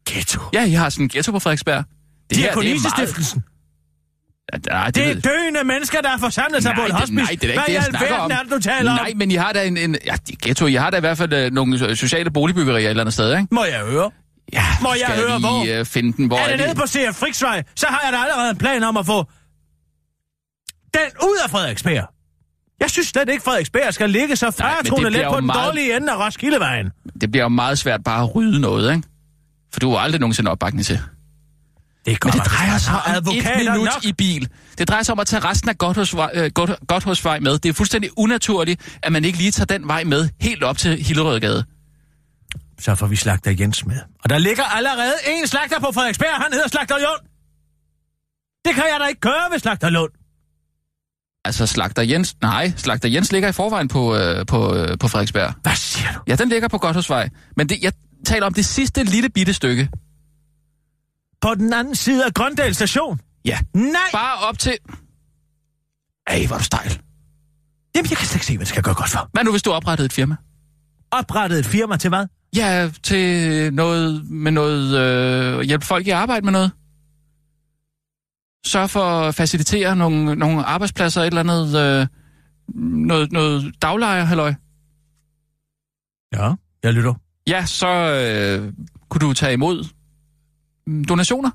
Ghetto. 0.10 0.40
Ja, 0.54 0.64
I 0.66 0.72
har 0.72 0.90
sådan 0.90 1.06
en 1.06 1.10
ghetto 1.10 1.32
på 1.32 1.40
Frederiksberg. 1.40 1.84
Det 2.30 2.38
det 2.38 2.50
er 2.50 2.56
meget... 2.56 3.36
Ja, 4.54 4.58
nej, 4.72 4.86
det, 4.86 4.96
Det 4.96 5.18
er 5.18 5.22
døende 5.22 5.64
mennesker, 5.64 6.02
der 6.02 6.10
har 6.10 6.18
forsamlet 6.18 6.64
sig 6.64 6.70
nej, 6.70 6.80
på 6.80 6.86
et 6.86 6.88
det, 6.92 7.00
hospice. 7.00 7.16
nej, 7.16 7.28
det 7.42 7.44
er 7.44 7.48
ikke 7.48 7.54
Hvad 7.60 7.68
det, 7.68 7.74
jeg 7.74 7.84
snakker 7.84 8.16
om. 8.16 8.32
er 8.32 8.38
det, 8.44 8.52
du 8.52 8.60
taler 8.60 8.92
om? 8.92 8.98
Nej, 8.98 9.14
men 9.16 9.32
I 9.32 9.36
har 9.36 9.54
da 9.54 9.68
en... 9.68 9.78
en 9.78 9.98
ja, 10.06 10.16
ghetto, 10.42 10.66
I 10.66 10.74
har 10.74 10.90
da 10.90 10.98
i 10.98 11.00
hvert 11.00 11.18
fald 11.18 11.34
øh, 11.34 11.52
nogle 11.52 11.78
so- 11.78 11.96
sociale 11.96 12.32
boligbyggerier 12.32 12.86
et 12.86 12.90
eller 12.90 13.04
andet 13.04 13.14
sted, 13.14 13.32
ikke? 13.38 13.48
Må 13.52 13.64
jeg 13.64 13.80
høre? 13.80 14.12
Ja, 14.54 14.64
Må 14.82 14.90
jeg 15.08 15.16
høre, 15.16 15.40
hvor? 15.40 15.80
øh, 15.80 15.86
finde 15.86 16.18
den, 16.18 16.28
hvor 16.28 16.38
er 16.38 16.58
det 16.58 16.66
nede 16.66 16.76
på 16.76 16.88
C.F. 16.88 17.16
Friksvej, 17.16 17.64
så 17.76 17.86
har 17.90 18.02
jeg 18.04 18.14
da 18.14 18.18
allerede 18.24 18.50
en 18.50 18.58
plan 18.58 18.84
om 18.84 18.98
at 18.98 19.06
få 19.06 19.24
den 20.94 21.10
ud 21.24 21.38
af 21.44 21.50
Frederiksberg. 21.50 22.08
Jeg 22.80 22.90
synes 22.90 23.08
slet 23.08 23.30
ikke, 23.30 23.44
Frederiksberg 23.44 23.94
skal 23.94 24.10
ligge 24.10 24.36
så 24.36 24.52
faretroende 24.52 25.10
let 25.10 25.26
på 25.30 25.36
den 25.36 25.46
meget- 25.46 25.66
dårlige 25.68 25.96
ende 25.98 26.12
af 26.12 26.26
Roskildevejen. 26.26 26.90
Det 27.22 27.32
bliver 27.32 27.44
jo 27.44 27.50
meget 27.50 27.80
svært 27.80 28.04
bare 28.04 28.24
at 28.24 28.36
rydde 28.36 28.60
noget, 28.60 28.96
ikke? 28.96 29.08
For 29.74 29.80
du 29.80 29.92
har 29.92 29.98
aldrig 29.98 30.20
nogensinde 30.20 30.52
opbakning 30.52 30.86
til. 30.86 31.00
Det 32.06 32.18
Men 32.26 32.34
det 32.34 32.46
drejer 32.46 32.78
sig 32.78 32.94
om 32.94 33.34
et 33.36 33.44
minut 33.58 33.86
nok. 33.86 34.06
i 34.06 34.14
bil. 34.14 34.50
Det 34.78 34.88
drejer 34.88 35.04
sig 35.04 35.14
om 35.14 35.20
at 35.20 35.28
tage 35.28 35.44
resten 35.44 35.70
af 35.70 35.74
øh, 36.34 36.52
God, 36.54 36.86
Godthåbsvej 36.88 37.40
med. 37.40 37.58
Det 37.60 37.70
er 37.70 37.74
fuldstændig 37.74 38.10
unaturligt, 38.18 38.98
at 39.04 39.12
man 39.12 39.26
ikke 39.26 39.38
lige 39.38 39.52
tager 39.52 39.66
den 39.66 39.88
vej 39.88 40.04
med 40.04 40.30
helt 40.42 40.64
op 40.64 40.78
til 40.78 41.04
Hillerødgade. 41.04 41.66
Så 42.80 42.96
får 42.96 43.08
vi 43.08 43.16
slagter 43.16 43.56
Jens 43.60 43.86
med. 43.86 44.00
Og 44.24 44.30
der 44.30 44.38
ligger 44.38 44.64
allerede 44.64 45.14
en 45.28 45.48
slagter 45.48 45.80
på 45.80 45.92
Frederiksberg, 45.94 46.30
han 46.36 46.54
hedder 46.54 46.68
Slagter 46.68 46.96
Lund. 46.96 47.22
Det 48.66 48.76
kan 48.76 48.84
jeg 48.92 49.00
da 49.02 49.06
ikke 49.08 49.22
gøre 49.22 49.52
ved 49.52 49.60
Slagter 49.60 49.90
Lund. 49.90 50.12
Altså 51.46 51.66
Slagter 51.66 52.02
Jens... 52.02 52.36
Nej, 52.42 52.74
Slagter 52.78 53.10
Jens 53.10 53.32
ligger 53.32 53.50
i 53.50 53.52
forvejen 53.52 53.88
på, 53.88 54.16
øh, 54.16 54.46
på, 54.46 54.76
øh, 54.76 54.98
på 54.98 55.08
Frederiksberg. 55.08 55.54
Hvad 55.62 55.76
siger 55.76 56.14
du? 56.14 56.20
Ja, 56.28 56.36
den 56.36 56.50
ligger 56.50 56.68
på 56.68 56.78
Godthåbsvej. 56.78 57.30
Men 57.58 57.70
det, 57.70 57.84
jeg, 57.84 57.94
taler 58.26 58.46
om 58.46 58.54
det 58.54 58.66
sidste 58.66 59.04
lille 59.04 59.30
bitte 59.30 59.54
stykke. 59.54 59.90
På 61.42 61.56
den 61.56 61.74
anden 61.74 61.96
side 61.96 62.26
af 62.26 62.34
Grøndal 62.34 62.76
station? 62.76 63.20
Ja. 63.46 63.60
Nej! 63.74 64.02
Bare 64.14 64.38
op 64.50 64.60
til... 64.60 64.78
Ej, 66.28 66.46
hvor 66.46 66.56
er 66.56 66.60
du 66.60 66.64
stejl. 66.64 67.02
Jamen, 67.96 68.10
jeg 68.10 68.18
kan 68.18 68.28
slet 68.28 68.36
ikke 68.36 68.46
se, 68.46 68.58
hvad 68.58 68.66
det 68.66 68.68
skal 68.68 68.84
gøre 68.84 68.96
godt 68.96 69.10
for. 69.10 69.30
Hvad 69.34 69.44
nu, 69.44 69.52
hvis 69.52 69.64
du 69.64 69.72
oprettede 69.72 70.06
et 70.06 70.14
firma? 70.14 70.36
Oprettet 71.12 71.60
et 71.60 71.66
firma 71.66 71.98
til 71.98 72.10
hvad? 72.10 72.26
Ja, 72.56 72.90
til 73.04 73.74
noget 73.74 74.32
med 74.32 74.52
noget... 74.52 74.98
Øh, 74.98 75.62
hjælpe 75.62 75.86
folk 75.86 76.08
i 76.08 76.10
arbejde 76.10 76.46
med 76.46 76.52
noget. 76.52 76.72
Sørg 78.66 78.90
for 78.90 79.04
at 79.04 79.36
facilitere 79.36 79.96
nogle, 79.96 80.36
nogle 80.36 80.64
arbejdspladser, 80.64 81.22
et 81.22 81.28
eller 81.28 81.40
andet... 81.40 82.02
Øh, 82.02 82.08
noget, 82.76 83.32
noget 83.32 83.76
daglejer, 83.82 84.24
halløj. 84.24 84.54
Ja, 86.34 86.54
jeg 86.84 86.94
lytter. 86.94 87.14
Ja, 87.48 87.66
så 87.66 87.88
øh, 87.88 88.74
kunne 89.10 89.20
du 89.28 89.34
tage 89.34 89.54
imod 89.54 89.88
mm, 90.88 91.06
donationer. 91.06 91.50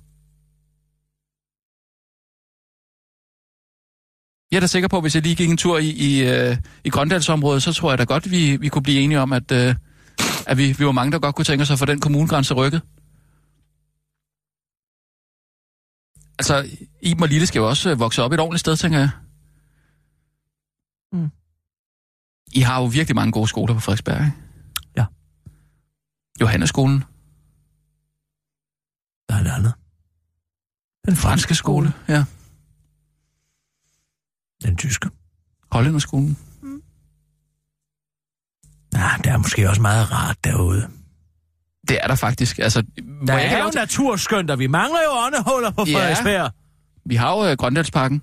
Jeg 4.50 4.56
er 4.56 4.60
da 4.60 4.66
sikker 4.66 4.88
på, 4.88 4.96
at 4.96 5.02
hvis 5.02 5.14
jeg 5.14 5.22
lige 5.22 5.34
gik 5.34 5.50
en 5.50 5.56
tur 5.56 5.78
i, 5.78 5.90
i, 5.90 6.28
øh, 6.28 6.56
i 6.84 6.90
Grøndalsområdet, 6.90 7.62
så 7.62 7.72
tror 7.72 7.90
jeg 7.90 7.98
da 7.98 8.04
godt, 8.04 8.30
vi, 8.30 8.56
vi 8.56 8.68
kunne 8.68 8.82
blive 8.82 9.00
enige 9.00 9.20
om, 9.20 9.32
at, 9.32 9.52
øh, 9.52 9.74
at 10.46 10.58
vi, 10.58 10.72
vi 10.78 10.86
var 10.86 10.92
mange, 10.92 11.12
der 11.12 11.18
godt 11.18 11.34
kunne 11.34 11.44
tænke 11.44 11.62
os 11.62 11.70
at 11.70 11.78
få 11.78 11.84
den 11.84 12.00
kommunegrænse 12.00 12.54
rykket. 12.54 12.82
Altså, 16.38 16.78
Iben 17.02 17.22
og 17.22 17.28
Lille 17.28 17.46
skal 17.46 17.60
jo 17.60 17.68
også 17.68 17.90
øh, 17.90 17.98
vokse 17.98 18.22
op 18.22 18.32
et 18.32 18.40
ordentligt 18.40 18.60
sted, 18.60 18.76
tænker 18.76 18.98
jeg. 18.98 19.10
Mm. 21.12 21.30
I 22.52 22.60
har 22.60 22.80
jo 22.80 22.86
virkelig 22.86 23.14
mange 23.14 23.32
gode 23.32 23.48
skoler 23.48 23.74
på 23.74 23.80
Frederiksberg, 23.80 24.20
ikke? 24.20 24.36
Ja. 24.96 25.06
Johanneskolen. 26.40 27.04
Der 29.28 29.34
er 29.34 29.42
det 29.42 29.50
andet. 29.50 29.74
Den 31.06 31.16
franske 31.16 31.54
skole. 31.54 31.92
Ja. 32.08 32.24
Den 34.62 34.76
tyske. 34.76 35.10
Hollænderskolen. 35.72 36.36
Ja, 38.94 39.10
det 39.24 39.26
er 39.26 39.36
måske 39.38 39.68
også 39.68 39.82
meget 39.82 40.12
rart 40.12 40.44
derude. 40.44 40.90
Det 41.88 41.98
er 42.02 42.06
der 42.06 42.14
faktisk. 42.14 42.58
Altså, 42.58 42.82
Der 43.26 43.32
er 43.34 43.48
har 43.48 43.64
jo 43.64 43.70
til- 43.70 43.78
naturskønt, 43.78 44.50
og 44.50 44.58
vi 44.58 44.66
mangler 44.66 44.98
jo 45.06 45.10
åndehuller 45.26 45.70
på 45.70 45.84
Ja. 45.86 45.96
Frederiksberg. 45.96 46.52
Vi 47.06 47.14
har 47.14 47.36
jo 47.36 47.50
øh, 47.50 47.56
Grøndalsparken. 47.56 48.22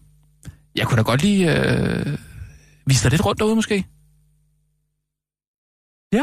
Jeg 0.75 0.87
kunne 0.87 0.97
da 0.97 1.01
godt 1.01 1.21
lige 1.21 1.51
øh, 1.59 2.17
vise 2.85 3.03
dig 3.03 3.11
lidt 3.11 3.25
rundt 3.25 3.39
derude, 3.39 3.55
måske. 3.55 3.85
Ja. 6.13 6.17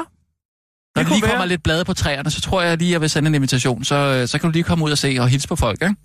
Når 0.96 1.02
Det 1.02 1.08
lige 1.12 1.20
kommer 1.20 1.36
være. 1.36 1.48
lidt 1.48 1.62
blade 1.62 1.84
på 1.84 1.94
træerne, 1.94 2.30
så 2.30 2.40
tror 2.40 2.62
jeg 2.62 2.78
lige, 2.78 2.92
jeg 2.92 3.00
vil 3.00 3.10
sende 3.10 3.28
en 3.28 3.34
invitation. 3.34 3.84
Så, 3.84 3.94
øh, 3.94 4.28
så 4.28 4.38
kan 4.38 4.48
du 4.48 4.52
lige 4.52 4.62
komme 4.64 4.84
ud 4.84 4.90
og 4.90 4.98
se 4.98 5.16
og 5.20 5.28
hilse 5.28 5.48
på 5.48 5.56
folk, 5.56 5.82
ikke? 5.82 5.96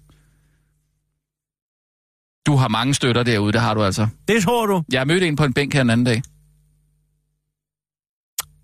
Du 2.45 2.55
har 2.55 2.67
mange 2.67 2.93
støtter 2.93 3.23
derude, 3.23 3.53
det 3.53 3.61
har 3.61 3.73
du 3.73 3.83
altså. 3.83 4.07
Det 4.27 4.43
tror 4.43 4.65
du. 4.65 4.83
Jeg 4.91 5.07
mødte 5.07 5.27
en 5.27 5.35
på 5.35 5.43
en 5.43 5.53
bænk 5.53 5.73
her 5.73 5.81
en 5.81 5.89
anden 5.89 6.05
dag. 6.05 6.21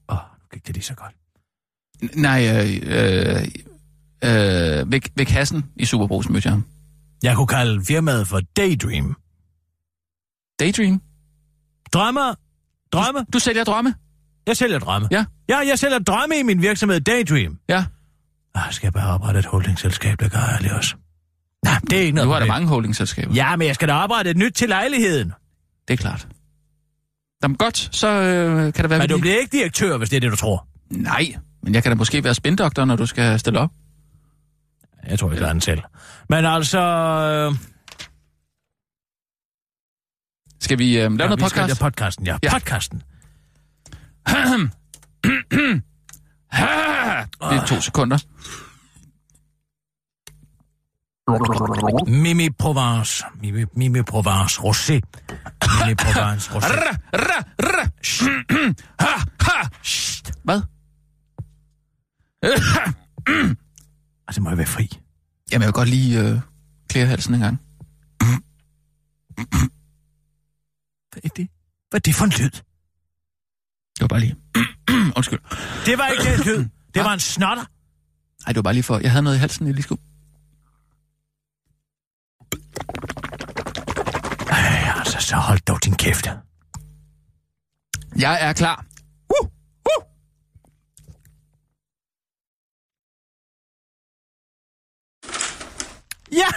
Åh, 0.10 0.16
oh, 0.18 0.22
nu 0.42 0.46
gik 0.54 0.68
det 0.68 0.76
lige 0.76 0.84
så 0.86 0.96
godt. 0.96 1.14
Nej, 2.16 2.50
øh, 2.50 2.70
øh, 2.84 3.42
øh, 4.24 4.92
ved, 4.92 5.02
ved 5.16 5.26
kassen 5.26 5.66
i 5.76 5.86
Superbrus 5.86 6.30
mødte 6.30 6.48
jeg 6.48 6.54
ham. 6.54 6.66
Jeg 7.24 7.36
kunne 7.36 7.48
kalde 7.48 7.86
firmaet 7.86 8.28
for 8.28 8.40
Daydream. 8.58 9.16
Daydream. 10.60 11.02
Drømmer. 11.94 12.34
Drømme. 12.92 13.26
Du 13.34 13.40
sælger 13.40 13.64
drømme? 13.64 13.94
Jeg 14.48 14.58
sælger 14.58 14.80
drømme. 14.80 15.08
Ja. 15.12 15.26
Ja, 15.50 15.58
jeg 15.58 15.80
sælger 15.80 16.00
drømme 16.00 16.40
i 16.40 16.44
min 16.44 16.62
virksomhed 16.62 17.02
Daydream. 17.02 17.60
Ja. 17.70 17.86
Ah, 18.56 18.74
skal 18.74 18.86
jeg 18.86 18.94
bare 18.94 19.14
oprette 19.14 19.40
et 19.40 19.46
holdingselskab, 19.46 20.20
der 20.20 20.30
gør 20.30 20.40
ærligt 20.40 20.74
også? 20.74 20.96
Nej, 21.66 21.80
det 21.90 21.94
er 21.94 22.02
ikke 22.02 22.16
noget 22.16 22.28
Nu 22.28 22.34
har 22.34 22.40
der 22.40 22.48
mange 22.48 22.68
holdingselskaber. 22.68 23.34
Ja, 23.34 23.56
men 23.56 23.68
jeg 23.68 23.76
skal 23.76 23.88
da 23.88 23.94
oprette 23.94 24.32
et 24.32 24.38
nyt 24.38 24.54
til 24.54 24.70
lejligheden. 24.70 25.34
Det 25.88 25.94
er 25.94 25.98
klart. 25.98 26.28
Jamen 27.44 27.58
godt, 27.58 27.90
så 27.92 28.08
øh, 28.08 28.74
kan 28.74 28.84
det 28.84 28.90
være... 28.90 29.00
Men 29.00 29.10
du 29.10 29.18
bliver 29.20 29.38
ikke 29.38 29.58
direktør, 29.58 29.98
hvis 29.98 30.10
det 30.10 30.16
er 30.16 30.20
det, 30.22 30.32
du 30.32 30.36
tror. 30.36 30.68
Nej, 30.90 31.36
men 31.64 31.76
jeg 31.76 31.84
kan 31.84 31.92
da 31.92 31.96
måske 31.96 32.24
være 32.24 32.34
spindoktor, 32.34 32.86
når 32.86 32.96
du 32.96 33.06
skal 33.06 33.40
stille 33.40 33.60
op. 33.60 33.72
Jeg 35.08 35.20
tror, 35.20 35.30
jeg 35.30 35.38
klarer 35.38 35.54
den 35.54 35.62
selv. 35.62 35.82
Men 36.30 36.46
altså... 36.46 36.80
Øh, 36.80 37.56
Skal 40.60 40.80
vi 40.80 40.86
øh, 40.86 40.94
lave 40.94 41.04
ja, 41.04 41.08
noget 41.10 41.42
vi 41.42 41.50
skal 41.50 41.62
podcast? 41.62 41.82
lave 41.82 41.90
podcasten, 41.90 42.26
ja. 42.26 42.38
Ja. 42.44 42.52
Podcasten. 42.52 43.04
Det 47.50 47.58
er 47.60 47.66
to 47.68 47.82
sekunder. 47.82 48.18
Mimi 52.08 52.50
Provence. 52.50 53.24
Mimi, 53.42 53.66
Mimi 53.76 54.02
Provence. 54.02 54.62
Rosé. 54.62 55.00
Mimi 55.80 55.96
Provence. 55.96 56.52
Rosé. 56.52 56.98
Ra, 57.14 57.44
ha. 62.44 62.50
Hvad? 63.26 63.56
Altså, 64.28 64.42
må 64.42 64.50
jeg 64.50 64.58
være 64.58 64.68
fri? 64.68 64.90
Jamen, 65.52 65.62
jeg 65.62 65.68
vil 65.68 65.74
godt 65.74 65.90
lige 65.90 66.20
øh, 66.20 66.40
klæde 66.90 67.08
halsen 67.08 67.34
en 67.34 67.40
gang. 67.40 67.62
Hvad 71.12 71.22
er 71.24 71.30
det? 71.36 71.48
Hvad 71.90 72.00
er 72.00 72.04
det 72.06 72.16
for 72.16 72.26
en 72.26 72.32
lyd? 72.40 72.50
Det 73.96 74.02
var 74.02 74.08
bare 74.08 74.20
lige... 74.20 74.36
Undskyld. 75.18 75.40
Det 75.86 75.98
var 75.98 76.08
ikke 76.08 76.24
den 76.24 76.40
lyd. 76.40 76.66
Det 76.94 77.04
var 77.04 77.14
en 77.14 77.20
snotter. 77.20 77.64
Nej, 78.46 78.48
det 78.48 78.56
var 78.56 78.62
bare 78.62 78.74
lige 78.74 78.84
for... 78.84 79.00
Jeg 79.00 79.12
havde 79.12 79.24
noget 79.24 79.38
i 79.38 79.40
halsen, 79.40 79.66
jeg 79.68 79.74
lige 79.76 79.84
skulle... 79.84 80.02
Ej, 84.50 84.94
altså, 84.96 85.18
så 85.20 85.36
hold 85.36 85.60
dog 85.60 85.84
din 85.84 85.96
kæft. 85.96 86.28
Jeg 88.16 88.38
er 88.42 88.54
klar. 88.54 88.86
Ja, 96.42 96.48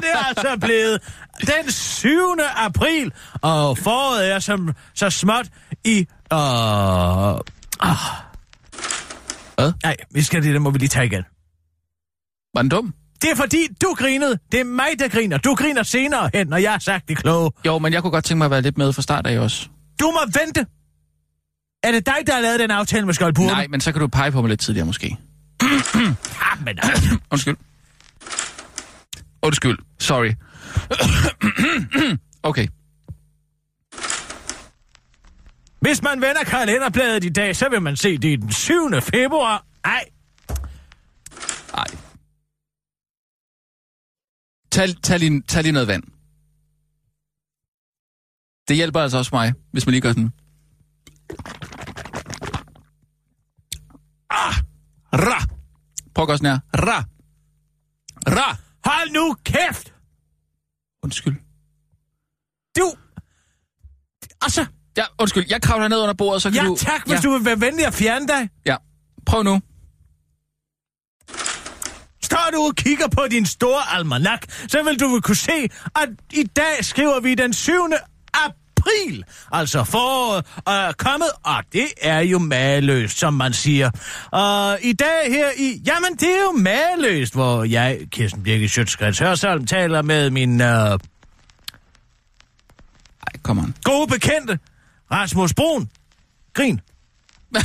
det 0.00 0.10
er 0.14 0.24
altså 0.28 0.56
blevet 0.60 1.00
den 1.40 1.72
7. 1.72 2.10
april, 2.56 3.12
og 3.42 3.78
foråret 3.78 4.32
er 4.32 4.38
som, 4.38 4.74
så 4.94 5.10
småt 5.10 5.46
i... 5.84 6.06
Uh, 6.32 6.38
ah. 7.80 7.96
Hvad? 9.54 9.72
Nej, 9.84 9.96
vi 10.10 10.22
skal 10.22 10.42
det, 10.42 10.54
der 10.54 10.60
må 10.60 10.70
vi 10.70 10.78
lige 10.78 10.88
tage 10.88 11.06
igen. 11.06 11.22
Var 12.54 12.62
den 12.62 12.68
dum? 12.68 12.94
Det 13.22 13.30
er 13.30 13.36
fordi, 13.36 13.58
du 13.82 13.94
grinede. 13.98 14.38
Det 14.52 14.60
er 14.60 14.64
mig, 14.64 14.88
der 14.98 15.08
griner. 15.08 15.38
Du 15.38 15.54
griner 15.54 15.82
senere 15.82 16.30
hen, 16.34 16.46
når 16.46 16.56
jeg 16.56 16.70
har 16.70 16.78
sagt 16.78 17.08
det 17.08 17.16
kloge. 17.16 17.50
Jo, 17.66 17.78
men 17.78 17.92
jeg 17.92 18.02
kunne 18.02 18.10
godt 18.10 18.24
tænke 18.24 18.38
mig 18.38 18.44
at 18.44 18.50
være 18.50 18.62
lidt 18.62 18.78
med 18.78 18.92
fra 18.92 19.02
start 19.02 19.26
af 19.26 19.38
også. 19.38 19.68
Du 20.00 20.10
må 20.10 20.20
vente. 20.26 20.66
Er 21.82 21.92
det 21.92 22.06
dig, 22.06 22.14
der 22.26 22.34
har 22.34 22.40
lavet 22.40 22.60
den 22.60 22.70
aftale 22.70 23.06
med 23.06 23.14
Skoldpurene? 23.14 23.52
Nej, 23.52 23.66
men 23.70 23.80
så 23.80 23.92
kan 23.92 24.00
du 24.00 24.06
pege 24.06 24.32
på 24.32 24.40
mig 24.40 24.48
lidt 24.48 24.60
tidligere 24.60 24.86
måske. 24.86 25.16
Ah, 26.52 26.64
men 26.64 26.78
altså. 26.82 27.18
Undskyld. 27.32 27.56
Undskyld. 29.42 29.78
Sorry. 29.98 30.32
okay. 32.42 32.68
Hvis 35.80 36.02
man 36.02 36.20
vender 36.20 36.44
kalenderbladet 36.44 37.24
i 37.24 37.28
dag, 37.28 37.56
så 37.56 37.68
vil 37.68 37.82
man 37.82 37.96
se, 37.96 38.18
det 38.18 38.32
er 38.32 38.36
den 38.36 38.52
7. 38.52 38.74
februar. 39.00 39.64
Ej, 39.84 40.04
Nej. 41.72 41.86
Tag, 44.70 44.88
tag, 45.02 45.18
lige, 45.18 45.42
tag 45.42 45.62
lige 45.62 45.72
noget 45.72 45.88
vand. 45.88 46.02
Det 48.68 48.76
hjælper 48.76 49.00
altså 49.00 49.18
også 49.18 49.30
mig, 49.32 49.52
hvis 49.72 49.86
man 49.86 49.90
lige 49.90 50.00
gør 50.02 50.12
sådan. 50.12 50.32
Ah! 54.30 54.54
Ra! 55.12 55.44
Prøv 56.14 56.22
at 56.22 56.28
gøre 56.28 56.38
sådan 56.38 56.52
her. 56.52 56.60
Ra! 56.74 57.04
Ra! 58.26 58.67
Hold 58.88 59.10
nu 59.10 59.36
kæft. 59.44 59.94
Undskyld. 61.02 61.36
Du... 62.78 62.94
Altså, 64.40 64.66
Ja, 64.98 65.04
undskyld. 65.18 65.44
Jeg 65.48 65.62
kravler 65.62 65.88
ned 65.88 65.98
under 65.98 66.14
bordet, 66.14 66.42
så 66.42 66.50
kan 66.50 66.62
ja 66.62 66.68
du... 66.68 66.76
tak, 66.76 67.06
hvis 67.06 67.14
ja. 67.14 67.20
du 67.20 67.30
vil 67.30 67.44
være 67.44 67.60
venlig 67.60 67.86
at 67.86 67.94
fjerne 67.94 68.28
dig. 68.28 68.48
Ja. 68.66 68.76
Prøv 69.26 69.42
nu. 69.42 69.60
Står 72.22 72.50
du 72.52 72.58
og 72.58 72.74
kigger 72.76 73.08
på 73.08 73.26
din 73.30 73.46
store 73.46 73.94
almanak, 73.94 74.42
så 74.68 74.82
vil 74.82 75.00
du 75.00 75.20
kunne 75.20 75.36
se, 75.36 75.68
at 75.96 76.08
i 76.32 76.42
dag 76.42 76.84
skriver 76.84 77.20
vi 77.20 77.34
den 77.34 77.52
7. 77.52 77.72
april. 78.34 78.54
Altså 79.52 79.84
foråret 79.84 80.44
er 80.66 80.92
kommet, 80.92 81.28
og 81.42 81.62
det 81.72 81.86
er 82.02 82.20
jo 82.20 82.38
maløst, 82.38 83.18
som 83.18 83.34
man 83.34 83.52
siger. 83.52 83.90
Og 84.32 84.78
i 84.82 84.92
dag 84.92 85.18
her 85.32 85.48
i... 85.56 85.82
Jamen, 85.86 86.16
det 86.20 86.28
er 86.28 86.42
jo 86.42 86.52
maløst, 86.52 87.34
hvor 87.34 87.64
jeg, 87.64 87.98
Kirsten 88.10 88.42
Birke 88.42 88.68
Sjøtskrets 88.68 89.18
Hørsholm, 89.18 89.66
taler 89.66 90.02
med 90.02 90.30
min 90.30 90.60
øh, 90.60 90.66
Ej, 90.66 90.98
kom 93.42 93.58
on. 93.58 93.74
gode 93.84 94.06
bekendte, 94.06 94.58
Rasmus 95.12 95.54
Brun. 95.54 95.88
Grin. 96.54 96.80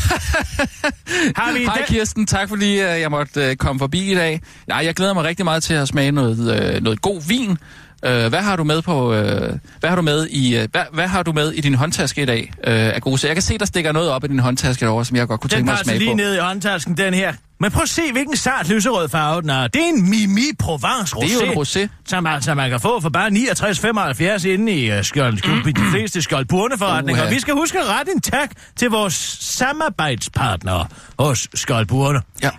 Har 1.35 1.53
vi 1.53 1.63
Hej 1.65 1.75
dag- 1.77 1.85
Kirsten, 1.87 2.25
tak 2.27 2.49
fordi 2.49 2.71
øh, 2.73 2.79
jeg 3.01 3.11
måtte 3.11 3.49
øh, 3.49 3.55
komme 3.55 3.79
forbi 3.79 4.11
i 4.11 4.15
dag. 4.15 4.41
Ja, 4.67 4.75
jeg 4.75 4.95
glæder 4.95 5.13
mig 5.13 5.23
rigtig 5.23 5.45
meget 5.45 5.63
til 5.63 5.73
at 5.73 5.87
smage 5.87 6.11
noget, 6.11 6.75
øh, 6.75 6.81
noget 6.83 7.01
god 7.01 7.21
vin. 7.27 7.57
Øh, 8.05 8.27
hvad 8.29 8.41
har 8.41 8.55
du 8.55 8.63
med 8.63 8.81
på 8.81 9.13
øh, 9.13 9.53
hvad 9.79 9.89
har 9.89 9.95
du 9.95 10.01
med 10.01 10.27
i 10.27 10.57
øh, 10.57 10.67
hvad, 10.71 10.83
hvad 10.93 11.07
har 11.07 11.23
du 11.23 11.31
med 11.31 11.51
i 11.51 11.61
din 11.61 11.73
håndtaske 11.75 12.21
i 12.21 12.25
dag 12.25 12.53
øh, 12.67 12.73
af 12.73 13.01
gode 13.01 13.17
sager? 13.17 13.29
Jeg 13.29 13.35
kan 13.35 13.41
se 13.41 13.57
der 13.57 13.65
stikker 13.65 13.91
noget 13.91 14.09
op 14.09 14.23
i 14.23 14.27
din 14.27 14.39
håndtaske 14.39 14.85
derovre, 14.85 15.05
som 15.05 15.17
jeg 15.17 15.27
godt 15.27 15.41
kunne 15.41 15.49
Den 15.49 15.55
tænke 15.55 15.65
mig 15.65 15.73
at 15.79 15.85
smage 15.85 15.99
lige 15.99 16.11
på. 16.11 16.15
ned 16.17 16.35
i 16.35 16.39
håndtasken, 16.39 16.97
den 16.97 17.13
her. 17.13 17.33
Men 17.59 17.71
prøv 17.71 17.83
at 17.83 17.89
se, 17.89 18.01
hvilken 18.11 18.35
sart 18.37 18.69
lyserød 18.69 19.09
farve 19.09 19.41
den 19.41 19.49
er. 19.49 19.67
Det 19.67 19.81
er 19.81 19.85
en 19.89 20.09
Mimi 20.09 20.41
Provence 20.59 21.15
Rosé. 21.15 21.23
Det 21.23 21.41
er 21.41 21.45
jo 21.45 21.51
en 21.51 21.57
rosé. 21.57 21.87
Som 22.05 22.25
altså 22.27 22.53
man 22.53 22.69
kan 22.69 22.79
få 22.79 23.01
for 23.01 23.09
bare 23.09 23.29
69,75 23.29 24.47
inde 24.47 24.71
i 24.73 24.97
uh, 24.97 25.03
skjold, 25.03 25.67
i 25.67 25.71
de 25.71 25.81
fleste 25.93 26.21
skjoldburne-forretninger. 26.21 27.23
Uha. 27.23 27.33
Vi 27.33 27.39
skal 27.39 27.53
huske 27.53 27.79
at 27.79 27.85
rette 27.87 28.11
en 28.11 28.21
tak 28.21 28.49
til 28.75 28.89
vores 28.89 29.13
samarbejdspartnere 29.41 30.87
hos 31.19 31.47
skjoldburne. 31.53 32.21
Ja, 32.43 32.49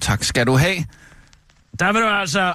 tak 0.00 0.24
skal 0.24 0.46
du 0.46 0.56
have. 0.56 0.76
Der 1.78 1.92
vil 1.92 2.02
du 2.02 2.06
altså 2.08 2.48
uh, 2.48 2.54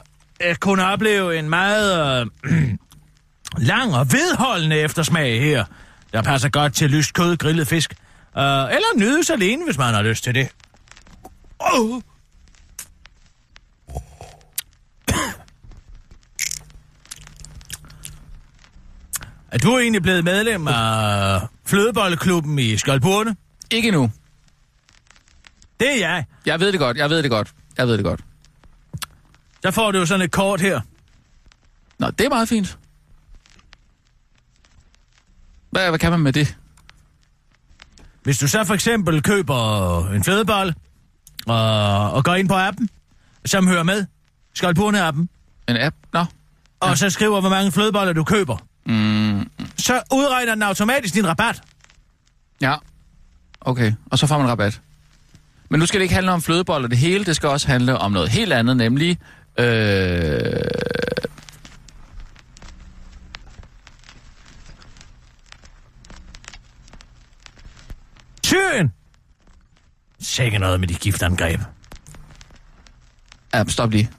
kunne 0.59 0.85
opleve 0.85 1.39
en 1.39 1.49
meget 1.49 2.21
uh, 2.21 2.51
lang 3.71 3.95
og 3.95 4.11
vedholdende 4.11 4.79
eftersmag 4.79 5.41
her, 5.41 5.65
der 6.13 6.21
passer 6.21 6.49
godt 6.49 6.73
til 6.73 6.89
lyst 6.89 7.13
kød, 7.13 7.37
grillet 7.37 7.67
fisk. 7.67 7.95
Uh, 8.35 8.41
eller 8.41 8.97
nydes 8.97 9.29
alene, 9.29 9.65
hvis 9.65 9.77
man 9.77 9.93
har 9.93 10.01
lyst 10.01 10.23
til 10.23 10.35
det. 10.35 10.49
Oh. 11.59 12.01
Er 19.51 19.57
du 19.57 19.77
egentlig 19.77 20.01
blevet 20.01 20.23
medlem 20.23 20.67
af 20.67 21.41
flødebolleklubben 21.65 22.59
i 22.59 22.77
Skoldburne? 22.77 23.35
Ikke 23.71 23.91
nu. 23.91 24.11
Det 25.79 25.89
er 25.91 25.97
jeg. 25.99 26.25
Jeg 26.45 26.59
ved 26.59 26.71
det 26.71 26.79
godt, 26.79 26.97
jeg 26.97 27.09
ved 27.09 27.23
det 27.23 27.31
godt. 27.31 27.53
Jeg 27.77 27.87
ved 27.87 27.97
det 27.97 28.05
godt. 28.05 28.21
Så 29.63 29.71
får 29.71 29.91
du 29.91 29.97
jo 29.99 30.05
sådan 30.05 30.25
et 30.25 30.31
kort 30.31 30.61
her. 30.61 30.81
Nå, 31.99 32.09
det 32.09 32.25
er 32.25 32.29
meget 32.29 32.49
fint. 32.49 32.77
Hvad, 35.71 35.89
hvad 35.89 35.99
kan 35.99 36.11
man 36.11 36.19
med 36.19 36.33
det? 36.33 36.57
Hvis 38.23 38.37
du 38.37 38.47
så 38.47 38.63
for 38.63 38.73
eksempel 38.73 39.21
køber 39.21 40.07
en 40.09 40.23
flødebolle 40.23 40.75
og, 41.47 42.11
og 42.11 42.23
går 42.23 42.35
ind 42.35 42.49
på 42.49 42.55
appen, 42.55 42.89
som 43.45 43.67
hører 43.67 43.83
med, 43.83 44.05
Skoldburne-appen, 44.59 45.27
En 45.69 45.77
app? 45.77 45.95
Nå. 46.13 46.25
og 46.79 46.97
så 46.97 47.09
skriver, 47.09 47.39
hvor 47.41 47.49
mange 47.49 47.71
flødeboller 47.71 48.13
du 48.13 48.23
køber, 48.23 48.57
Mm, 48.85 49.49
så 49.77 50.01
udregner 50.13 50.53
den 50.55 50.63
automatisk 50.63 51.13
din 51.13 51.27
rabat. 51.27 51.61
ja. 52.61 52.75
Okay, 53.61 53.93
og 54.05 54.19
så 54.19 54.27
får 54.27 54.37
man 54.37 54.47
rabat. 54.49 54.81
Men 55.69 55.79
nu 55.79 55.85
skal 55.85 55.99
det 55.99 56.03
ikke 56.03 56.15
handle 56.15 56.31
om 56.31 56.41
flødeboller 56.41 56.87
det 56.87 56.97
hele, 56.97 57.25
det 57.25 57.35
skal 57.35 57.49
også 57.49 57.67
handle 57.67 57.97
om 57.97 58.11
noget 58.11 58.29
helt 58.29 58.53
andet, 58.53 58.77
nemlig... 58.77 59.17
Øh, 59.59 60.69
Syrien! 68.45 68.93
Sikke 70.19 70.57
noget 70.59 70.79
med 70.79 70.87
de 70.87 70.93
giftangreb. 70.95 71.59
ja, 73.53 73.63
stop 73.67 73.91
lige. 73.91 74.09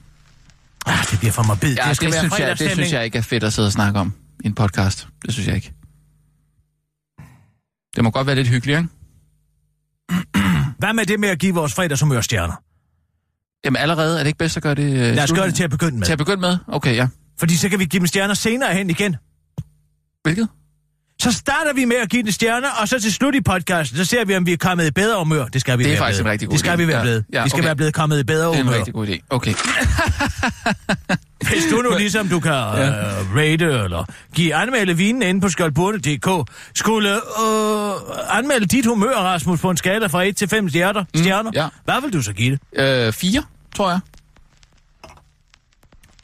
Ah, 0.85 1.05
det 1.11 1.19
bliver 1.19 1.31
for 1.31 1.43
mig 1.43 1.59
bid. 1.59 1.75
Ja, 1.75 1.87
det, 1.87 1.95
skal 1.95 2.05
det, 2.05 2.13
være 2.13 2.21
synes 2.21 2.39
jeg, 2.39 2.59
det 2.59 2.71
synes 2.71 2.93
jeg 2.93 3.05
ikke 3.05 3.17
er 3.17 3.21
fedt 3.21 3.43
at 3.43 3.53
sidde 3.53 3.67
og 3.67 3.71
snakke 3.71 3.99
om 3.99 4.13
i 4.43 4.47
en 4.47 4.55
podcast. 4.55 5.07
Det 5.25 5.33
synes 5.33 5.47
jeg 5.47 5.55
ikke. 5.55 5.73
Det 7.95 8.03
må 8.03 8.11
godt 8.11 8.27
være 8.27 8.35
lidt 8.35 8.47
hyggeligt, 8.47 8.77
ikke? 8.77 8.89
Hvad 10.79 10.93
med 10.93 11.05
det 11.05 11.19
med 11.19 11.29
at 11.29 11.39
give 11.39 11.53
vores 11.53 11.73
fredagshumør 11.73 12.21
stjerner? 12.21 12.53
Jamen 13.65 13.77
allerede, 13.81 14.15
er 14.15 14.19
det 14.19 14.27
ikke 14.27 14.37
bedst 14.37 14.57
at 14.57 14.63
gøre 14.63 14.75
det... 14.75 14.83
øh, 14.93 15.15
Lad 15.15 15.23
os 15.23 15.31
gøre 15.31 15.45
det 15.47 15.55
til 15.55 15.63
at 15.63 15.69
begynde 15.69 15.97
med. 15.97 16.05
Til 16.05 16.11
at 16.11 16.17
begynde 16.17 16.41
med? 16.41 16.57
Okay, 16.67 16.95
ja. 16.95 17.07
Fordi 17.39 17.57
så 17.57 17.69
kan 17.69 17.79
vi 17.79 17.85
give 17.85 17.99
dem 17.99 18.07
stjerner 18.07 18.33
senere 18.33 18.73
hen 18.73 18.89
igen. 18.89 19.15
Hvilket? 20.23 20.47
Så 21.21 21.31
starter 21.31 21.73
vi 21.73 21.85
med 21.85 21.95
at 21.95 22.09
give 22.09 22.23
det 22.23 22.33
stjerner, 22.33 22.67
og 22.81 22.87
så 22.87 22.99
til 22.99 23.13
slut 23.13 23.35
i 23.35 23.41
podcasten, 23.41 23.97
så 23.97 24.05
ser 24.05 24.25
vi, 24.25 24.35
om 24.35 24.45
vi 24.45 24.53
er 24.53 24.57
kommet 24.57 24.87
i 24.87 24.91
bedre 24.91 25.19
humør. 25.19 25.45
Det 25.45 25.61
skal 25.61 25.77
vi 25.79 25.83
Det 25.83 25.89
er 25.89 25.93
være 25.93 25.99
faktisk 25.99 26.17
blevet. 26.21 26.27
en 26.27 26.31
rigtig 26.31 26.47
god 26.47 26.51
Det 26.53 26.59
skal 26.59 26.73
idé. 26.73 26.75
vi 26.75 26.87
være 26.87 26.97
Ja. 26.97 27.03
blevet. 27.03 27.25
Ja, 27.33 27.43
vi 27.43 27.49
skal 27.49 27.57
okay. 27.59 27.65
være 27.65 27.75
blevet 27.75 27.93
kommet 27.93 28.19
i 28.19 28.23
bedre 28.23 28.47
Det 28.47 28.55
er 28.55 28.59
en 28.59 28.65
humør. 28.65 28.77
rigtig 28.77 28.93
god 28.93 29.07
idé. 29.07 29.17
Okay. 29.29 29.53
Hvis 31.49 31.63
du 31.71 31.75
nu 31.75 31.97
ligesom 31.97 32.27
du 32.27 32.39
kan 32.39 32.51
ja. 32.51 33.21
uh, 33.21 33.35
rate 33.35 33.65
eller 33.65 34.05
give 34.35 34.55
anmelde 34.55 34.97
vinen 34.97 35.21
inde 35.21 35.41
på 35.41 35.49
skoldburne.dk, 35.49 36.51
skulle 36.75 37.09
uh, 37.11 38.37
anmelde 38.37 38.65
dit 38.65 38.85
humør, 38.85 39.15
Rasmus, 39.15 39.61
på 39.61 39.69
en 39.69 39.77
skala 39.77 40.07
fra 40.07 40.23
1 40.23 40.37
til 40.37 40.47
5 40.47 40.69
stjerner, 40.69 41.01
mm, 41.01 41.19
stjerner 41.19 41.51
ja. 41.53 41.67
hvad 41.85 42.01
vil 42.01 42.13
du 42.13 42.21
så 42.21 42.33
give 42.33 42.59
det? 42.73 42.79
Øh, 43.07 43.13
fire, 43.13 43.43
tror 43.75 43.89
jeg. 43.89 43.99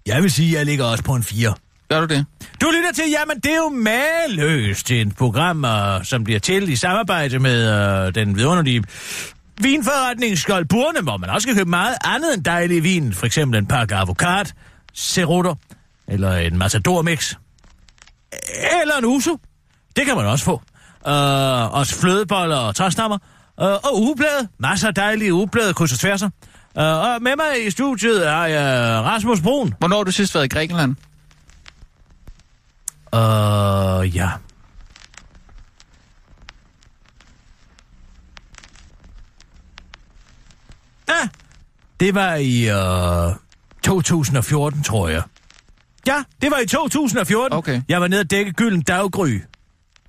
Jeg 0.05 0.23
vil 0.23 0.31
sige, 0.31 0.51
at 0.51 0.57
jeg 0.57 0.65
ligger 0.65 0.85
også 0.85 1.03
på 1.03 1.13
en 1.13 1.23
4. 1.23 1.53
Gør 1.89 1.99
du 1.99 2.05
det? 2.05 2.25
Du 2.61 2.71
lytter 2.75 2.91
til, 2.93 3.03
jamen 3.09 3.39
det 3.39 3.51
er 3.51 3.57
jo 3.57 3.69
maløst 3.69 4.91
et 4.91 5.15
program, 5.15 5.63
uh, 5.63 6.03
som 6.03 6.23
bliver 6.23 6.39
til 6.39 6.69
i 6.69 6.75
samarbejde 6.75 7.39
med 7.39 8.07
uh, 8.07 8.15
den 8.15 8.37
vidunderlige 8.37 8.83
vinforretning 9.61 10.37
Skoldburne, 10.37 11.01
hvor 11.01 11.17
man 11.17 11.29
også 11.29 11.47
kan 11.47 11.57
købe 11.57 11.69
meget 11.69 11.95
andet 12.03 12.33
end 12.33 12.43
dejlig 12.43 12.83
vin. 12.83 13.13
For 13.13 13.25
eksempel 13.25 13.57
en 13.59 13.65
pakke 13.65 13.95
avocado, 13.95 14.49
cerutter, 14.97 15.55
eller 16.07 16.33
en 16.33 16.57
matador 16.57 17.01
mix. 17.01 17.33
Eller 18.81 18.97
en 18.97 19.05
uso. 19.05 19.39
Det 19.95 20.05
kan 20.05 20.15
man 20.15 20.25
også 20.25 20.45
få. 20.45 20.61
Uh, 21.07 21.73
også 21.73 21.99
flødeboller 21.99 22.55
og 22.57 22.75
træstammer. 22.75 23.17
Uh, 23.61 23.67
og 23.67 24.01
ugeblade. 24.01 24.47
Masser 24.59 24.87
af 24.87 24.95
dejlige 24.95 25.33
ugeblade, 25.33 25.73
kryds 25.73 25.93
og 25.93 25.99
tværser. 25.99 26.29
Uh, 26.75 26.83
og 26.83 27.21
med 27.21 27.35
mig 27.35 27.67
i 27.67 27.71
studiet 27.71 28.27
er 28.27 28.45
jeg 28.45 29.01
Rasmus 29.03 29.41
Brun. 29.41 29.73
Hvornår 29.79 29.97
har 29.97 30.03
du 30.03 30.11
sidst 30.11 30.35
været 30.35 30.45
i 30.45 30.47
Grækenland? 30.47 30.95
Uh, 33.13 34.15
ja. 34.15 34.29
Ja, 41.09 41.29
det 41.99 42.15
var 42.15 42.35
i 42.35 42.71
uh, 42.71 43.35
2014, 43.87 44.83
tror 44.83 45.09
jeg. 45.09 45.21
Ja, 46.07 46.23
det 46.41 46.51
var 46.51 46.57
i 46.57 46.65
2014. 46.65 47.57
Okay. 47.57 47.81
Jeg 47.89 48.01
var 48.01 48.07
nede 48.07 48.19
og 48.21 48.31
dække 48.31 48.53
Gylden 48.53 48.81
Daggry. 48.81 49.27
Ja. 49.29 49.37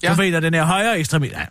Ja. 0.03 0.15
Du 0.15 0.21
ved, 0.21 0.35
at 0.35 0.43
den 0.43 0.55
her 0.55 0.65
højre 0.65 0.99
ekstremist... 0.99 1.33
Ja. 1.33 1.47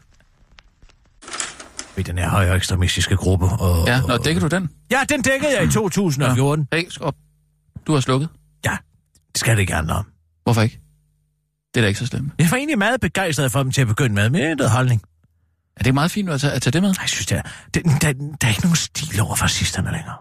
Ved 1.95 2.03
den 2.03 2.17
her 2.17 2.29
højre 2.29 2.55
ekstremistiske 2.55 3.15
gruppe. 3.15 3.45
Og, 3.45 3.87
Ja, 3.87 4.01
Nå, 4.01 4.17
dækker 4.17 4.41
du 4.41 4.47
den? 4.47 4.69
Ja, 4.91 4.99
den 5.09 5.21
dækkede 5.21 5.51
jeg 5.55 5.63
i 5.63 5.71
2014. 5.71 6.67
Hey, 6.73 6.89
skop. 6.89 7.15
Du 7.87 7.93
har 7.93 7.99
slukket. 7.99 8.29
Ja, 8.65 8.77
det 9.31 9.39
skal 9.39 9.55
det 9.55 9.61
ikke 9.61 9.73
handle 9.73 9.93
om. 9.93 10.05
Hvorfor 10.43 10.61
ikke? 10.61 10.79
Det 11.73 11.79
er 11.79 11.81
da 11.81 11.87
ikke 11.87 11.99
så 11.99 12.05
slemt. 12.05 12.33
Jeg 12.39 12.47
var 12.51 12.57
egentlig 12.57 12.77
meget 12.77 13.01
begejstret 13.01 13.51
for 13.51 13.63
dem 13.63 13.71
til 13.71 13.81
at 13.81 13.87
begynde 13.87 14.15
med, 14.15 14.29
med 14.29 14.55
noget 14.55 14.71
holdning. 14.71 15.01
Er 15.77 15.83
det 15.83 15.93
meget 15.93 16.11
fint 16.11 16.29
at 16.29 16.41
tage, 16.41 16.53
at 16.53 16.61
tage 16.61 16.71
det 16.71 16.81
med? 16.81 16.95
Jeg 17.01 17.09
synes, 17.09 17.25
der, 17.25 17.41
der, 17.73 17.81
der, 17.81 18.13
der 18.13 18.47
er 18.47 18.49
ikke 18.49 18.61
nogen 18.61 18.75
stil 18.75 19.21
over 19.21 19.35
fascisterne 19.35 19.91
længere. 19.91 20.15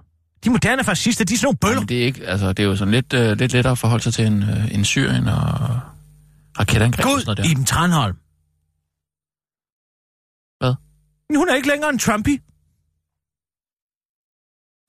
De 0.46 0.50
moderne 0.50 0.84
fascister, 0.84 1.24
de 1.24 1.34
er 1.34 1.38
sådan 1.38 1.46
nogle 1.46 1.58
bøller. 1.58 1.74
Jamen, 1.74 1.88
det 1.88 2.02
er 2.02 2.06
ikke, 2.06 2.26
altså, 2.26 2.52
det 2.52 2.62
er 2.62 2.66
jo 2.66 2.76
sådan 2.76 2.94
lidt, 2.94 3.12
øh, 3.12 3.38
lidt 3.38 3.52
lettere 3.52 3.70
at 3.72 3.78
forholde 3.78 4.02
sig 4.04 4.14
til 4.14 4.26
en, 4.26 4.42
øh, 4.42 4.74
en 4.74 4.84
Syrien 4.84 5.28
og 5.28 5.80
raketangreb 6.58 7.06
og 7.06 7.20
sådan 7.20 7.26
noget 7.26 7.38
Gud, 7.38 7.44
der. 7.44 7.50
Iben 7.50 7.64
Tranholm. 7.64 8.16
Hvad? 10.60 10.74
Hun 11.36 11.48
er 11.48 11.54
ikke 11.54 11.68
længere 11.68 11.90
en 11.90 11.98
Trumpy. 11.98 12.42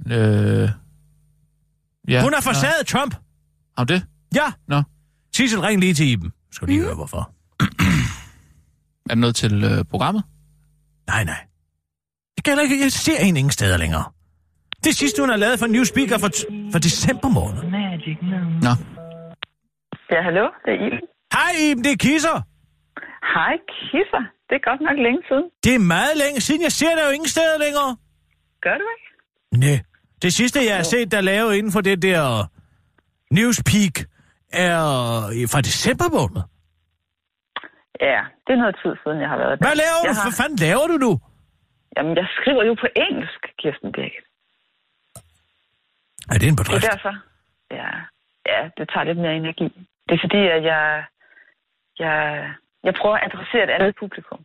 Øh, 0.08 0.70
ja. 2.08 2.24
Hun 2.24 2.34
er 2.34 2.42
forsaget 2.42 2.88
Trump. 2.88 3.16
Har 3.78 3.84
du 3.84 3.94
det? 3.94 4.06
Ja. 4.36 4.52
Nå. 4.68 4.84
Sissel, 5.36 5.60
ring 5.62 5.80
lige 5.80 5.94
til 5.94 6.08
Iben. 6.08 6.32
Skal 6.52 6.68
du 6.68 6.72
lige 6.72 6.84
høre, 6.84 6.96
hvorfor. 6.96 7.32
Er 9.10 9.14
det 9.14 9.18
noget 9.18 9.36
til 9.36 9.64
øh, 9.64 9.86
programmet? 9.86 10.24
Nej, 11.08 11.24
nej. 11.24 11.48
Jeg, 12.38 12.44
kan 12.44 12.60
ikke, 12.64 12.80
jeg 12.80 12.92
ser 12.92 13.24
hende 13.24 13.40
ingen 13.40 13.52
steder 13.52 13.78
længere. 13.78 14.04
Det 14.86 14.94
sidste, 14.96 15.22
hun 15.22 15.30
har 15.30 15.38
lavet 15.38 15.60
for 15.60 15.68
New 15.76 15.84
Speaker 15.92 16.18
for, 16.24 16.32
for 16.74 16.80
december 16.88 17.30
måned. 17.40 17.62
Nå. 18.68 18.74
Ja, 20.14 20.22
hallo, 20.28 20.46
det 20.66 20.72
er 20.76 20.80
Iben. 20.88 21.02
Hej 21.38 21.52
Iben, 21.66 21.84
det 21.84 21.92
er 21.92 22.02
Kisser. 22.08 22.38
Hej, 23.36 23.54
Kisser. 23.78 24.24
Det 24.48 24.56
er 24.60 24.64
godt 24.70 24.82
nok 24.88 24.98
længe 25.08 25.22
siden. 25.30 25.46
Det 25.66 25.74
er 25.76 25.80
meget 25.96 26.16
længe 26.24 26.40
siden. 26.42 26.62
Jeg 26.68 26.72
ser 26.72 26.92
dig 26.98 27.04
jo 27.08 27.12
ingen 27.18 27.30
steder 27.36 27.58
længere. 27.66 27.92
Gør 28.66 28.76
du 28.82 28.86
ikke? 28.96 29.08
Nej. 29.66 29.78
Det 30.22 30.34
sidste, 30.34 30.60
jeg 30.70 30.76
har 30.76 30.84
set 30.84 31.12
dig 31.12 31.24
lave 31.24 31.58
inden 31.58 31.72
for 31.72 31.82
det 31.82 32.02
der 32.02 32.22
Newspeak, 33.38 33.96
er 34.68 34.80
øh, 35.36 35.46
fra 35.54 35.62
december 35.70 36.08
måned. 36.18 36.42
Ja, 38.12 38.22
det 38.46 38.52
er 38.56 38.60
noget 38.64 38.76
tid 38.84 38.94
siden, 39.04 39.18
jeg 39.24 39.30
har 39.34 39.38
været 39.44 39.54
der. 39.60 39.66
Hvad 39.68 39.78
laver 39.84 40.00
jeg 40.04 40.14
du? 40.14 40.18
har... 40.18 40.26
Hvad 40.28 40.38
fanden 40.42 40.58
laver 40.68 40.86
du 40.92 40.98
nu? 41.06 41.12
Jamen, 41.98 42.14
jeg 42.22 42.28
skriver 42.38 42.64
jo 42.70 42.74
på 42.84 42.88
engelsk, 43.06 43.42
Kirsten 43.62 43.90
Birgit. 43.96 44.27
Er 46.34 46.38
det 46.40 46.48
en 46.48 46.56
Det 46.58 46.66
bedrift? 46.66 46.86
er 46.86 46.90
derfor. 46.92 47.14
Ja, 47.72 47.90
ja, 48.52 48.60
det 48.78 48.90
tager 48.94 49.04
lidt 49.04 49.18
mere 49.18 49.36
energi. 49.36 49.68
Det 50.08 50.14
er 50.16 50.22
fordi, 50.26 50.42
at 50.58 50.64
jeg, 50.72 51.06
jeg, 52.00 52.16
jeg 52.84 52.94
prøver 53.00 53.16
at 53.18 53.24
adressere 53.34 53.64
et 53.64 53.70
andet 53.70 53.96
publikum. 54.00 54.40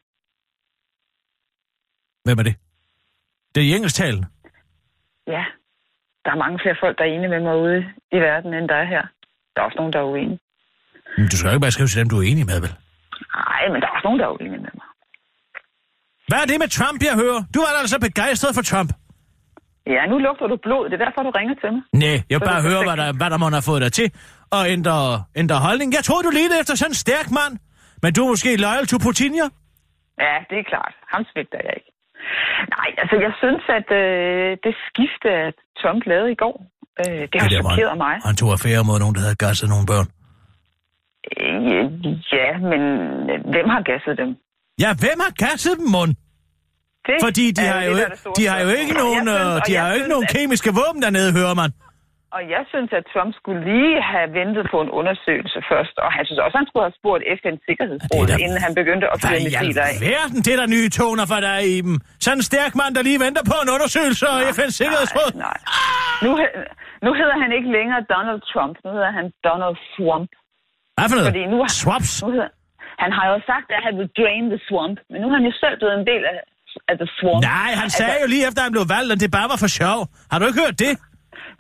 Hvem 2.24 2.38
er 2.38 2.42
det? 2.42 2.56
Det 3.54 3.60
er 3.60 3.66
i 3.66 3.74
engelsktalende. 3.76 4.26
Ja, 5.26 5.44
der 6.24 6.30
er 6.30 6.36
mange 6.44 6.58
flere 6.62 6.76
folk, 6.80 6.98
der 6.98 7.04
er 7.04 7.08
enige 7.08 7.28
med 7.34 7.40
mig 7.40 7.56
ude 7.56 7.78
i 8.12 8.18
verden, 8.28 8.54
end 8.54 8.68
der 8.68 8.74
er 8.74 8.84
her. 8.84 9.02
Der 9.52 9.58
er 9.60 9.66
også 9.66 9.76
nogen, 9.78 9.92
der 9.92 9.98
er 9.98 10.04
uenige. 10.12 10.40
Men 11.16 11.28
du 11.30 11.36
skal 11.36 11.48
jo 11.48 11.54
ikke 11.54 11.64
bare 11.66 11.76
skrive 11.76 11.88
til 11.88 12.00
dem, 12.00 12.08
du 12.10 12.18
er 12.18 12.26
enig 12.32 12.46
med, 12.46 12.58
vel? 12.64 12.72
Nej, 13.40 13.62
men 13.72 13.78
der 13.80 13.86
er 13.88 13.92
også 13.96 14.06
nogen, 14.08 14.20
der 14.20 14.26
er 14.26 14.30
uenige 14.36 14.62
med 14.66 14.74
mig. 14.80 14.88
Hvad 16.28 16.38
er 16.42 16.46
det 16.50 16.58
med 16.62 16.68
Trump, 16.78 16.98
jeg 17.08 17.14
hører? 17.22 17.40
Du 17.54 17.58
er 17.60 17.70
altså 17.84 17.98
begejstret 18.08 18.54
for 18.58 18.62
Trump. 18.70 18.90
Ja, 19.86 20.02
nu 20.10 20.16
lugter 20.26 20.46
du 20.52 20.56
blod. 20.66 20.84
Det 20.90 20.96
er 21.00 21.04
derfor, 21.06 21.20
du 21.28 21.32
ringer 21.38 21.54
til 21.62 21.70
mig. 21.74 21.82
Nej, 22.04 22.16
jeg 22.30 22.36
vil 22.38 22.46
bare 22.50 22.58
er 22.58 22.62
det 22.62 22.70
høre, 22.70 22.82
perfekt. 22.82 22.88
hvad 22.88 22.98
der, 23.02 23.08
hvad 23.20 23.28
der 23.32 23.38
må 23.42 23.46
have 23.58 23.68
fået 23.70 23.82
dig 23.84 23.92
til 24.00 24.08
at 24.58 24.62
ændre, 24.74 24.96
ændre 25.42 25.56
holdning. 25.66 25.88
Jeg 25.98 26.04
troede, 26.08 26.22
du 26.28 26.32
ledte 26.38 26.54
efter 26.62 26.74
sådan 26.80 26.90
en 26.94 27.00
stærk 27.04 27.26
mand. 27.38 27.54
Men 28.02 28.08
du 28.14 28.20
er 28.24 28.28
måske 28.34 28.50
loyal 28.66 28.86
to 28.92 28.96
Putin, 29.06 29.32
ja? 29.42 29.48
Ja, 30.26 30.34
det 30.50 30.56
er 30.62 30.66
klart. 30.72 30.94
Ham 31.12 31.22
svigter 31.30 31.60
jeg 31.66 31.74
ikke. 31.78 31.90
Nej, 32.76 32.88
altså 33.02 33.16
jeg 33.26 33.32
synes, 33.42 33.62
at 33.78 33.88
øh, 34.02 34.50
det 34.64 34.74
skifte, 34.88 35.28
at 35.48 35.56
Trump 35.80 36.02
lavede 36.12 36.30
i 36.36 36.38
går, 36.42 36.56
øh, 37.02 37.22
det 37.30 37.36
har 37.42 37.48
chokeret 37.60 37.96
mig. 38.04 38.14
Han 38.28 38.36
tog 38.40 38.48
affære 38.56 38.82
mod 38.88 38.98
nogen, 39.02 39.14
der 39.16 39.22
havde 39.26 39.38
gasset 39.44 39.68
nogle 39.74 39.86
børn. 39.92 40.08
Øh, 41.42 41.84
ja, 42.36 42.48
men 42.70 42.82
hvem 43.54 43.66
har 43.74 43.82
gasset 43.90 44.14
dem? 44.22 44.30
Ja, 44.82 44.90
hvem 45.02 45.18
har 45.24 45.32
gasset 45.44 45.74
dem, 45.80 45.88
mund? 45.96 46.12
Det 47.08 47.16
Fordi 47.26 47.44
de 47.58 47.64
har 47.72 47.82
jo, 47.88 47.92
der 47.96 48.04
ikke- 48.04 48.16
det 48.28 48.36
de 48.38 48.44
har 48.50 48.58
jo 48.64 48.70
ikke 48.80 48.94
Og 48.98 49.02
nogen, 49.04 49.24
synes- 49.28 49.54
øh, 49.56 49.66
de 49.68 49.72
har 49.80 49.86
jo 49.90 49.94
ikke 49.98 50.04
synes, 50.08 50.14
nogen 50.14 50.28
at- 50.30 50.34
kemiske 50.36 50.70
våben 50.80 51.00
dernede, 51.06 51.30
hører 51.38 51.54
man. 51.62 51.70
Og 52.36 52.42
jeg 52.54 52.62
synes, 52.72 52.90
at 52.98 53.04
Trump 53.12 53.30
skulle 53.40 53.60
lige 53.72 53.96
have 54.12 54.28
ventet 54.40 54.64
på 54.72 54.78
en 54.84 54.90
undersøgelse 55.00 55.58
først, 55.72 55.94
og 56.04 56.08
han 56.16 56.22
synes 56.28 56.40
også, 56.44 56.54
at 56.56 56.60
han 56.62 56.68
skulle 56.70 56.84
have 56.88 56.96
spurgt 57.00 57.22
FN's 57.40 57.60
Sikkerhedsråd, 57.68 58.22
er 58.22 58.28
da- 58.30 58.42
inden 58.44 58.58
han 58.66 58.72
begyndte 58.80 59.06
at 59.12 59.16
fyre 59.22 59.40
missiler 59.48 59.84
af. 59.88 59.92
alverden, 59.94 60.38
det 60.44 60.50
er 60.56 60.58
der 60.62 60.68
nye 60.76 60.88
toner 60.98 61.24
for 61.32 61.40
dig 61.48 61.58
i 61.76 61.78
dem. 61.86 61.94
Sådan 62.24 62.38
en 62.40 62.46
stærk 62.52 62.72
mand, 62.80 62.92
der 62.96 63.02
lige 63.10 63.20
venter 63.26 63.42
på 63.52 63.56
en 63.64 63.68
undersøgelse 63.76 64.24
af 64.34 64.38
FN's 64.58 64.74
Sikkerhedsråd. 64.80 65.30
Nej, 65.34 65.40
nej. 65.44 65.58
Nu, 66.24 66.30
nu 67.06 67.10
hedder 67.20 67.36
han 67.44 67.50
ikke 67.58 67.68
længere 67.78 68.00
Donald 68.14 68.40
Trump, 68.52 68.74
nu 68.84 68.88
hedder 68.96 69.12
han 69.18 69.26
Donald 69.48 69.76
Swamp. 69.92 70.30
Hvad 70.96 71.06
for 71.10 71.16
noget? 71.18 71.28
Fordi 71.32 71.44
nu 71.54 71.58
har- 71.64 71.72
Swaps? 71.82 72.12
Nu 72.24 72.28
hedder, 72.36 72.50
han 73.04 73.10
har 73.18 73.24
jo 73.32 73.36
sagt, 73.50 73.66
at 73.76 73.80
han 73.86 73.94
vil 74.00 74.08
drain 74.20 74.44
the 74.54 74.60
swamp, 74.68 74.96
men 75.10 75.16
nu 75.22 75.26
er 75.30 75.34
han 75.38 75.44
jo 75.50 75.54
selv 75.62 75.74
blevet 75.80 75.94
en 76.00 76.06
del 76.12 76.22
af, 76.32 76.36
af 76.90 76.96
the 77.02 77.08
swamp. 77.18 77.40
Nej, 77.56 77.70
han 77.82 77.90
sagde 78.00 78.16
jo 78.22 78.26
lige 78.34 78.44
efter, 78.48 78.60
han 78.66 78.72
blev 78.76 78.86
valgt, 78.96 79.10
at 79.14 79.20
det 79.24 79.30
bare 79.38 79.48
var 79.52 79.58
for 79.64 79.70
sjov. 79.80 79.98
Har 80.30 80.36
du 80.38 80.44
ikke 80.50 80.60
hørt 80.64 80.78
det? 80.86 80.92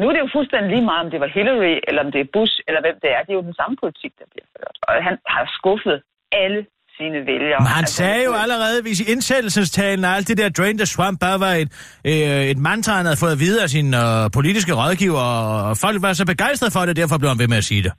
Nu 0.00 0.04
er 0.08 0.12
det 0.14 0.22
jo 0.26 0.30
fuldstændig 0.36 0.68
lige 0.74 0.86
meget, 0.90 1.02
om 1.04 1.10
det 1.12 1.20
var 1.24 1.30
Hillary, 1.38 1.74
eller 1.88 2.00
om 2.06 2.10
det 2.14 2.20
er 2.24 2.28
Bush, 2.36 2.54
eller 2.68 2.80
hvem 2.86 2.96
det 3.04 3.10
er. 3.16 3.20
Det 3.26 3.30
er 3.34 3.38
jo 3.40 3.46
den 3.50 3.56
samme 3.60 3.74
politik, 3.82 4.12
der 4.20 4.26
bliver 4.32 4.48
ført. 4.56 4.76
Og 4.88 4.92
han 5.08 5.14
har 5.34 5.44
skuffet 5.58 5.96
alle 6.42 6.60
sine 6.98 7.18
vælgere. 7.32 7.60
Men 7.64 7.72
han 7.78 7.84
Altså, 7.86 7.96
sagde 8.02 8.22
jo 8.28 8.32
allerede 8.44 8.78
i 8.92 8.94
sin 9.00 9.08
indsættelsestalen, 9.14 10.02
at 10.04 10.12
alt 10.16 10.28
det 10.28 10.36
der 10.40 10.48
Drain 10.58 10.76
the 10.82 10.86
Swamp 10.94 11.16
bare 11.26 11.38
var 11.46 11.52
et, 11.62 11.70
øh, 12.10 12.42
et 12.52 12.58
mantra, 12.68 12.92
han 13.00 13.04
havde 13.08 13.20
fået 13.24 13.32
at 13.36 13.40
vide 13.44 13.58
af 13.64 13.68
sine 13.76 13.90
øh, 14.04 14.30
politiske 14.38 14.72
rådgiver, 14.80 15.26
og 15.68 15.76
folk 15.84 15.96
var 16.06 16.12
så 16.20 16.24
begejstrede 16.32 16.72
for 16.76 16.82
det, 16.88 16.94
derfor 17.00 17.16
blev 17.20 17.28
han 17.32 17.38
ved 17.42 17.48
med 17.54 17.58
at 17.62 17.66
sige 17.70 17.82
det. 17.86 17.92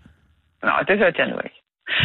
Nå, 0.68 0.74
det 0.88 0.96
hørte 1.02 1.18
jeg 1.22 1.28
nu 1.34 1.38
ikke. 1.48 1.58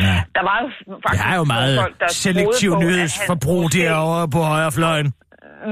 Ja. 0.04 0.16
Der 0.36 0.42
var 0.50 0.56
jo 0.62 0.66
faktisk 1.04 1.24
Det 1.24 1.32
er 1.32 1.36
jo 1.42 1.46
meget 1.56 1.72
folk, 1.84 1.96
der 2.02 2.08
selektiv 2.26 2.70
på, 2.70 2.78
han 2.78 2.86
nyhedsforbrug 2.86 3.62
måske- 3.62 3.78
derovre 3.82 4.24
på 4.34 4.40
højrefløjen. 4.52 5.08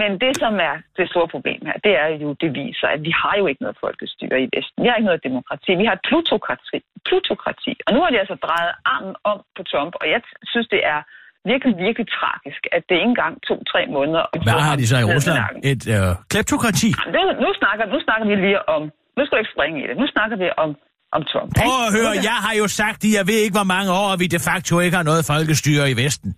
Men 0.03 0.11
det, 0.25 0.33
som 0.45 0.55
er 0.71 0.77
det 0.99 1.05
store 1.13 1.29
problem 1.35 1.61
her, 1.69 1.77
det 1.87 1.95
er 2.05 2.09
jo, 2.23 2.29
det 2.43 2.51
viser, 2.63 2.89
at 2.95 3.01
vi 3.09 3.13
har 3.23 3.35
jo 3.41 3.45
ikke 3.51 3.63
noget 3.65 3.77
folkestyre 3.85 4.37
i 4.45 4.47
Vesten. 4.55 4.79
Vi 4.83 4.87
har 4.89 4.97
ikke 4.99 5.11
noget 5.13 5.23
demokrati. 5.29 5.71
Vi 5.83 5.87
har 5.91 5.97
plutokrati. 6.09 6.79
plutokrati. 7.09 7.73
Og 7.87 7.91
nu 7.95 7.99
har 8.03 8.11
de 8.15 8.19
altså 8.23 8.37
drejet 8.47 8.73
armen 8.95 9.15
om 9.31 9.39
på 9.57 9.63
Trump, 9.71 9.93
og 10.01 10.07
jeg 10.15 10.21
synes, 10.53 10.67
det 10.75 10.83
er 10.95 11.01
virkelig, 11.53 11.75
virkelig 11.87 12.07
tragisk, 12.19 12.61
at 12.77 12.83
det 12.89 12.95
ikke 13.01 13.13
engang 13.15 13.35
tog 13.49 13.59
tre 13.73 13.83
måneder. 13.97 14.25
Hvad 14.49 14.61
har 14.69 14.77
de 14.81 14.85
så 14.93 14.97
i 15.05 15.07
Rusland? 15.15 15.41
Et 15.73 15.83
øh, 15.97 16.11
kleptokrati? 16.33 16.89
Nu, 17.45 17.49
snakker, 17.61 17.85
nu 17.95 17.99
snakker 18.07 18.25
vi 18.31 18.35
lige 18.47 18.61
om... 18.77 18.83
Nu 19.17 19.21
skal 19.25 19.35
du 19.37 19.41
ikke 19.45 19.55
springe 19.57 19.77
i 19.83 19.87
det. 19.89 19.97
Nu 20.03 20.07
snakker 20.15 20.37
vi 20.43 20.49
om, 20.65 20.71
om 21.17 21.23
Trump. 21.33 21.49
Prøv 21.63 21.79
at 21.89 21.93
høre, 21.99 22.13
jeg 22.31 22.39
har 22.47 22.55
jo 22.63 22.67
sagt 22.81 23.01
i, 23.09 23.11
jeg 23.19 23.25
ved 23.31 23.39
ikke, 23.45 23.57
hvor 23.61 23.69
mange 23.75 23.91
år, 24.01 24.09
at 24.15 24.19
vi 24.23 24.27
de 24.37 24.41
facto 24.49 24.75
ikke 24.85 24.97
har 25.01 25.07
noget 25.11 25.23
folkestyre 25.33 25.85
i 25.93 25.97
Vesten. 26.05 26.31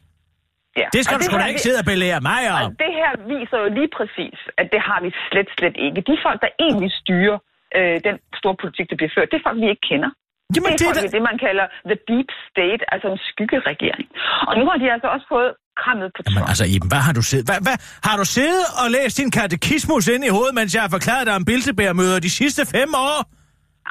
Ja. 0.80 0.86
Det 0.96 1.00
skal 1.04 1.14
Og 1.14 1.20
du 1.20 1.24
sgu 1.26 1.34
da 1.42 1.46
ikke 1.52 1.64
sidde 1.66 1.78
og 1.82 1.86
belære 1.92 2.20
mig 2.30 2.42
Og 2.52 2.56
om. 2.64 2.70
det 2.84 2.92
her 3.00 3.10
viser 3.34 3.58
jo 3.64 3.68
lige 3.78 3.90
præcis, 3.98 4.38
at 4.60 4.66
det 4.74 4.80
har 4.88 4.98
vi 5.04 5.10
slet, 5.28 5.48
slet 5.58 5.76
ikke. 5.86 5.98
De 6.10 6.14
folk, 6.26 6.38
der 6.44 6.50
egentlig 6.66 6.90
styrer 7.02 7.36
øh, 7.78 7.96
den 8.08 8.16
store 8.40 8.56
politik, 8.62 8.86
der 8.90 8.96
bliver 9.00 9.12
ført, 9.16 9.26
det 9.32 9.36
er 9.40 9.44
folk, 9.48 9.58
vi 9.64 9.68
ikke 9.74 9.86
kender. 9.92 10.10
Jamen, 10.54 10.72
det 10.80 10.86
er 10.88 10.92
det 10.94 11.02
er 11.04 11.08
da- 11.08 11.14
det, 11.16 11.22
man 11.30 11.38
kalder 11.46 11.66
the 11.90 11.98
deep 12.10 12.28
state, 12.50 12.82
altså 12.92 13.06
en 13.14 13.20
skyggeregering. 13.30 14.06
Og 14.48 14.52
nu 14.58 14.64
har 14.70 14.76
de 14.82 14.86
altså 14.94 15.08
også 15.14 15.26
fået 15.34 15.50
krammet 15.82 16.08
på 16.16 16.20
Jamen 16.20 16.36
Trump. 16.36 16.48
altså, 16.52 16.64
Iben, 16.74 16.88
hvad 16.92 17.02
har 17.08 17.14
du 17.18 17.22
siddet? 17.30 17.44
Hvad, 17.50 17.60
hvad, 17.66 17.76
har 18.08 18.16
du 18.20 18.26
siddet 18.38 18.64
og 18.82 18.86
læst 18.96 19.14
din 19.20 19.30
katekismus 19.40 20.04
ind 20.14 20.22
i 20.28 20.32
hovedet, 20.36 20.54
mens 20.60 20.70
jeg 20.76 20.82
har 20.86 20.92
forklaret 20.96 21.24
dig 21.28 21.34
om 21.40 21.44
Bilderberg-møder 21.50 22.18
de 22.26 22.30
sidste 22.40 22.62
fem 22.76 22.90
år? 23.10 23.18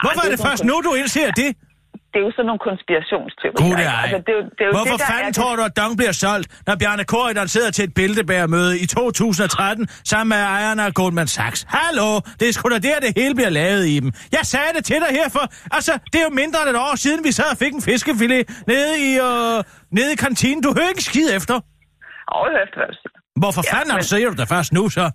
Hvorfor 0.04 0.22
det 0.22 0.28
er 0.28 0.32
er 0.32 0.36
det 0.36 0.46
først 0.48 0.64
nu, 0.70 0.76
du 0.88 0.92
indser 1.02 1.32
det? 1.42 1.50
Det 2.14 2.18
er 2.22 2.26
jo 2.28 2.32
sådan 2.38 2.46
nogle 2.52 2.62
konspirationsteorier. 2.70 3.58
Gud, 3.64 3.74
det 3.82 3.86
er 3.86 3.98
altså, 4.04 4.18
det 4.28 4.32
er 4.36 4.40
jo, 4.42 4.44
det 4.58 4.62
er 4.66 4.70
jo 4.70 4.72
Hvorfor 4.78 4.98
det, 4.98 5.02
der 5.08 5.14
fanden 5.14 5.30
er 5.30 5.38
tror 5.40 5.56
du, 5.56 5.62
at 5.70 5.74
Dong 5.80 5.94
bliver 6.00 6.12
solgt, 6.12 6.48
når 6.68 6.76
Bjarne 6.82 7.04
Korydon 7.12 7.48
sidder 7.48 7.72
til 7.72 7.84
et 7.88 7.94
Bilderberg-møde 7.94 8.74
i 8.84 8.86
2013 8.86 9.88
sammen 10.12 10.30
med 10.34 10.38
ejerne 10.58 10.82
af 10.86 10.94
Goldman 10.94 11.28
Sachs? 11.28 11.60
Hallo, 11.78 12.10
det 12.40 12.46
er 12.50 12.54
sgu 12.54 12.70
da 12.70 12.80
der, 12.90 13.00
det 13.06 13.12
hele 13.22 13.36
bliver 13.36 13.50
lavet 13.50 13.86
i 13.96 14.00
dem. 14.00 14.12
Jeg 14.38 14.44
sagde 14.54 14.72
det 14.78 14.86
til 14.86 14.96
dig 15.04 15.12
her 15.20 15.30
for... 15.30 15.44
Altså, 15.78 15.94
det 16.12 16.18
er 16.22 16.26
jo 16.30 16.34
mindre 16.44 16.60
end 16.62 16.70
et 16.70 16.76
år 16.88 16.96
siden, 16.96 17.24
vi 17.24 17.32
sad 17.32 17.48
og 17.54 17.58
fik 17.58 17.74
en 17.74 17.82
fiskefilet 17.82 18.42
nede 18.68 18.92
i, 19.08 19.12
øh, 19.28 19.64
nede 19.98 20.10
i 20.14 20.16
kantinen. 20.16 20.62
Du 20.64 20.70
hører 20.78 20.90
ikke 20.90 21.04
skid 21.04 21.28
efter. 21.40 21.56
Og 22.38 22.46
jeg 22.54 22.60
efter. 22.68 22.82
Hvorfor 23.44 23.62
Ja, 23.66 23.74
fanden 23.78 23.94
men- 23.96 24.04
siger 24.04 24.30
du 24.30 24.36
da 24.42 24.44
først 24.56 24.74
nu, 24.74 24.90
så? 24.90 25.06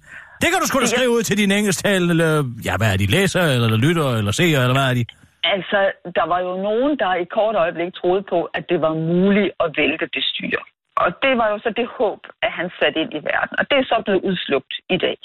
Det 0.42 0.48
kan 0.52 0.58
du 0.62 0.66
sgu 0.68 0.76
da 0.84 0.86
skrive 0.94 1.10
ud 1.16 1.22
til 1.28 1.36
dine 1.40 1.52
engelsktalende, 1.58 2.10
eller... 2.16 2.32
Ja, 2.68 2.74
hvad 2.80 2.88
er 2.92 2.96
de? 3.02 3.06
Læser, 3.16 3.42
eller 3.54 3.76
lytter, 3.86 4.08
eller 4.20 4.32
ser, 4.38 4.58
eller 4.64 4.76
hvad 4.78 4.88
er 4.92 4.94
de? 5.00 5.04
Altså, 5.54 5.78
der 6.18 6.26
var 6.32 6.40
jo 6.46 6.52
nogen, 6.68 6.92
der 7.02 7.10
i 7.24 7.26
kort 7.38 7.54
øjeblik 7.64 7.90
troede 8.00 8.22
på, 8.32 8.38
at 8.56 8.64
det 8.70 8.78
var 8.86 8.94
muligt 9.12 9.50
at 9.64 9.68
vælte 9.80 10.06
det 10.16 10.24
styre. 10.32 10.62
Og 11.02 11.08
det 11.24 11.32
var 11.40 11.48
jo 11.52 11.56
så 11.64 11.70
det 11.80 11.86
håb, 11.98 12.20
at 12.46 12.50
han 12.58 12.66
satte 12.78 12.96
ind 13.02 13.12
i 13.18 13.20
verden. 13.30 13.54
Og 13.60 13.64
det 13.70 13.76
er 13.82 13.86
så 13.92 13.96
blevet 14.06 14.22
udslugt 14.30 14.72
i 14.96 14.98
dag. 15.06 15.18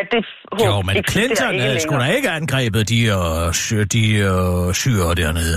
At 0.00 0.06
det 0.14 0.22
håb 0.58 0.66
Jo, 0.68 0.74
men 0.88 0.94
Clinton 1.12 1.54
havde 1.64 1.80
sgu 1.84 1.94
da 2.04 2.08
ikke 2.18 2.30
angrebet 2.40 2.82
de, 2.92 3.00
øh, 3.18 3.52
sy- 3.64 3.86
de 3.96 4.04
øh, 4.30 4.66
syre 4.82 5.10
dernede. 5.22 5.56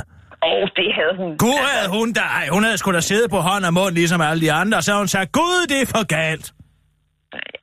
Og 0.50 0.68
det 0.80 0.90
havde 1.00 1.14
hun. 1.22 1.30
Gud 1.46 1.60
havde 1.74 1.90
hun 1.98 2.08
da, 2.18 2.24
ej, 2.40 2.46
hun 2.56 2.64
havde 2.64 2.78
sgu 2.78 2.92
da 2.92 3.02
siddet 3.12 3.30
på 3.36 3.40
hånd 3.50 3.64
og 3.70 3.74
mund, 3.74 3.94
ligesom 4.02 4.22
alle 4.22 4.42
de 4.46 4.52
andre, 4.62 4.78
og 4.78 4.84
så 4.84 4.92
havde 4.92 5.02
hun 5.06 5.08
sagt, 5.18 5.32
Gud, 5.32 5.60
det 5.72 5.78
er 5.82 5.88
for 5.96 6.04
galt. 6.18 6.48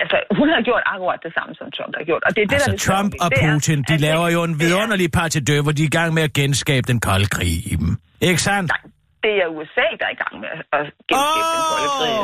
Altså, 0.02 0.16
hun 0.38 0.48
har 0.54 0.60
gjort 0.68 0.82
akkurat 0.94 1.20
det 1.26 1.32
samme, 1.38 1.52
som 1.60 1.66
Trump 1.76 1.92
har 1.98 2.04
gjort. 2.10 2.22
Og 2.26 2.30
det 2.36 2.42
er 2.42 2.46
det, 2.46 2.54
Altså, 2.54 2.70
der 2.70 2.76
er 2.76 2.86
Trump 2.88 3.12
og 3.24 3.28
Putin, 3.42 3.78
de 3.88 3.94
at 3.94 4.00
laver 4.00 4.28
jo 4.36 4.40
en 4.48 4.54
er- 4.54 4.58
vidunderlig 4.64 5.08
par 5.18 5.28
til 5.34 5.42
dø, 5.50 5.56
hvor 5.64 5.72
de 5.76 5.82
er 5.82 5.86
i 5.92 5.94
gang 5.98 6.14
med 6.14 6.22
at 6.28 6.32
genskabe 6.40 6.84
den 6.92 7.00
kolde 7.08 7.26
krig 7.36 7.54
i 7.72 7.74
dem. 7.82 7.90
Ikke 8.20 8.42
sandt? 8.42 8.68
Nej, 8.74 8.82
det 9.26 9.32
er 9.42 9.46
USA, 9.56 9.86
der 10.00 10.06
er 10.10 10.14
i 10.18 10.20
gang 10.24 10.34
med 10.42 10.48
at 10.78 10.84
genskabe 11.10 11.48
den 11.56 11.64
kolde 11.72 11.90
krig. 11.98 12.14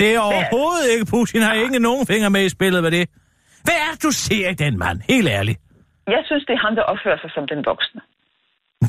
Det 0.00 0.08
er 0.14 0.20
overhovedet 0.30 0.86
ikke 0.94 1.04
Putin, 1.14 1.42
har 1.42 1.52
ikke 1.64 1.78
nogen 1.78 2.06
fingre 2.06 2.30
med 2.30 2.42
i 2.44 2.48
spillet 2.48 2.82
med 2.82 2.90
det. 2.90 3.04
Hvad 3.66 3.74
er 3.86 3.88
det, 3.92 4.02
du 4.02 4.10
ser 4.10 4.48
i 4.50 4.54
den 4.54 4.78
mand? 4.78 5.00
Helt 5.08 5.28
ærligt. 5.28 5.58
Jeg 6.16 6.22
synes, 6.28 6.42
det 6.48 6.52
er 6.58 6.62
ham, 6.66 6.74
der 6.74 6.82
opfører 6.92 7.18
sig 7.22 7.30
som 7.36 7.44
den 7.52 7.60
voksne. 7.70 8.00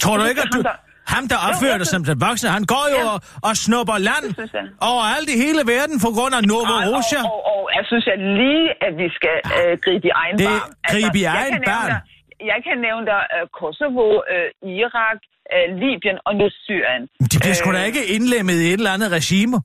Tror 0.03 0.17
du 0.17 0.23
ikke, 0.31 0.41
at 0.41 0.49
du... 0.53 0.59
er 0.59 0.63
der- 0.63 0.81
Ham, 1.13 1.23
der 1.31 1.37
opfører 1.47 1.73
jeg 1.75 1.79
dig 1.83 1.89
som 1.95 2.01
den 2.09 2.17
voksne, 2.27 2.47
han 2.57 2.65
går 2.73 2.85
jo 2.95 3.01
Ja. 3.05 3.11
og, 3.13 3.17
og 3.47 3.53
snupper 3.65 3.97
land 4.09 4.25
jeg. 4.57 4.65
overalt 4.91 5.27
i 5.35 5.37
hele 5.45 5.61
verden 5.73 5.95
på 6.05 6.09
grund 6.17 6.33
af 6.39 6.43
Novorossia. 6.51 7.21
Og, 7.23 7.31
og, 7.35 7.39
og, 7.53 7.61
jeg 7.77 7.83
synes 7.89 8.05
jeg 8.11 8.17
lige, 8.41 8.65
at 8.87 8.93
vi 9.01 9.07
skal 9.17 9.35
øh, 9.59 9.71
gribe 9.85 10.05
i 10.09 10.13
egen 10.23 10.35
Det- 10.41 10.47
barm. 10.49 10.69
gribe 10.93 11.17
i 11.21 11.23
jeg 11.27 11.33
egen 11.41 11.53
nævne 11.53 11.69
barm? 11.73 11.89
dig- 11.93 12.03
Jeg 12.51 12.59
kan 12.67 12.75
nævne 12.87 13.05
dig 13.13 13.21
øh, 13.35 13.43
Kosovo, 13.59 14.07
øh, 14.33 14.47
Irak, 14.81 15.19
øh, 15.55 15.65
Libyen 15.81 16.17
og 16.27 16.33
nu 16.39 16.45
Syrien. 16.65 17.03
De 17.31 17.37
bliver 17.43 17.57
sgu 17.59 17.67
da 17.77 17.81
Øh, 17.81 17.89
ikke 17.89 18.03
indlemmet 18.15 18.57
i 18.65 18.67
et 18.73 18.79
eller 18.81 18.93
andet 18.97 19.09
regime. 19.19 19.57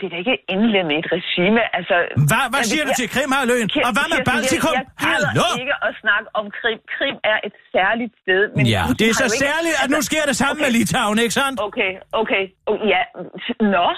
Det 0.00 0.04
er 0.08 0.12
da 0.14 0.18
ikke 0.24 0.36
indlemmet 0.54 0.92
i 0.96 0.98
et 1.04 1.08
regime. 1.16 1.60
Altså, 1.78 1.96
Hvad, 2.30 2.44
hvad 2.52 2.62
siger 2.70 2.84
du 2.88 2.92
til 3.00 3.06
Krimhalvøen? 3.14 3.66
Kirsten, 3.72 3.88
Og 3.88 3.92
hvad 3.96 4.06
med 4.14 4.20
Baltikum? 4.30 4.74
Jeg, 4.78 4.84
Hallo? 5.08 5.46
ikke 5.62 5.76
at 5.88 5.92
snakke 6.02 6.26
om 6.40 6.44
Krim. 6.58 6.78
Krim 6.94 7.16
er 7.32 7.38
et 7.48 7.54
særligt 7.74 8.12
sted. 8.22 8.42
Men 8.56 8.64
Ja, 8.76 8.82
det 9.00 9.04
er 9.10 9.14
så 9.22 9.26
ikke- 9.28 9.42
særligt, 9.46 9.76
at 9.82 9.88
nu 9.92 9.96
altså, 9.98 10.08
sker 10.10 10.24
det 10.30 10.36
samme 10.42 10.56
med 10.62 10.70
okay. 10.70 10.78
Litauen, 10.78 11.16
ikke 11.24 11.34
sandt? 11.40 11.56
Okay, 11.68 11.90
okay. 12.22 12.42
Oh, 12.70 12.76
ja, 12.92 13.00
nå. 13.76 13.88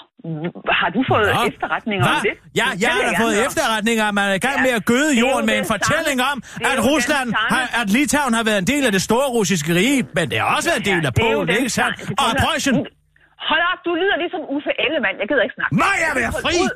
Har 0.81 0.91
du 0.97 1.01
fået 1.13 1.27
Nå. 1.39 1.43
efterretninger 1.51 2.05
om 2.07 2.11
Hvad? 2.13 2.23
det? 2.29 2.35
Ja, 2.61 2.67
jeg 2.85 2.91
har 2.95 3.01
da 3.01 3.07
gerne 3.07 3.23
fået 3.25 3.35
høre. 3.37 3.47
efterretninger, 3.49 4.05
at 4.11 4.15
man 4.21 4.25
er 4.33 4.37
i 4.43 4.45
gang 4.49 4.59
med 4.67 4.73
at 4.79 4.85
gøde 4.93 5.11
jorden 5.25 5.45
med 5.51 5.57
en 5.63 5.67
fortælling 5.75 6.19
samme- 6.25 6.43
om, 6.67 6.69
at 6.73 6.79
Rusland 6.91 7.29
har, 7.53 7.65
at 7.81 7.87
Litauen 7.97 8.35
har 8.39 8.45
været 8.51 8.61
en 8.65 8.69
del 8.75 8.83
af 8.89 8.93
det 8.97 9.03
store 9.09 9.29
russiske 9.37 9.71
rige, 9.81 10.01
men 10.19 10.25
det 10.31 10.37
har 10.43 10.49
også 10.57 10.67
været 10.71 10.81
en 10.85 10.89
del 10.93 11.03
af 11.11 11.15
Polen, 11.23 11.49
ikke 11.59 11.71
sandt? 11.79 11.97
Og 12.25 12.29
Preussen. 12.45 12.75
Hold 13.51 13.63
op, 13.73 13.79
du 13.87 13.93
lyder 14.01 14.17
ligesom 14.25 14.43
Uffe 14.55 14.73
Ellemann. 14.85 15.17
Jeg 15.23 15.27
gider 15.31 15.45
ikke 15.47 15.57
snakke. 15.59 15.73
Må 15.83 15.91
jeg 16.05 16.11
Hold 16.37 16.45
fri? 16.47 16.57
ud. 16.65 16.73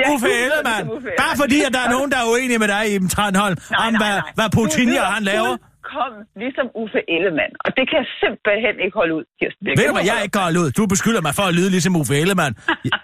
Ja, 0.00 0.04
Uffe 0.12 0.26
lyder 0.28 0.42
Ellemann. 0.44 0.84
ligesom 0.84 0.96
Uffe 0.98 1.10
Bare 1.24 1.36
fordi, 1.42 1.58
at 1.66 1.72
der 1.76 1.82
er 1.86 1.90
nogen, 1.96 2.08
der 2.12 2.18
er 2.22 2.26
uenige 2.34 2.58
med 2.62 2.68
dig, 2.74 2.82
Iben 2.94 3.10
Tranholm, 3.16 3.56
Nej, 3.58 3.86
om 3.86 3.92
nej, 3.92 4.00
hvad, 4.02 4.16
nej. 4.24 4.36
hvad 4.38 4.48
Putin 4.58 4.86
lyder 4.92 5.10
han 5.16 5.24
laver. 5.32 5.52
kom 5.94 6.12
ligesom 6.42 6.66
Uffe 6.82 7.00
Ellemann, 7.16 7.52
og 7.64 7.68
det 7.76 7.84
kan 7.90 7.96
jeg 8.02 8.08
simpelthen 8.22 8.74
ikke 8.84 8.96
holde 9.00 9.12
ud, 9.18 9.24
Kirsten. 9.38 9.62
Ved 9.80 9.86
du, 9.90 9.94
hvad 9.98 10.06
jeg 10.12 10.18
ikke 10.24 10.34
kan 10.36 10.44
holde 10.48 10.60
ud? 10.64 10.68
Du 10.78 10.82
beskylder 10.94 11.22
mig 11.26 11.34
for 11.38 11.44
at 11.50 11.54
lyde 11.58 11.70
ligesom 11.76 11.92
Uffe 12.00 12.14
Ellemann. 12.22 12.52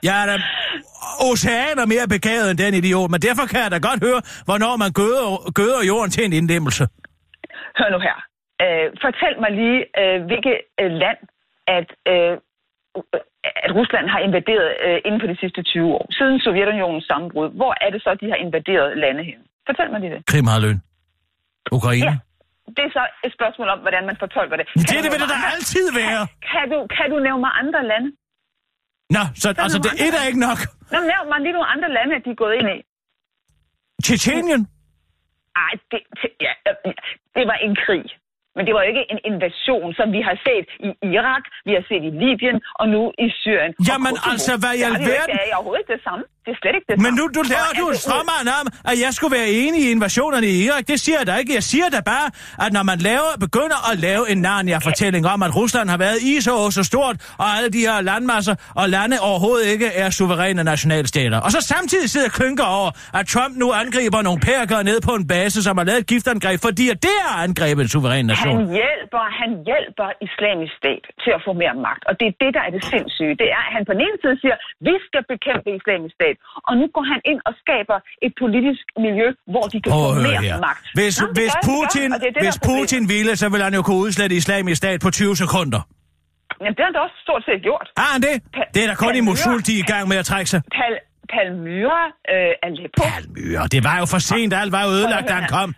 Jeg 0.09 0.15
er 0.23 0.27
da 0.31 0.37
oceaner 1.31 1.85
mere 1.95 2.07
begavet 2.17 2.47
end 2.51 2.59
den 2.65 2.73
idiot, 2.81 3.09
men 3.15 3.21
derfor 3.29 3.45
kan 3.53 3.61
jeg 3.65 3.71
da 3.75 3.79
godt 3.89 4.01
høre, 4.09 4.21
hvornår 4.49 4.75
man 4.85 4.91
gøder, 5.01 5.27
gøder 5.61 5.81
jorden 5.91 6.11
til 6.15 6.23
en 6.29 6.33
inddæmmelse. 6.41 6.85
Hør 7.79 7.89
nu 7.95 7.99
her. 8.09 8.17
Øh, 8.65 8.87
fortæl 9.05 9.35
mig 9.45 9.51
lige, 9.61 9.79
øh, 10.03 10.17
hvilket 10.29 10.57
øh, 10.83 10.91
land, 11.03 11.21
at, 11.79 11.89
øh, 12.13 12.33
at 13.67 13.71
Rusland 13.79 14.07
har 14.15 14.21
invaderet 14.29 14.69
øh, 14.87 14.99
inden 15.07 15.21
for 15.23 15.29
de 15.33 15.37
sidste 15.43 15.61
20 15.63 15.95
år. 15.99 16.05
Siden 16.19 16.37
Sovjetunionens 16.47 17.05
sammenbrud. 17.11 17.49
Hvor 17.61 17.73
er 17.85 17.91
det 17.95 18.01
så, 18.07 18.11
de 18.23 18.27
har 18.33 18.39
invaderet 18.47 18.89
lande 19.05 19.23
hen? 19.31 19.39
Fortæl 19.69 19.89
mig 19.93 20.01
lige 20.03 20.13
det. 20.17 20.21
Krimhaløen. 20.33 20.79
Ukraine. 21.79 22.07
Ja. 22.11 22.15
Det 22.77 22.83
er 22.89 22.93
så 22.99 23.05
et 23.27 23.33
spørgsmål 23.39 23.69
om, 23.75 23.79
hvordan 23.85 24.03
man 24.11 24.17
fortolker 24.25 24.57
det. 24.61 24.67
Det, 24.69 24.87
Kan 24.89 24.97
det 24.97 25.05
du 25.07 25.11
vil 25.15 25.21
det 25.23 25.29
da 25.35 25.39
andre- 25.41 25.53
altid 25.55 25.87
være. 26.03 26.23
Kan 26.53 26.65
du, 26.73 26.79
kan 26.97 27.07
du 27.13 27.17
nævne 27.27 27.43
mig 27.47 27.53
andre 27.63 27.81
lande? 27.93 28.09
Nå, 29.17 29.23
så 29.43 29.47
altså, 29.65 29.79
det 29.87 29.93
er 30.05 30.11
da 30.17 30.21
ikke 30.31 30.43
nok. 30.49 30.59
Nå, 30.93 30.99
nævn 31.13 31.27
mig 31.33 31.39
lige 31.45 31.55
nogle 31.59 31.71
andre 31.75 31.89
lande, 31.99 32.13
de 32.25 32.31
er 32.35 32.41
gået 32.45 32.55
ind 32.61 32.69
i. 32.77 32.79
Tjetjenien? 34.05 34.63
Ej, 35.65 35.73
det, 35.91 36.01
det, 36.21 36.31
ja, 36.47 36.53
øh, 36.87 36.95
det 37.37 37.45
var 37.51 37.59
en 37.67 37.75
krig. 37.85 38.05
Men 38.57 38.63
det 38.67 38.73
var 38.77 38.81
jo 38.85 38.89
ikke 38.93 39.05
en 39.15 39.21
invasion, 39.31 39.89
som 39.99 40.07
vi 40.17 40.21
har 40.29 40.37
set 40.47 40.67
i 40.89 40.91
Irak, 41.17 41.45
vi 41.69 41.73
har 41.79 41.85
set 41.91 42.03
i 42.09 42.13
Libyen 42.23 42.59
og 42.81 42.87
nu 42.95 43.03
i 43.25 43.27
Syrien. 43.43 43.73
Jamen 43.89 44.15
altså, 44.31 44.53
hvad 44.63 44.75
i 44.79 44.83
er 44.83 44.89
alverden? 44.91 45.35
Det 45.37 45.51
er 45.53 45.57
overhovedet 45.59 45.89
det 45.95 46.01
samme. 46.07 46.23
Det 46.45 46.53
er 46.55 46.59
slet 46.63 46.75
ikke 46.79 46.89
det 46.91 46.97
Men 47.07 47.13
nu 47.19 47.25
du 47.39 47.43
laver 47.55 47.73
du 47.81 47.85
en 47.95 47.99
stråmand 48.05 48.47
om, 48.61 48.67
at 48.91 48.97
jeg 49.05 49.13
skulle 49.17 49.35
være 49.39 49.51
enig 49.63 49.81
i 49.87 49.89
invasionerne 49.97 50.47
i 50.55 50.57
Irak. 50.67 50.83
Det 50.93 50.99
siger 51.05 51.19
jeg 51.21 51.27
da 51.31 51.35
ikke. 51.43 51.53
Jeg 51.55 51.63
siger 51.73 51.89
da 51.97 52.01
bare, 52.13 52.29
at 52.65 52.71
når 52.77 52.85
man 52.91 52.99
laver, 53.11 53.31
begynder 53.47 53.79
at 53.91 53.99
lave 54.07 54.23
en 54.33 54.39
Narnia-fortælling 54.47 55.25
om, 55.35 55.39
at 55.47 55.57
Rusland 55.61 55.87
har 55.95 55.99
været 56.07 56.19
i 56.31 56.41
så 56.47 56.55
og 56.65 56.73
så 56.73 56.83
stort, 56.91 57.17
og 57.43 57.47
alle 57.57 57.71
de 57.77 57.81
her 57.89 58.01
landmasser 58.01 58.55
og 58.81 58.89
lande 58.89 59.17
overhovedet 59.21 59.67
ikke 59.75 59.87
er 60.03 60.11
suveræne 60.11 60.65
nationalstater. 60.65 61.39
Og 61.47 61.51
så 61.53 61.61
samtidig 61.61 62.11
sidder 62.11 62.27
og 62.27 62.33
klynker 62.33 62.65
over, 62.65 62.91
at 63.19 63.27
Trump 63.27 63.57
nu 63.57 63.73
angriber 63.73 64.23
nogle 64.23 64.41
pærker 64.41 64.83
ned 64.83 65.01
på 65.01 65.13
en 65.21 65.27
base, 65.27 65.63
som 65.63 65.79
har 65.79 65.85
lavet 65.85 65.99
et 65.99 66.07
giftangreb, 66.07 66.61
fordi 66.63 66.85
det 67.07 67.17
er 67.29 67.33
angrebet 67.47 67.83
en 67.83 67.89
suveræn 67.89 68.27
nation. 68.27 68.46
Han 68.51 68.61
hjælper, 68.79 69.23
han 69.43 69.51
hjælper 69.71 70.09
islamisk 70.27 70.73
stat 70.81 71.03
til 71.23 71.31
at 71.37 71.41
få 71.47 71.53
mere 71.63 71.75
magt. 71.89 72.03
Og 72.09 72.13
det 72.21 72.27
er 72.31 72.35
det, 72.43 72.51
der 72.57 72.63
er 72.69 72.73
det 72.77 72.83
sindssyge. 72.93 73.35
Det 73.43 73.49
er, 73.57 73.61
at 73.67 73.73
han 73.77 73.83
på 73.89 73.93
den 73.97 74.03
ene 74.07 74.19
side 74.25 74.37
siger, 74.43 74.57
vi 74.89 74.95
skal 75.07 75.23
bekæmpe 75.33 75.69
islamisk 75.79 76.15
stat. 76.21 76.37
Og 76.69 76.73
nu 76.81 76.85
går 76.97 77.05
han 77.13 77.21
ind 77.31 77.41
og 77.49 77.53
skaber 77.63 77.99
et 78.27 78.33
politisk 78.43 78.85
miljø, 79.07 79.29
hvor 79.53 79.65
de 79.73 79.77
kan 79.83 79.91
Prøv 79.95 80.09
få 80.15 80.21
mere 80.29 80.41
her. 80.47 80.57
magt. 80.69 80.85
Hvis, 80.99 81.15
Nå, 81.21 81.27
hvis, 81.39 81.53
gør 81.55 81.61
gør 81.61 81.69
Putin, 81.73 82.09
og 82.15 82.19
det 82.25 82.31
det, 82.37 82.43
hvis. 82.45 82.57
Putin 82.71 83.03
ville, 83.15 83.33
så 83.43 83.47
ville 83.53 83.65
han 83.69 83.75
jo 83.79 83.83
kunne 83.89 84.01
udslette 84.07 84.35
islamisk 84.43 84.79
stat 84.83 84.99
på 85.07 85.11
20 85.11 85.37
sekunder. 85.45 85.81
Jamen, 86.61 86.75
det 86.77 86.81
har 86.85 86.89
han 86.91 86.95
da 86.99 87.01
også 87.07 87.19
stort 87.27 87.43
set 87.49 87.61
gjort. 87.69 87.87
Har 88.03 88.11
han 88.15 88.21
det? 88.29 88.35
Pa- 88.57 88.71
Det 88.75 88.81
er 88.85 88.89
da 88.93 88.95
kun 88.95 89.09
i 89.09 89.13
Palmyra. 89.13 89.29
Mosul, 89.29 89.59
de 89.69 89.73
er 89.79 89.83
i 89.87 89.89
gang 89.93 90.05
med 90.13 90.17
at 90.23 90.27
trække 90.33 90.49
sig. 90.55 90.61
Pal 90.79 90.95
Palmyra, 91.35 92.03
øh, 92.35 92.53
Aleppo. 92.67 93.03
Palmyre, 93.13 93.65
det 93.75 93.81
var 93.89 93.97
jo 94.03 94.07
for 94.15 94.19
sent, 94.31 94.53
alt 94.61 94.73
var 94.77 94.83
jo 94.87 94.91
ødelagt, 94.99 95.29
da 95.29 95.35
han 95.41 95.49
kom. 95.59 95.75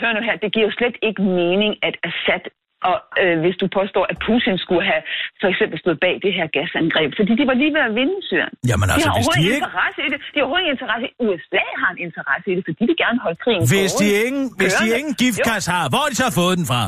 Hør 0.00 0.10
nu 0.16 0.20
her, 0.28 0.34
det 0.44 0.50
giver 0.54 0.66
jo 0.68 0.72
slet 0.80 0.96
ikke 1.08 1.20
mening, 1.40 1.72
at 1.88 1.94
Assad 2.08 2.44
og 2.90 2.96
øh, 3.22 3.36
hvis 3.44 3.56
du 3.62 3.66
påstår, 3.78 4.04
at 4.12 4.16
Putin 4.26 4.56
skulle 4.64 4.84
have 4.92 5.02
for 5.40 5.48
eksempel 5.52 5.76
stået 5.84 5.98
bag 6.04 6.14
det 6.26 6.32
her 6.38 6.46
gasangreb, 6.58 7.10
fordi 7.18 7.32
de 7.40 7.44
var 7.50 7.56
lige 7.62 7.72
ved 7.76 7.82
at 7.88 7.92
vinde 8.00 8.16
Syrien. 8.28 8.54
Jamen 8.70 8.86
altså, 8.92 9.06
de 9.06 9.10
har 9.10 9.16
hvis 9.18 9.28
de 9.36 9.40
ikke- 9.42 9.56
interesse 9.62 10.00
i 10.06 10.08
det. 10.12 10.18
De 10.32 10.36
har 10.38 10.44
overhovedet 10.46 10.70
interesse 10.76 11.04
i 11.08 11.10
det. 11.12 11.22
USA 11.26 11.64
har 11.82 11.90
en 11.94 12.00
interesse 12.08 12.46
i 12.52 12.54
det, 12.56 12.62
fordi 12.66 12.76
de 12.82 12.86
vil 12.90 12.98
gerne 13.04 13.18
holde 13.24 13.38
krigen 13.44 13.62
Hvis 13.74 13.92
de 14.00 14.06
ingen, 14.26 14.46
hvis 14.60 14.72
de 14.80 14.86
ingen 14.98 15.14
giftgas 15.22 15.64
har, 15.74 15.84
hvor 15.92 16.00
har 16.04 16.10
de 16.12 16.18
så 16.24 16.28
fået 16.40 16.54
den 16.60 16.66
fra? 16.72 16.82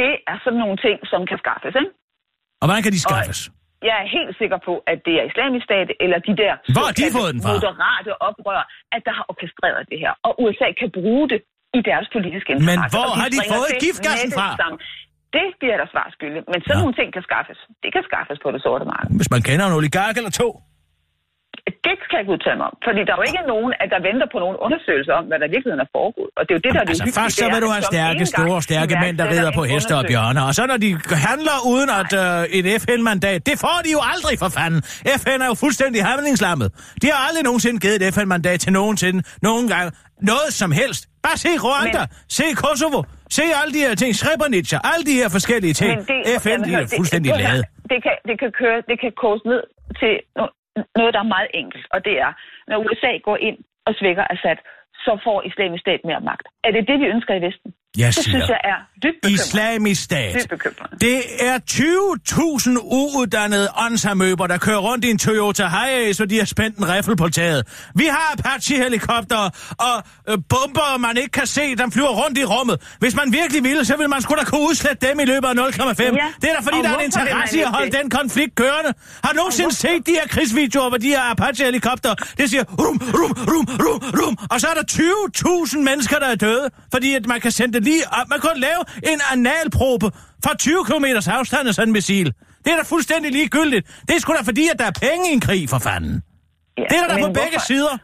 Det 0.00 0.12
er 0.32 0.36
sådan 0.44 0.58
nogle 0.64 0.76
ting, 0.86 0.96
som 1.12 1.20
kan 1.30 1.38
skaffes, 1.44 1.74
ikke? 1.80 1.92
Og 2.60 2.64
hvordan 2.68 2.82
kan 2.86 2.92
de 2.96 3.00
skaffes? 3.08 3.40
Jeg 3.88 3.96
er 4.02 4.06
helt 4.16 4.32
sikker 4.40 4.58
på, 4.68 4.72
at 4.92 4.98
det 5.06 5.14
er 5.20 5.24
islamisk 5.30 5.64
stat 5.70 5.88
eller 6.04 6.18
de 6.28 6.32
der 6.42 6.52
Hvor 6.76 6.88
de 6.98 7.02
fået 7.18 7.30
den 7.34 7.40
fra? 7.44 7.50
moderate 7.54 8.12
oprør, 8.28 8.62
at 8.94 9.00
der 9.06 9.14
har 9.18 9.24
orkestreret 9.32 9.82
det 9.92 9.98
her. 10.04 10.12
Og 10.26 10.32
USA 10.42 10.68
kan 10.80 10.88
bruge 10.98 11.24
det 11.32 11.40
i 11.78 11.80
deres 11.90 12.06
politiske 12.14 12.48
interesse. 12.52 12.68
Men 12.70 12.78
hvor 12.96 13.08
har 13.20 13.28
de 13.34 13.38
fået 13.54 13.72
giftgassen 13.84 14.30
fra? 14.38 14.48
samme. 14.62 14.78
Det 15.36 15.48
bliver 15.60 15.76
der 15.82 15.88
svar 15.94 16.06
skyldig. 16.16 16.40
Men 16.52 16.58
sådan 16.66 16.76
Ja. 16.78 16.82
nogle 16.82 16.94
ting 17.00 17.08
kan 17.16 17.22
skaffes. 17.28 17.58
Det 17.82 17.90
kan 17.94 18.02
skaffes 18.10 18.36
på 18.44 18.48
det 18.54 18.60
sorte 18.66 18.84
marked. 18.92 19.10
Hvis 19.20 19.30
man 19.34 19.42
kender 19.48 19.64
en 19.70 19.74
oligark 19.80 20.14
eller 20.20 20.32
to. 20.42 20.48
Det 21.86 21.94
kan 22.08 22.14
jeg 22.16 22.20
ikke 22.24 22.34
udtale 22.36 22.56
mig 22.60 22.66
om. 22.72 22.76
Fordi 22.86 23.00
der 23.06 23.12
er 23.14 23.18
jo 23.22 23.26
ikke 23.30 23.44
nogen, 23.54 23.70
at 23.82 23.88
der 23.94 24.00
venter 24.08 24.26
på 24.34 24.38
nogen 24.44 24.56
undersøgelser 24.66 25.14
om, 25.20 25.24
hvad 25.28 25.38
der 25.40 25.46
i 25.50 25.52
virkeligheden 25.56 25.82
er 25.86 25.90
foregået. 25.98 26.30
Og 26.38 26.42
det 26.44 26.50
er 26.52 26.56
jo 26.58 26.62
det, 26.66 26.72
der 26.74 26.80
er 26.82 26.86
det 26.86 26.92
Altså 26.92 27.04
uhyggelige. 27.04 27.22
først 27.22 27.34
så 27.36 27.40
Det 27.40 27.48
er, 27.48 27.54
vil 27.54 27.62
du 27.66 27.70
have 27.76 27.84
stærke, 27.92 28.22
store, 28.34 28.58
stærke 28.68 28.92
mænd, 29.04 29.14
der 29.20 29.26
rider 29.34 29.52
på 29.58 29.62
heste 29.72 29.92
og 30.00 30.04
bjørne. 30.10 30.40
Og 30.48 30.52
så 30.58 30.62
når 30.72 30.78
de 30.84 30.90
handler 31.28 31.56
uden 31.72 31.88
at 32.00 32.10
øh, 32.22 32.58
et 32.58 32.66
FN-mandat, 32.84 33.40
det 33.48 33.56
får 33.64 33.78
de 33.86 33.90
jo 33.96 34.00
aldrig 34.12 34.34
for 34.42 34.50
fanden. 34.58 34.80
FN 35.22 35.38
er 35.44 35.48
jo 35.52 35.56
fuldstændig 35.64 36.00
handlingslammet. 36.10 36.68
De 37.02 37.06
har 37.12 37.20
aldrig 37.28 37.42
nogensinde 37.50 37.78
givet 37.84 37.98
et 38.02 38.14
FN-mandat 38.16 38.58
til 38.64 38.72
nogensinde, 38.80 39.18
nogen 39.48 39.66
gang, 39.74 39.86
noget 40.32 40.48
som 40.60 40.70
helst. 40.80 41.02
Bare 41.26 41.36
se 41.44 41.52
Rwanda, 41.64 42.02
Men... 42.04 42.08
se 42.38 42.46
Kosovo, 42.62 43.00
se 43.36 43.44
alle 43.60 43.72
de 43.76 43.80
her 43.86 43.94
ting, 44.02 44.10
Srebrenica, 44.20 44.76
alle 44.92 45.04
de 45.10 45.14
her 45.20 45.28
forskellige 45.36 45.74
ting. 45.82 45.92
Men 45.96 46.06
det, 46.26 46.42
FN, 46.42 46.48
jamen, 46.48 46.64
de 46.68 46.72
er 46.82 46.86
fuldstændig 46.98 47.28
det, 47.32 47.38
det, 47.38 47.48
lavet. 47.48 47.64
Det 47.92 47.98
kan, 48.06 48.16
det 48.28 48.36
kan 48.42 48.50
køre, 48.60 48.78
det 48.90 48.96
kan 49.02 49.12
koges 49.22 49.42
ned 49.52 49.62
til 50.00 50.12
noget, 50.98 51.14
der 51.14 51.20
er 51.20 51.34
meget 51.36 51.50
enkelt, 51.60 51.86
og 51.94 51.98
det 52.06 52.14
er, 52.26 52.30
når 52.68 52.76
USA 52.84 53.12
går 53.28 53.36
ind 53.48 53.58
og 53.86 53.92
svækker 53.98 54.24
Assad, 54.32 54.58
så 55.04 55.12
får 55.24 55.38
islamisk 55.48 55.80
stat 55.86 56.00
mere 56.08 56.20
magt. 56.30 56.46
Er 56.66 56.70
det 56.76 56.88
det, 56.90 56.96
vi 57.02 57.06
ønsker 57.14 57.34
i 57.34 57.42
Vesten? 57.46 57.70
Jeg 58.02 58.06
det 58.06 58.14
siger, 58.14 58.32
synes 58.32 58.48
jeg 58.54 58.60
er 58.72 58.78
bekymrende. 59.02 59.34
Islamisk 59.34 60.02
stat. 60.04 60.34
Dybt 60.34 60.48
bekymrende. 60.50 60.96
Det 61.00 61.22
er 61.40 61.58
20.000 61.70 62.78
uuddannede 62.82 63.68
åndsamøber, 63.76 64.46
der 64.46 64.58
kører 64.58 64.78
rundt 64.78 65.04
i 65.04 65.10
en 65.10 65.18
Toyota 65.18 65.68
Hiace, 65.68 66.22
og 66.22 66.30
de 66.30 66.38
har 66.38 66.44
spændt 66.44 66.76
en 66.78 66.88
riffel 66.88 67.16
på 67.16 67.28
taget. 67.28 67.66
Vi 67.94 68.04
har 68.04 68.34
Apache-helikopter 68.38 69.36
og 69.78 70.02
øh, 70.28 70.38
bomber, 70.48 70.98
man 70.98 71.16
ikke 71.16 71.30
kan 71.30 71.46
se, 71.46 71.76
der 71.76 71.90
flyver 71.90 72.08
rundt 72.24 72.38
i 72.38 72.44
rummet. 72.44 72.94
Hvis 72.98 73.14
man 73.16 73.32
virkelig 73.32 73.64
ville, 73.64 73.84
så 73.84 73.96
ville 73.96 74.08
man 74.08 74.22
sgu 74.22 74.34
da 74.34 74.44
kunne 74.44 74.60
udslette 74.60 75.08
dem 75.08 75.20
i 75.20 75.24
løbet 75.24 75.48
af 75.48 75.52
0,5. 75.52 76.02
Ja, 76.02 76.10
Det 76.40 76.50
er 76.50 76.54
da 76.54 76.60
fordi, 76.60 76.78
og 76.78 76.84
der 76.84 76.90
er 76.90 76.98
en 76.98 77.04
interesse 77.04 77.58
i 77.58 77.60
at 77.60 77.68
holde 77.68 77.90
det? 77.90 78.00
den 78.02 78.10
konflikt 78.10 78.54
kørende. 78.54 78.92
Har 79.24 79.30
du 79.32 79.36
nogensinde 79.36 79.74
set 79.74 80.06
de 80.06 80.12
her 80.12 80.26
krigsvideoer, 80.28 80.88
hvor 80.88 80.98
de 80.98 81.08
her 81.08 81.22
Apache-helikopter, 81.30 82.14
det 82.38 82.50
siger 82.50 82.64
rum, 82.64 83.00
rum, 83.14 83.32
rum, 83.50 83.66
rum, 83.86 84.02
rum, 84.20 84.36
og 84.50 84.60
så 84.60 84.66
er 84.66 84.74
der 84.74 84.82
20.000 84.92 85.78
mennesker, 85.78 86.18
der 86.18 86.26
er 86.26 86.34
døde, 86.34 86.70
fordi 86.92 87.14
at 87.14 87.26
man 87.26 87.40
kan 87.40 87.50
sende 87.52 87.74
det 87.74 87.84
lige 87.84 88.02
op. 88.12 88.28
Man 88.30 88.40
kan 88.40 88.50
lave 88.56 88.80
en 89.12 89.20
analprobe 89.32 90.06
fra 90.44 90.52
20 90.56 90.84
km 90.88 91.06
afstand 91.38 91.68
af 91.68 91.74
sådan 91.74 91.88
en 91.88 91.92
missil. 91.92 92.28
Det 92.64 92.70
er 92.72 92.76
da 92.76 92.84
fuldstændig 92.94 93.32
ligegyldigt. 93.32 93.84
Det 94.06 94.12
er 94.16 94.20
sgu 94.20 94.32
da 94.32 94.42
fordi, 94.52 94.64
at 94.72 94.78
der 94.78 94.86
er 94.92 94.96
penge 95.06 95.24
i 95.30 95.32
en 95.38 95.40
krig, 95.40 95.62
for 95.72 95.78
fanden. 95.88 96.14
Ja, 96.78 96.82
Det 96.90 96.96
er 97.02 97.06
der 97.10 97.14
men 97.14 97.24
på 97.24 97.32
begge 97.40 97.56
hvorfor, 97.58 97.72
sider. 97.72 97.94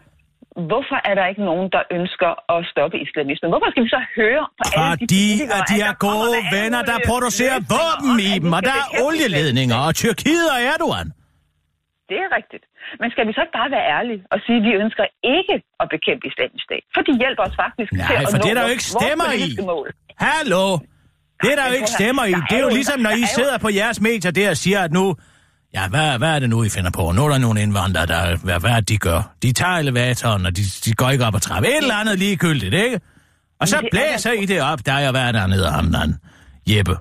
Hvorfor 0.71 0.99
er 1.11 1.15
der 1.19 1.27
ikke 1.33 1.45
nogen, 1.51 1.67
der 1.77 1.83
ønsker 1.99 2.31
at 2.55 2.61
stoppe 2.73 2.97
islamismen? 3.07 3.49
Hvorfor 3.53 3.69
skal 3.73 3.83
vi 3.87 3.91
så 3.97 4.03
høre 4.19 4.43
på 4.59 4.63
alle 4.75 4.97
de 4.97 5.05
Fordi 5.05 5.27
at 5.57 5.63
de 5.71 5.77
der 5.83 5.93
kommer 5.93 6.27
gode 6.27 6.39
venner, 6.57 6.81
der 6.91 6.99
producerer 7.11 7.59
våben 7.75 8.15
i 8.31 8.33
dem, 8.43 8.53
og 8.57 8.63
der 8.69 8.77
er 8.83 8.87
olieledninger, 9.07 9.79
og 9.87 9.93
Tyrkiet 10.01 10.47
og 10.55 10.59
Erdogan. 10.73 11.09
Det 12.13 12.21
er 12.27 12.31
rigtigt. 12.39 12.65
Men 13.01 13.09
skal 13.15 13.25
vi 13.29 13.33
så 13.37 13.41
ikke 13.45 13.57
bare 13.61 13.71
være 13.77 13.87
ærlige 13.97 14.21
og 14.33 14.39
sige, 14.45 14.59
at 14.61 14.65
vi 14.69 14.73
ønsker 14.85 15.05
ikke 15.39 15.57
at 15.83 15.87
bekæmpe 15.95 16.25
islamisk 16.31 16.65
stat? 16.69 16.85
For 16.95 17.03
de 17.09 17.13
hjælper 17.23 17.43
os 17.49 17.55
faktisk 17.63 17.91
Nej, 17.93 18.07
til 18.09 18.17
at 18.23 18.27
for 18.33 18.39
nå 18.39 18.43
det 18.45 18.51
er 18.53 18.57
der 18.59 18.65
jo 18.69 18.73
ikke 18.77 18.89
stemmer 18.97 19.29
i. 19.43 19.49
Mål. 19.73 19.89
Hallo? 20.27 20.65
Det 21.43 21.51
er 21.55 21.59
der 21.61 21.67
jo 21.71 21.75
ikke 21.81 21.93
stemmer 21.99 22.25
i. 22.33 22.35
Det 22.51 22.57
er 22.61 22.65
jo 22.69 22.73
ligesom, 22.79 22.99
når 23.07 23.13
I 23.23 23.25
er 23.29 23.33
sidder 23.39 23.57
på 23.65 23.69
jeres 23.81 23.99
medier 24.09 24.33
der 24.39 24.47
og 24.55 24.59
siger, 24.65 24.81
at 24.87 24.93
nu... 24.99 25.05
Ja, 25.77 25.85
hvad, 25.93 26.19
hvad 26.21 26.31
er 26.37 26.39
det 26.43 26.51
nu, 26.55 26.59
I 26.69 26.71
finder 26.77 26.93
på? 26.99 27.05
Nu 27.17 27.21
er 27.27 27.31
der 27.35 27.39
nogle 27.47 27.59
indvandrere, 27.65 28.07
der... 28.13 28.21
Hvad, 28.47 28.57
hvad 28.63 28.71
er 28.77 28.81
det, 28.83 28.89
de 28.89 28.99
gør? 29.09 29.21
De 29.43 29.53
tager 29.61 29.77
elevatoren, 29.85 30.43
og 30.49 30.53
de, 30.59 30.63
de 30.85 30.91
går 31.01 31.11
ikke 31.15 31.25
op 31.29 31.35
ad 31.35 31.41
trappen. 31.41 31.71
Et 31.71 31.77
eller 31.77 31.95
andet 32.03 32.19
ligegyldigt, 32.25 32.75
ikke? 32.85 33.01
Og 33.61 33.69
så 33.69 33.77
er 33.77 33.83
blæser 33.91 34.33
I 34.43 34.45
det 34.53 34.61
op, 34.71 34.81
der 34.87 34.93
er 34.93 35.11
hvad 35.11 35.25
er 35.29 35.33
der 35.33 35.47
nede 35.47 35.69
ham, 35.77 35.87
Jeppe. 36.71 36.97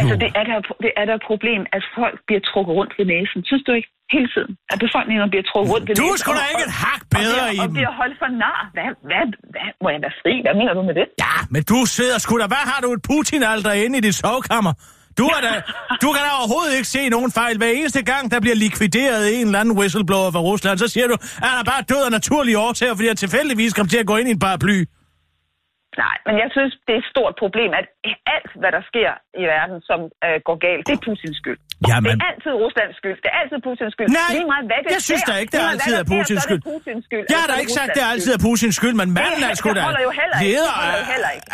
Altså, 0.00 0.14
Jo. 0.14 0.20
det 0.22 0.30
er, 0.40 0.44
der, 0.50 0.56
det 0.84 0.90
er 1.00 1.04
der 1.08 1.14
et 1.20 1.24
problem, 1.30 1.60
at 1.76 1.82
folk 1.98 2.16
bliver 2.28 2.42
trukket 2.50 2.72
rundt 2.78 2.92
ved 2.98 3.06
næsen. 3.14 3.38
Synes 3.50 3.64
du 3.68 3.72
ikke? 3.78 3.88
Hele 4.16 4.28
tiden. 4.34 4.52
At 4.72 4.78
befolkningen 4.86 5.30
bliver 5.34 5.46
trukket 5.50 5.68
rundt 5.74 5.84
ved 5.88 5.94
Du 6.02 6.06
er 6.06 6.12
næsen. 6.12 6.22
sgu 6.22 6.30
da 6.40 6.42
og- 6.46 6.50
ikke 6.52 6.64
et 6.70 6.74
hak 6.84 7.00
og 7.04 7.10
bedre 7.18 7.44
bliver- 7.48 7.56
i 7.56 7.58
Og 7.64 7.68
bliver 7.76 7.92
holdt 8.00 8.16
for 8.22 8.30
nar. 8.42 8.60
Hvad, 8.76 8.88
hvad, 9.10 9.24
hvad, 9.54 9.68
må 9.82 9.88
jeg 9.94 10.00
være 10.06 10.14
fri? 10.22 10.34
Hvad 10.46 10.54
mener 10.60 10.72
du 10.78 10.82
med 10.90 10.94
det? 11.00 11.06
Ja, 11.24 11.34
men 11.54 11.62
du 11.72 11.78
sidder 11.96 12.16
sgu 12.24 12.32
da... 12.42 12.46
Hvad 12.54 12.64
har 12.72 12.80
du 12.84 12.88
et 12.96 13.02
Putin-alter 13.10 13.72
inde 13.84 13.94
i 14.00 14.02
dit 14.06 14.16
sovekammer? 14.22 14.72
Du, 15.20 15.26
er 15.36 15.40
da, 15.46 15.52
du 16.02 16.08
kan 16.14 16.22
da 16.26 16.30
overhovedet 16.40 16.72
ikke 16.78 16.90
se 16.96 17.02
nogen 17.16 17.30
fejl. 17.40 17.54
Hver 17.60 17.72
eneste 17.80 18.02
gang, 18.12 18.24
der 18.32 18.38
bliver 18.44 18.58
likvideret 18.66 19.22
en 19.40 19.46
eller 19.48 19.60
anden 19.62 19.74
whistleblower 19.78 20.30
fra 20.34 20.42
Rusland, 20.50 20.76
så 20.84 20.88
siger 20.94 21.06
du, 21.12 21.16
at 21.42 21.48
han 21.50 21.56
er 21.62 21.66
bare 21.72 21.82
død 21.92 22.02
af 22.08 22.12
naturlige 22.18 22.58
årsager, 22.66 22.94
fordi 22.94 23.08
han 23.12 23.16
tilfældigvis 23.24 23.72
kom 23.78 23.86
til 23.92 23.98
at 24.02 24.06
gå 24.06 24.16
ind 24.20 24.28
i 24.28 24.32
en 24.38 24.42
paraply. 24.46 24.78
Nej, 26.04 26.16
men 26.26 26.34
jeg 26.42 26.48
synes, 26.56 26.72
det 26.86 26.92
er 26.96 27.00
et 27.04 27.08
stort 27.14 27.34
problem, 27.42 27.70
at 27.80 27.86
alt, 28.36 28.50
hvad 28.60 28.70
der 28.76 28.82
sker 28.90 29.10
i 29.42 29.44
verden, 29.54 29.78
som 29.88 29.98
øh, 30.26 30.36
går 30.48 30.56
galt, 30.66 30.82
det 30.88 30.94
er 30.98 31.02
Putins 31.06 31.36
skyld. 31.42 31.58
Jamen- 31.90 32.04
Det 32.08 32.22
er 32.24 32.28
altid 32.32 32.52
Ruslands 32.64 32.96
skyld. 33.00 33.16
Det 33.24 33.30
er 33.34 33.38
altid 33.42 33.58
Putins 33.66 33.92
skyld. 33.96 34.08
Nej, 34.20 34.30
Lige 34.36 34.46
meget, 34.52 34.64
hvad 34.70 34.78
det 34.84 34.90
jeg 34.96 35.02
synes 35.10 35.22
da 35.30 35.34
ikke, 35.42 35.52
det 35.54 35.60
meget, 35.60 35.74
altid 35.74 35.92
er 36.02 36.04
Putins 36.12 36.38
er 36.40 36.46
skyld. 36.48 36.60
det 36.64 36.70
Putins 36.72 37.02
skyld. 37.08 37.24
Jeg 37.32 37.38
har 37.42 37.48
da 37.52 37.56
ikke 37.62 37.74
sagt, 37.78 37.88
det 37.96 38.02
er 38.06 38.10
altid 38.14 38.30
er 38.38 38.40
Putins 38.46 38.74
skyld, 38.80 38.94
men 39.02 39.08
manden 39.18 39.40
er 39.50 39.54
sgu 39.60 39.68
da 39.78 39.82
leder 40.44 40.74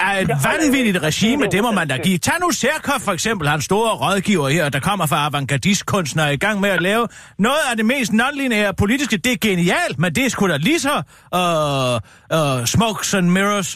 af 0.08 0.14
et 0.22 0.30
vanvittigt 0.48 0.98
regime, 1.08 1.42
Det 1.52 1.58
er 1.60 1.64
må 1.68 1.72
man 1.80 1.86
da 1.92 1.96
give. 2.06 2.18
Tag 2.28 2.36
nu 2.44 2.48
Serkov 2.62 2.98
for 3.06 3.12
eksempel, 3.18 3.44
han 3.54 3.60
store 3.70 3.90
rådgiver 4.04 4.48
her, 4.56 4.64
der 4.76 4.80
kommer 4.88 5.06
fra 5.12 5.18
avantgardistkunstnere 5.28 6.30
i 6.38 6.40
gang 6.44 6.56
med 6.64 6.70
at 6.76 6.82
lave 6.90 7.04
noget 7.38 7.62
af 7.70 7.74
det 7.76 7.86
mest 7.92 8.10
non-lineære 8.20 8.72
politiske. 8.82 9.16
Det 9.24 9.32
er 9.36 9.40
genialt, 9.48 9.96
men 10.02 10.08
det 10.16 10.22
er 10.26 10.30
sgu 10.34 10.42
da 10.48 10.56
lige 10.68 10.80
så 10.88 10.94
uh, 11.40 11.94
uh, 12.38 12.64
smokes 12.74 13.14
and 13.14 13.26
mirrors 13.36 13.70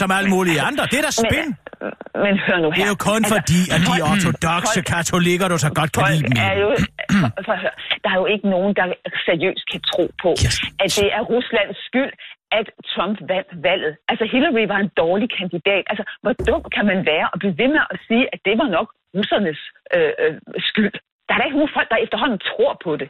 som 0.00 0.08
alle 0.16 0.30
mulige 0.36 0.60
andre. 0.68 0.82
Det 0.92 0.98
er 1.02 1.06
da 1.08 1.12
spin. 1.24 1.48
Men, 1.48 1.92
men 2.24 2.34
hør 2.46 2.58
nu 2.64 2.68
her. 2.70 2.76
Det 2.78 2.84
er 2.88 2.92
jo 2.94 3.00
kun 3.12 3.22
fordi, 3.34 3.60
at 3.74 3.80
de 3.88 3.94
ortodoxe 4.12 4.78
folk- 4.80 4.88
katolikker, 4.92 5.46
du 5.52 5.56
så 5.66 5.70
godt 5.80 5.90
kan 5.94 6.02
lide 6.12 6.22
dem. 6.28 6.36
er 6.50 6.54
jo, 6.64 6.68
for, 7.46 7.54
for, 7.62 7.70
der 8.04 8.10
er 8.14 8.18
jo 8.22 8.26
ikke 8.34 8.46
nogen, 8.54 8.72
der 8.78 8.86
seriøst 9.28 9.64
kan 9.72 9.80
tro 9.92 10.04
på, 10.22 10.30
Yes. 10.44 10.56
at 10.84 10.90
det 11.00 11.08
er 11.18 11.22
Ruslands 11.32 11.78
skyld, 11.88 12.12
at 12.58 12.66
Trump 12.92 13.16
vandt 13.32 13.50
valget. 13.68 13.92
Altså 14.10 14.24
Hillary 14.32 14.64
var 14.72 14.78
en 14.86 14.90
dårlig 15.02 15.28
kandidat. 15.40 15.84
Altså 15.92 16.04
hvor 16.22 16.34
dum 16.48 16.62
kan 16.76 16.84
man 16.90 16.98
være 17.12 17.26
at 17.34 17.38
blive 17.42 17.54
ved 17.62 17.68
med 17.76 17.82
at 17.94 17.98
sige, 18.08 18.24
at 18.34 18.40
det 18.48 18.54
var 18.62 18.68
nok 18.78 18.88
russernes 19.16 19.60
øh, 19.96 20.12
øh, 20.22 20.34
skyld. 20.70 20.92
Der 21.26 21.32
er 21.34 21.38
da 21.40 21.44
ikke 21.48 21.58
nogen 21.60 21.74
folk, 21.78 21.88
der 21.92 21.98
efterhånden 22.06 22.38
tror 22.50 22.72
på 22.86 22.90
det. 23.00 23.08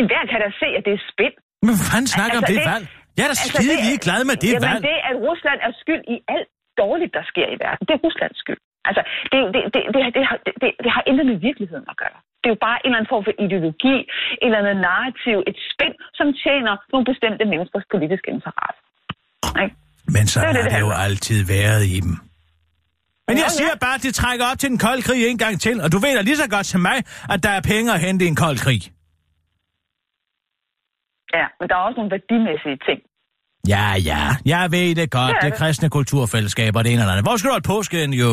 En 0.00 0.06
hver 0.10 0.22
kan 0.30 0.38
da 0.44 0.48
se, 0.62 0.68
at 0.78 0.82
det 0.86 0.92
er 0.98 1.02
spind. 1.12 1.34
Men 1.66 1.72
hvad 1.78 1.86
fanden 1.92 2.10
snakker 2.16 2.36
om 2.40 2.44
Altså, 2.44 2.52
det 2.54 2.60
det- 2.64 2.72
valg? 2.74 2.84
Jeg 3.16 3.22
er 3.26 3.30
da 3.32 3.36
Altså, 3.36 3.48
skide 3.52 3.72
det 3.72 3.78
er- 3.80 3.86
ligeglad 3.88 4.20
med 4.30 4.36
det 4.44 4.52
Jamen, 4.54 4.68
valg. 4.68 4.82
det, 4.90 4.98
at 5.10 5.14
Rusland 5.28 5.58
er 5.66 5.72
skyld 5.82 6.02
i 6.14 6.16
alt 6.34 6.48
dårligt, 6.82 7.12
der 7.18 7.24
sker 7.32 7.46
i 7.54 7.56
verden, 7.64 7.82
det 7.88 7.94
er 7.98 8.02
Ruslands 8.06 8.38
skyld. 8.44 8.60
Altså, 8.88 9.02
det, 9.32 9.38
det, 9.54 9.60
det, 9.74 9.80
det, 9.94 10.00
det, 10.16 10.24
har, 10.28 10.36
det, 10.62 10.70
det, 10.84 10.90
har 10.96 11.02
intet 11.10 11.24
med 11.30 11.38
virkeligheden 11.48 11.86
at 11.92 11.96
gøre. 12.02 12.18
Det 12.40 12.46
er 12.50 12.54
jo 12.56 12.60
bare 12.68 12.78
en 12.80 12.86
eller 12.88 12.98
anden 12.98 13.10
form 13.14 13.22
for 13.28 13.34
ideologi, 13.44 13.96
en 14.42 14.48
eller 14.48 14.58
anden 14.62 14.80
narrativ, 14.90 15.36
et 15.50 15.58
spænd, 15.72 15.94
som 16.18 16.26
tjener 16.44 16.72
nogle 16.92 17.04
bestemte 17.10 17.44
menneskers 17.52 17.86
politiske 17.94 18.28
interesse. 18.36 18.80
Ikke? 19.64 19.74
Men 20.14 20.24
så 20.32 20.36
Det 20.40 20.46
har 20.48 20.52
det, 20.56 20.64
det 20.64 20.72
det 20.74 20.80
jo 20.86 20.92
altid 21.06 21.38
været 21.56 21.82
i 21.96 21.98
dem. 22.06 22.14
Men 23.28 23.36
jeg 23.44 23.50
siger 23.58 23.74
bare, 23.86 23.96
at 23.98 24.02
det 24.06 24.14
trækker 24.22 24.44
op 24.50 24.58
til 24.62 24.68
den 24.72 24.78
kolde 24.86 25.02
krig 25.08 25.20
en 25.32 25.38
gang 25.44 25.54
til, 25.66 25.74
og 25.84 25.88
du 25.94 25.98
ved 26.04 26.12
da 26.18 26.22
lige 26.30 26.36
så 26.44 26.48
godt 26.56 26.66
som 26.72 26.80
mig, 26.90 26.98
at 27.34 27.38
der 27.46 27.52
er 27.58 27.62
penge 27.72 27.86
at 27.96 28.00
hente 28.06 28.24
i 28.24 28.28
en 28.34 28.38
kold 28.44 28.58
krig. 28.66 28.82
Ja, 31.38 31.46
men 31.58 31.64
der 31.68 31.74
er 31.78 31.82
også 31.88 31.96
nogle 32.00 32.10
værdimæssige 32.16 32.78
ting. 32.88 33.00
Ja, 33.74 33.86
ja, 34.10 34.22
jeg 34.52 34.62
ved 34.76 34.88
det 35.00 35.06
godt. 35.18 35.30
Det 35.30 35.36
er 35.36 35.40
Det 35.40 35.46
er 35.46 35.50
det. 35.50 35.58
kristne 35.58 35.88
kulturfællesskaber, 35.98 36.78
det 36.82 36.90
ene 36.92 37.00
eller 37.02 37.12
andet. 37.14 37.26
Hvor 37.28 37.36
skal 37.36 37.48
du 37.48 37.52
holde 37.56 37.68
påsken, 37.74 38.12
jo? 38.22 38.30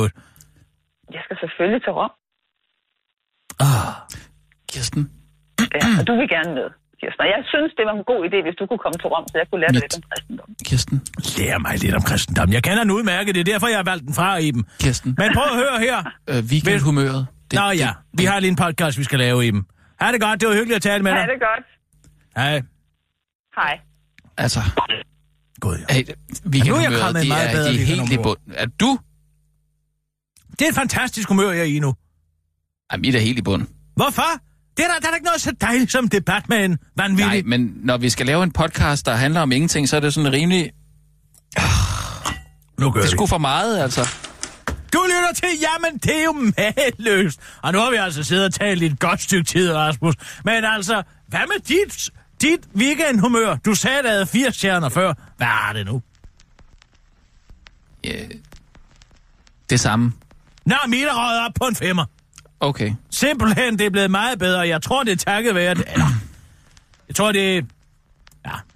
Jeg 1.16 1.22
skal 1.26 1.38
selvfølgelig 1.44 1.82
til 1.86 1.92
Rom, 2.00 2.12
Oh, 3.68 3.92
Kirsten, 4.72 5.04
ja, 5.78 5.86
og 6.00 6.04
du 6.08 6.14
vil 6.20 6.30
gerne 6.36 6.52
med. 6.60 6.68
Kirsten. 7.02 7.22
Og 7.26 7.28
jeg 7.36 7.42
synes, 7.54 7.72
det 7.78 7.84
var 7.88 7.94
en 8.02 8.06
god 8.12 8.22
idé, 8.28 8.38
hvis 8.46 8.56
du 8.60 8.64
kunne 8.70 8.82
komme 8.86 8.98
til 9.02 9.08
Rom, 9.14 9.26
så 9.32 9.36
jeg 9.42 9.48
kunne 9.50 9.62
lære 9.64 9.74
dig 9.78 9.82
Lidt. 9.82 9.96
om 10.00 10.04
kristendom. 10.12 10.50
Kirsten, 10.70 10.98
lær 11.38 11.58
mig 11.66 11.74
lidt 11.84 11.96
om 12.00 12.04
kristendom. 12.10 12.48
Jeg 12.58 12.62
kender 12.68 12.82
den 12.84 12.92
udmærket, 12.98 13.32
det 13.36 13.42
er 13.46 13.50
derfor, 13.54 13.68
jeg 13.74 13.78
har 13.84 13.88
valgt 13.92 14.04
den 14.08 14.14
fra 14.20 14.30
i 14.48 14.52
dem. 14.56 14.64
Kirsten. 14.84 15.10
Men 15.22 15.28
prøv 15.38 15.48
at 15.54 15.58
høre 15.64 15.76
her. 15.88 15.98
Øh, 16.32 16.40
weekendhumøret. 16.52 17.22
Det, 17.52 17.56
Nå 17.60 17.66
ja, 17.84 17.90
vi 18.20 18.24
har 18.30 18.38
lige 18.40 18.52
en 18.56 18.60
podcast, 18.66 18.94
vi 19.02 19.06
skal 19.10 19.20
lave 19.26 19.40
i 19.48 19.52
dem. 19.56 19.62
Ha' 20.02 20.12
det 20.14 20.22
godt, 20.22 20.38
det 20.42 20.48
var 20.50 20.56
hyggeligt 20.60 20.76
at 20.82 20.86
tale 20.90 21.02
med 21.04 21.12
Ja, 21.12 21.18
dig. 21.20 21.28
det 21.32 21.36
er 21.42 21.46
godt. 21.52 21.66
Hej. 22.42 22.56
Hej. 23.58 23.80
Altså, 24.38 24.62
God, 25.60 25.78
ja. 25.90 25.94
hey, 25.94 26.04
weekendhumøret, 26.46 27.02
kommet 27.02 27.22
det 27.22 27.28
meget 27.28 27.50
er, 27.50 27.54
bedre 27.54 27.74
det 27.74 27.82
er 27.82 27.86
helt 27.86 28.12
i 28.12 28.18
bund. 28.18 28.38
Er 28.54 28.66
du? 28.66 29.00
Det 30.60 30.62
er 30.66 30.70
et 30.70 30.76
fantastisk 30.76 31.28
humør, 31.30 31.52
jeg 31.52 31.60
er 31.60 31.64
i 31.64 31.80
nu. 31.80 31.94
Ej, 32.90 32.98
mit 32.98 33.16
er 33.16 33.20
helt 33.20 33.40
i 33.40 33.42
bund. 33.42 33.68
Hvorfor? 33.96 34.24
Det 34.78 34.86
er 34.86 34.88
der, 34.88 35.00
der 35.00 35.08
er 35.08 35.12
da 35.12 35.16
ikke 35.16 35.26
noget 35.26 35.42
så 35.42 35.52
dejligt 35.62 35.92
som 35.92 36.08
debat 36.10 36.50
med 36.50 36.66
en 36.66 36.78
vanvittig. 36.96 37.26
Nej, 37.28 37.42
men 37.46 37.74
når 37.84 37.98
vi 37.98 38.10
skal 38.10 38.26
lave 38.26 38.44
en 38.44 38.52
podcast, 38.52 39.06
der 39.06 39.16
handler 39.16 39.42
om 39.42 39.52
ingenting, 39.52 39.90
så 39.90 39.96
er 39.96 40.00
det 40.00 40.14
sådan 40.14 40.34
rimelig... 40.34 40.72
nu 42.80 42.92
gør 42.92 43.00
Det 43.00 43.08
er 43.08 43.12
vi. 43.12 43.18
sgu 43.18 43.26
for 43.26 43.38
meget, 43.38 43.80
altså. 43.80 44.02
Du 44.94 45.04
lytter 45.06 45.34
til, 45.34 45.50
jamen 45.62 46.00
det 46.00 46.20
er 46.20 46.24
jo 46.24 46.52
mageløst. 46.58 47.40
Og 47.64 47.74
nu 47.74 47.80
har 47.80 47.92
vi 47.92 47.96
altså 47.96 48.24
siddet 48.24 48.46
og 48.46 48.54
talt 48.54 48.82
i 48.82 48.86
et 48.86 49.00
godt 49.00 49.22
stykke 49.22 49.44
tid, 49.44 49.74
Rasmus. 49.74 50.16
Men 50.46 50.66
altså, 50.66 51.04
hvad 51.28 51.40
med 51.40 51.60
dit, 51.68 52.10
dit 52.42 52.60
weekendhumør? 52.76 53.56
Du 53.66 53.74
sagde, 53.76 54.04
der 54.04 54.10
havde 54.10 54.26
fire 54.28 54.52
stjerner 54.52 54.90
før. 54.90 55.14
Hvad 55.38 55.48
er 55.48 55.74
det 55.74 55.86
nu? 55.86 56.02
Ja, 58.04 58.12
det 59.70 59.80
samme. 59.80 60.14
Nå, 60.66 60.76
mit 60.88 61.04
er 61.04 61.14
røget 61.14 61.46
op 61.46 61.52
på 61.56 61.66
en 61.66 61.76
femmer. 61.76 62.06
Okay. 62.60 62.94
Simpelthen, 63.12 63.80
det 63.80 63.86
er 63.86 63.90
blevet 63.90 64.12
meget 64.12 64.40
bedre. 64.40 64.68
Jeg 64.68 64.82
tror, 64.82 65.04
det 65.04 65.12
er 65.12 65.16
takket 65.32 65.56
være 65.56 65.74
det. 65.76 65.84
Eller, 65.94 66.06
jeg 67.08 67.16
tror, 67.16 67.32
det 67.32 67.58
er... 67.58 67.62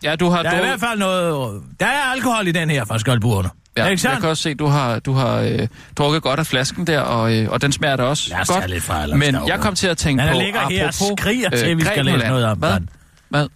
Ja, 0.04 0.16
du 0.16 0.30
har... 0.30 0.44
Der 0.44 0.50
er 0.50 0.54
i 0.54 0.58
du, 0.58 0.66
hvert 0.66 0.80
fald 0.80 1.00
noget... 1.00 1.62
Der 1.80 1.86
er 1.86 2.02
alkohol 2.12 2.48
i 2.48 2.52
den 2.52 2.70
her 2.70 2.86
fra 2.86 3.00
Skoldburerne. 3.00 3.50
ja, 3.78 3.86
ikke 3.86 4.10
jeg 4.10 4.18
kan 4.20 4.30
også 4.30 4.44
se, 4.44 4.54
du 4.54 4.66
har, 4.68 5.00
du 5.00 5.14
har 5.14 5.36
øh, 5.38 5.68
drukket 5.98 6.22
godt 6.22 6.40
af 6.40 6.46
flasken 6.48 6.88
der, 6.88 7.00
og, 7.00 7.34
øh, 7.38 7.50
og 7.50 7.62
den 7.62 7.72
smager 7.72 7.96
da 7.96 8.04
også 8.04 8.30
Lad 8.30 8.40
os 8.40 8.48
godt. 8.48 8.70
lidt 8.70 8.84
fra 8.84 9.08
Men 9.08 9.36
jeg 9.48 9.60
kom 9.60 9.76
til 9.76 9.88
at 9.88 9.98
tænke 9.98 10.24
Han 10.24 10.34
på, 10.34 10.40
ligger 10.40 10.60
her 10.70 10.84
og 10.84 10.90
apropos, 10.90 11.20
skriger 11.20 11.50
til, 11.50 11.66
at 11.66 11.78
vi 11.78 11.86
skal 11.86 12.06
læse 12.06 12.28
noget 12.28 12.46
om 12.46 12.58
Hvad? 12.58 12.74
den. 12.74 12.90
Hvad? 13.32 13.48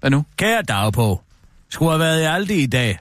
Hvad 0.00 0.10
nu? 0.10 0.24
Kære 0.36 0.62
Dagpå, 0.62 1.20
skulle 1.70 1.90
have 1.90 2.00
været 2.00 2.20
i 2.20 2.24
Aldi 2.24 2.54
i 2.54 2.66
dag. 2.66 2.98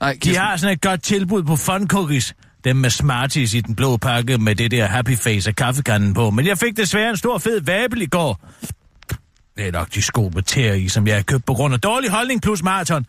Nej, 0.00 0.12
De 0.12 0.18
Kirsten, 0.18 0.42
har 0.42 0.56
sådan 0.56 0.72
et 0.72 0.80
godt 0.80 1.02
tilbud 1.02 1.42
på 1.42 1.56
fun 1.56 1.88
cookies. 1.88 2.34
Dem 2.64 2.76
med 2.76 2.90
Smarties 2.90 3.54
i 3.54 3.60
den 3.60 3.74
blå 3.74 3.96
pakke 3.96 4.38
med 4.38 4.54
det 4.54 4.70
der 4.70 4.86
happy 4.86 5.16
face 5.16 5.50
og 5.50 5.56
kaffekanden 5.56 6.14
på. 6.14 6.30
Men 6.30 6.46
jeg 6.46 6.58
fik 6.58 6.76
desværre 6.76 7.10
en 7.10 7.16
stor 7.16 7.38
fed 7.38 7.60
vabel 7.60 8.02
i 8.02 8.06
går. 8.06 8.40
Det 9.56 9.66
er 9.66 9.72
nok 9.72 9.94
de 9.94 10.02
sko 10.02 10.30
med 10.34 10.42
tæer 10.42 10.74
i, 10.74 10.88
som 10.88 11.06
jeg 11.06 11.16
har 11.16 11.22
købt 11.22 11.44
på 11.44 11.54
grund 11.54 11.74
af 11.74 11.80
dårlig 11.80 12.10
holdning 12.10 12.42
plus 12.42 12.62
maraton. 12.62 13.06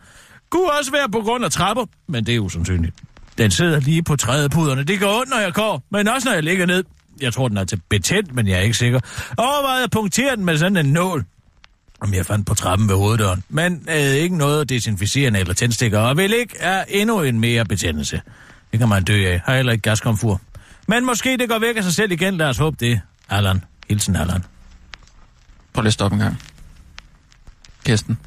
Kunne 0.50 0.72
også 0.78 0.92
være 0.92 1.08
på 1.08 1.20
grund 1.20 1.44
af 1.44 1.50
trapper, 1.50 1.84
men 2.06 2.26
det 2.26 2.34
er 2.34 2.38
usandsynligt. 2.38 2.94
Den 3.38 3.50
sidder 3.50 3.80
lige 3.80 4.02
på 4.02 4.16
trædepuderne. 4.16 4.84
Det 4.84 5.00
går 5.00 5.20
ondt, 5.20 5.30
når 5.30 5.38
jeg 5.38 5.52
går, 5.52 5.82
men 5.90 6.08
også 6.08 6.28
når 6.28 6.34
jeg 6.34 6.42
ligger 6.42 6.66
ned. 6.66 6.84
Jeg 7.20 7.32
tror, 7.32 7.48
den 7.48 7.56
er 7.56 7.64
til 7.64 7.80
betændt, 7.88 8.34
men 8.34 8.48
jeg 8.48 8.58
er 8.58 8.62
ikke 8.62 8.76
sikker. 8.76 9.00
Overvejede 9.36 9.84
at 9.84 9.90
punktere 9.90 10.36
den 10.36 10.44
med 10.44 10.58
sådan 10.58 10.76
en 10.76 10.92
nål 10.92 11.24
om 12.00 12.14
jeg 12.14 12.26
fandt 12.26 12.46
på 12.46 12.54
trappen 12.54 12.88
ved 12.88 12.96
hoveddøren. 12.96 13.44
Men 13.48 13.86
øh, 13.88 13.96
ikke 13.96 14.36
noget 14.36 14.68
desinficerende 14.68 15.40
eller 15.40 15.54
tændstikker, 15.54 15.98
og 15.98 16.16
vil 16.16 16.32
ikke 16.32 16.56
er 16.58 16.84
endnu 16.88 17.22
en 17.22 17.40
mere 17.40 17.64
betændelse. 17.64 18.20
Det 18.72 18.78
kan 18.78 18.88
man 18.88 19.04
dø 19.04 19.32
af. 19.32 19.40
Har 19.44 19.56
heller 19.56 19.72
ikke 19.72 19.82
gaskomfur. 19.82 20.40
Men 20.88 21.06
måske 21.06 21.36
det 21.36 21.48
går 21.48 21.58
væk 21.58 21.76
af 21.76 21.82
sig 21.82 21.92
selv 21.92 22.12
igen. 22.12 22.36
Lad 22.36 22.46
os 22.46 22.58
håbe 22.58 22.76
det. 22.80 23.00
Allan. 23.28 23.64
Hilsen, 23.88 24.16
Allan. 24.16 24.44
prøv 25.72 25.82
lige 25.82 25.88
at 25.88 25.92
stoppe 25.92 26.14
en 26.14 26.20
gang. 26.20 26.42
Kirsten. 27.84 28.18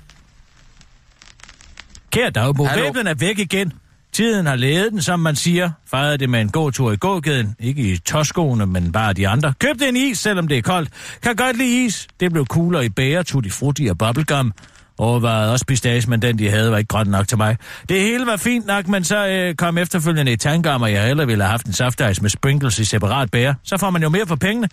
Kære 2.12 2.30
dagbog, 2.30 2.70
væblen 2.76 3.08
er 3.08 3.14
væk 3.14 3.40
igen. 3.40 3.74
Tiden 4.14 4.46
har 4.46 4.56
ledet 4.56 4.92
den, 4.92 5.02
som 5.02 5.20
man 5.20 5.36
siger. 5.36 5.72
Fejrede 5.88 6.18
det 6.18 6.30
med 6.30 6.42
en 6.42 6.50
god 6.50 6.72
tur 6.72 6.92
i 6.92 6.96
gågaden. 6.96 7.56
Ikke 7.60 7.82
i 7.82 7.98
toskoene, 7.98 8.66
men 8.66 8.92
bare 8.92 9.14
de 9.14 9.28
andre. 9.28 9.54
Købte 9.60 9.90
en 9.90 9.96
is, 9.96 10.20
selvom 10.20 10.48
det 10.48 10.58
er 10.58 10.62
koldt. 10.62 10.90
Kan 11.24 11.36
godt 11.36 11.58
lide 11.58 11.86
is. 11.86 12.08
Det 12.20 12.32
blev 12.32 12.46
cooler 12.46 12.82
i 12.82 12.90
bæger, 12.90 13.24
tutti 13.24 13.50
frutti 13.50 13.88
og 13.88 13.98
bubblegum. 13.98 14.54
Overvejede 14.98 15.52
også 15.52 15.66
pistage, 15.66 16.10
men 16.10 16.22
den 16.22 16.40
de 16.40 16.50
havde 16.50 16.72
var 16.72 16.78
ikke 16.78 16.88
grøn 16.88 17.08
nok 17.08 17.28
til 17.28 17.38
mig. 17.38 17.58
Det 17.90 18.02
hele 18.02 18.26
var 18.26 18.38
fint 18.38 18.66
nok, 18.66 18.88
men 18.88 19.04
så 19.04 19.28
øh, 19.28 19.56
kom 19.56 19.78
efterfølgende 19.78 20.32
i 20.32 20.36
tanke 20.36 20.72
om, 20.72 20.84
at 20.84 20.92
jeg 20.92 21.08
hellere 21.08 21.28
ville 21.28 21.44
have 21.44 21.52
haft 21.52 21.66
en 21.66 21.74
saftice 21.74 22.22
med 22.22 22.30
sprinkles 22.30 22.80
i 22.80 22.86
separat 22.86 23.32
bæger. 23.32 23.54
Så 23.64 23.78
får 23.78 23.90
man 23.90 24.04
jo 24.04 24.10
mere 24.10 24.28
for 24.28 24.36
pengene. 24.36 24.70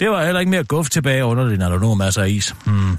Det 0.00 0.10
var 0.10 0.24
heller 0.24 0.40
ikke 0.40 0.50
mere 0.50 0.64
guf 0.64 0.90
tilbage 0.90 1.24
underligt, 1.24 1.58
når 1.58 1.68
der 1.68 1.78
nu 1.78 1.90
er 1.90 1.94
masser 1.94 2.22
af 2.22 2.28
is. 2.28 2.54
Hmm. 2.64 2.98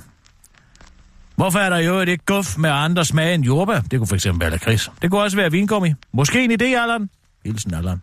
Hvorfor 1.39 1.59
er 1.59 1.69
der 1.69 1.77
jo 1.77 1.99
ikke 1.99 2.25
guf 2.25 2.57
med 2.57 2.69
andre 2.69 3.05
smage 3.05 3.33
end 3.33 3.43
jordbær? 3.43 3.79
Det 3.79 3.99
kunne 3.99 4.07
fx 4.07 4.25
være 4.25 4.49
lakrids. 4.49 4.91
Det 5.01 5.11
kunne 5.11 5.21
også 5.21 5.37
være 5.37 5.51
vingummi. 5.51 5.93
Måske 6.11 6.43
en 6.43 6.51
idé, 6.51 6.65
Allan? 6.65 7.09
Hilsen, 7.45 7.73
Allan. 7.73 8.01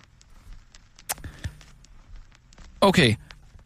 Okay, 2.81 3.15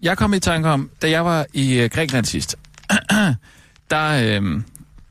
jeg 0.03 0.19
kom 0.19 0.35
i 0.35 0.39
tanke 0.39 0.69
om, 0.69 0.91
da 1.03 1.11
jeg 1.11 1.25
var 1.25 1.47
i 1.53 1.79
øh, 1.79 1.91
Grækenland 1.91 2.25
sidst, 2.25 2.57
der, 3.91 4.41
øh, 4.41 4.63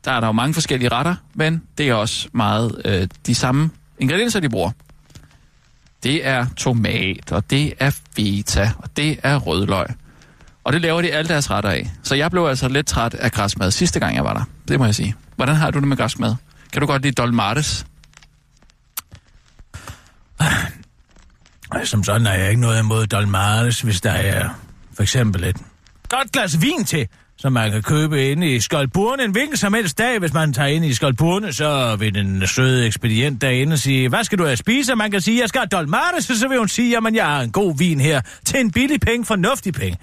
der 0.05 0.11
er 0.11 0.19
der 0.19 0.27
jo 0.27 0.31
mange 0.31 0.53
forskellige 0.53 0.89
retter, 0.89 1.15
men 1.33 1.63
det 1.77 1.89
er 1.89 1.93
også 1.93 2.29
meget 2.33 2.81
øh, 2.85 3.07
de 3.25 3.35
samme 3.35 3.69
ingredienser, 3.99 4.39
de 4.39 4.49
bruger. 4.49 4.71
Det 6.03 6.27
er 6.27 6.45
tomat, 6.57 7.31
og 7.31 7.49
det 7.49 7.73
er 7.79 7.99
feta, 8.15 8.71
og 8.77 8.97
det 8.97 9.19
er 9.23 9.37
rødløg. 9.37 9.85
Og 10.69 10.73
det 10.73 10.81
laver 10.81 11.01
de 11.01 11.11
alle 11.13 11.29
deres 11.29 11.51
retter 11.51 11.69
af. 11.69 11.91
Så 12.03 12.15
jeg 12.15 12.31
blev 12.31 12.45
altså 12.45 12.67
lidt 12.67 12.87
træt 12.87 13.13
af 13.13 13.31
græsmad 13.31 13.71
sidste 13.71 13.99
gang, 13.99 14.15
jeg 14.15 14.23
var 14.23 14.33
der. 14.33 14.43
Det 14.67 14.79
må 14.79 14.85
jeg 14.85 14.95
sige. 14.95 15.15
Hvordan 15.35 15.55
har 15.55 15.71
du 15.71 15.79
det 15.79 15.87
med 15.87 15.97
græsmad? 15.97 16.35
Kan 16.73 16.81
du 16.81 16.85
godt 16.87 17.01
lide 17.01 17.13
dolmates? 17.13 17.85
Som 21.83 22.03
sådan 22.03 22.25
har 22.25 22.33
jeg 22.33 22.49
ikke 22.49 22.61
noget 22.61 22.79
imod 22.79 23.07
dolmartes, 23.07 23.81
hvis 23.81 24.01
der 24.01 24.11
er 24.11 24.49
for 24.93 25.03
eksempel 25.03 25.43
et 25.43 25.57
godt 26.09 26.31
glas 26.31 26.61
vin 26.61 26.85
til, 26.85 27.07
som 27.39 27.53
man 27.53 27.71
kan 27.71 27.81
købe 27.81 28.31
inde 28.31 28.55
i 28.55 28.59
Skoldburne 28.59 29.23
en 29.23 29.31
hvilken 29.31 29.57
som 29.57 29.73
helst 29.73 29.97
dag. 29.97 30.19
Hvis 30.19 30.33
man 30.33 30.53
tager 30.53 30.67
ind 30.67 30.85
i 30.85 30.93
Skoldburne, 30.93 31.53
så 31.53 31.95
vil 31.95 32.15
den 32.15 32.47
søde 32.47 32.85
ekspedient 32.85 33.41
derinde 33.41 33.77
sige, 33.77 34.09
hvad 34.09 34.23
skal 34.23 34.37
du 34.37 34.43
have 34.43 34.51
at 34.51 34.57
spise? 34.57 34.95
Man 34.95 35.11
kan 35.11 35.21
sige, 35.21 35.41
jeg 35.41 35.49
skal 35.49 35.59
have 35.59 35.67
dolmades, 35.67 36.25
så 36.25 36.47
vil 36.47 36.57
hun 36.57 36.67
sige, 36.67 36.89
jamen 36.89 37.15
jeg 37.15 37.25
har 37.25 37.41
en 37.41 37.51
god 37.51 37.77
vin 37.77 37.99
her 37.99 38.21
til 38.45 38.59
en 38.59 38.71
billig 38.71 39.01
penge, 39.01 39.25
fornuftig 39.25 39.73
penge. 39.73 39.97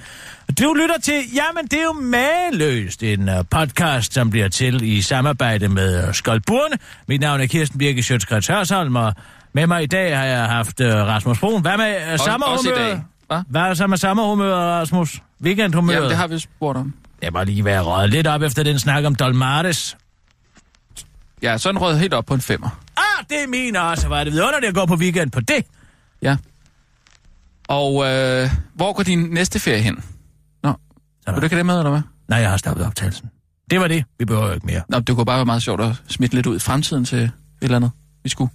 Du 0.61 0.74
lytter 0.74 0.99
til, 1.03 1.22
jamen 1.34 1.64
det 1.64 1.78
er 1.78 1.82
jo 1.82 1.93
mageløst, 1.93 3.03
en 3.03 3.28
uh, 3.28 3.34
podcast, 3.51 4.14
som 4.14 4.30
bliver 4.30 4.49
til 4.49 4.82
i 4.82 5.03
samarbejde 5.03 5.68
med 5.68 6.09
uh, 6.09 6.14
Skoldburne. 6.14 6.76
Mit 7.09 7.20
navn 7.20 7.41
er 7.41 7.47
Kirsten 7.47 7.78
Birke 7.78 8.03
Sjøtskrets 8.03 8.47
Hørsholm, 8.47 8.97
og 8.97 9.14
med 9.53 9.66
mig 9.66 9.82
i 9.82 9.87
dag 9.87 10.18
har 10.18 10.24
jeg 10.24 10.45
haft 10.45 10.80
uh, 10.80 10.87
Rasmus 10.87 11.39
Brun. 11.39 11.62
Hvad 11.62 11.76
med 11.76 11.97
uh, 12.12 12.18
samme 12.18 12.47
også 12.47 12.68
i 12.68 12.72
humør? 12.72 12.89
dag. 12.89 13.03
Hva? 13.26 13.43
Hvad 13.49 13.62
er 13.62 13.74
så 13.74 13.87
med 13.87 13.97
samme 13.99 14.22
humør, 14.22 14.55
Rasmus? 14.55 15.20
Weekendhumør? 15.43 15.95
Jamen, 15.95 16.09
det 16.09 16.16
har 16.16 16.26
vi 16.26 16.39
spurgt 16.39 16.78
om. 16.78 16.95
Jeg 17.27 17.33
må 17.33 17.45
lige 17.45 17.64
være 17.64 17.83
røget 17.83 18.11
lidt 18.11 18.27
op 18.27 18.43
efter 18.43 18.62
den 18.62 18.79
snak 18.79 19.05
om 19.05 19.14
Dolmates. 19.14 19.97
Ja, 21.43 21.59
sådan 21.59 21.81
rød 21.81 21.99
helt 21.99 22.14
op 22.14 22.24
på 22.27 22.35
en 22.35 22.41
femmer. 22.41 22.81
Ah, 22.97 23.24
det 23.31 23.43
er 23.43 23.47
min 23.49 23.77
også. 23.77 24.09
Var 24.09 24.24
det 24.24 24.33
vidunderligt 24.33 24.68
at 24.68 24.74
gå 24.74 24.87
på 24.87 24.95
weekend 24.95 25.31
på 25.31 25.41
det? 25.41 25.66
Ja. 26.22 26.37
Og 27.68 28.05
øh, 28.07 28.51
hvor 28.74 28.93
går 28.93 29.03
din 29.03 29.18
næste 29.18 29.59
ferie 29.61 29.83
hen? 29.83 30.05
Nå, 30.62 30.72
Så 31.24 31.33
vil 31.33 31.41
du 31.41 31.47
ikke 31.47 31.57
det 31.57 31.66
med, 31.66 31.79
eller 31.79 31.91
hvad? 31.91 32.01
Nej, 32.29 32.39
jeg 32.39 32.51
har 32.51 32.57
stoppet 32.57 32.87
optagelsen. 32.87 33.31
Det 33.70 33.81
var 33.81 33.89
det. 33.89 34.05
Vi 34.18 34.24
behøver 34.24 34.47
jo 34.47 34.53
ikke 34.55 34.66
mere. 34.66 34.83
Nå, 34.89 34.99
det 34.99 35.14
kunne 35.16 35.27
bare 35.27 35.37
være 35.37 35.47
meget 35.47 35.62
sjovt 35.62 35.81
at 35.81 36.03
smitte 36.09 36.35
lidt 36.35 36.47
ud 36.47 36.57
i 36.57 36.59
fremtiden 36.59 37.05
til 37.05 37.18
et 37.18 37.31
eller 37.62 37.77
andet, 37.77 37.91
vi 38.22 38.29
skulle. 38.29 38.51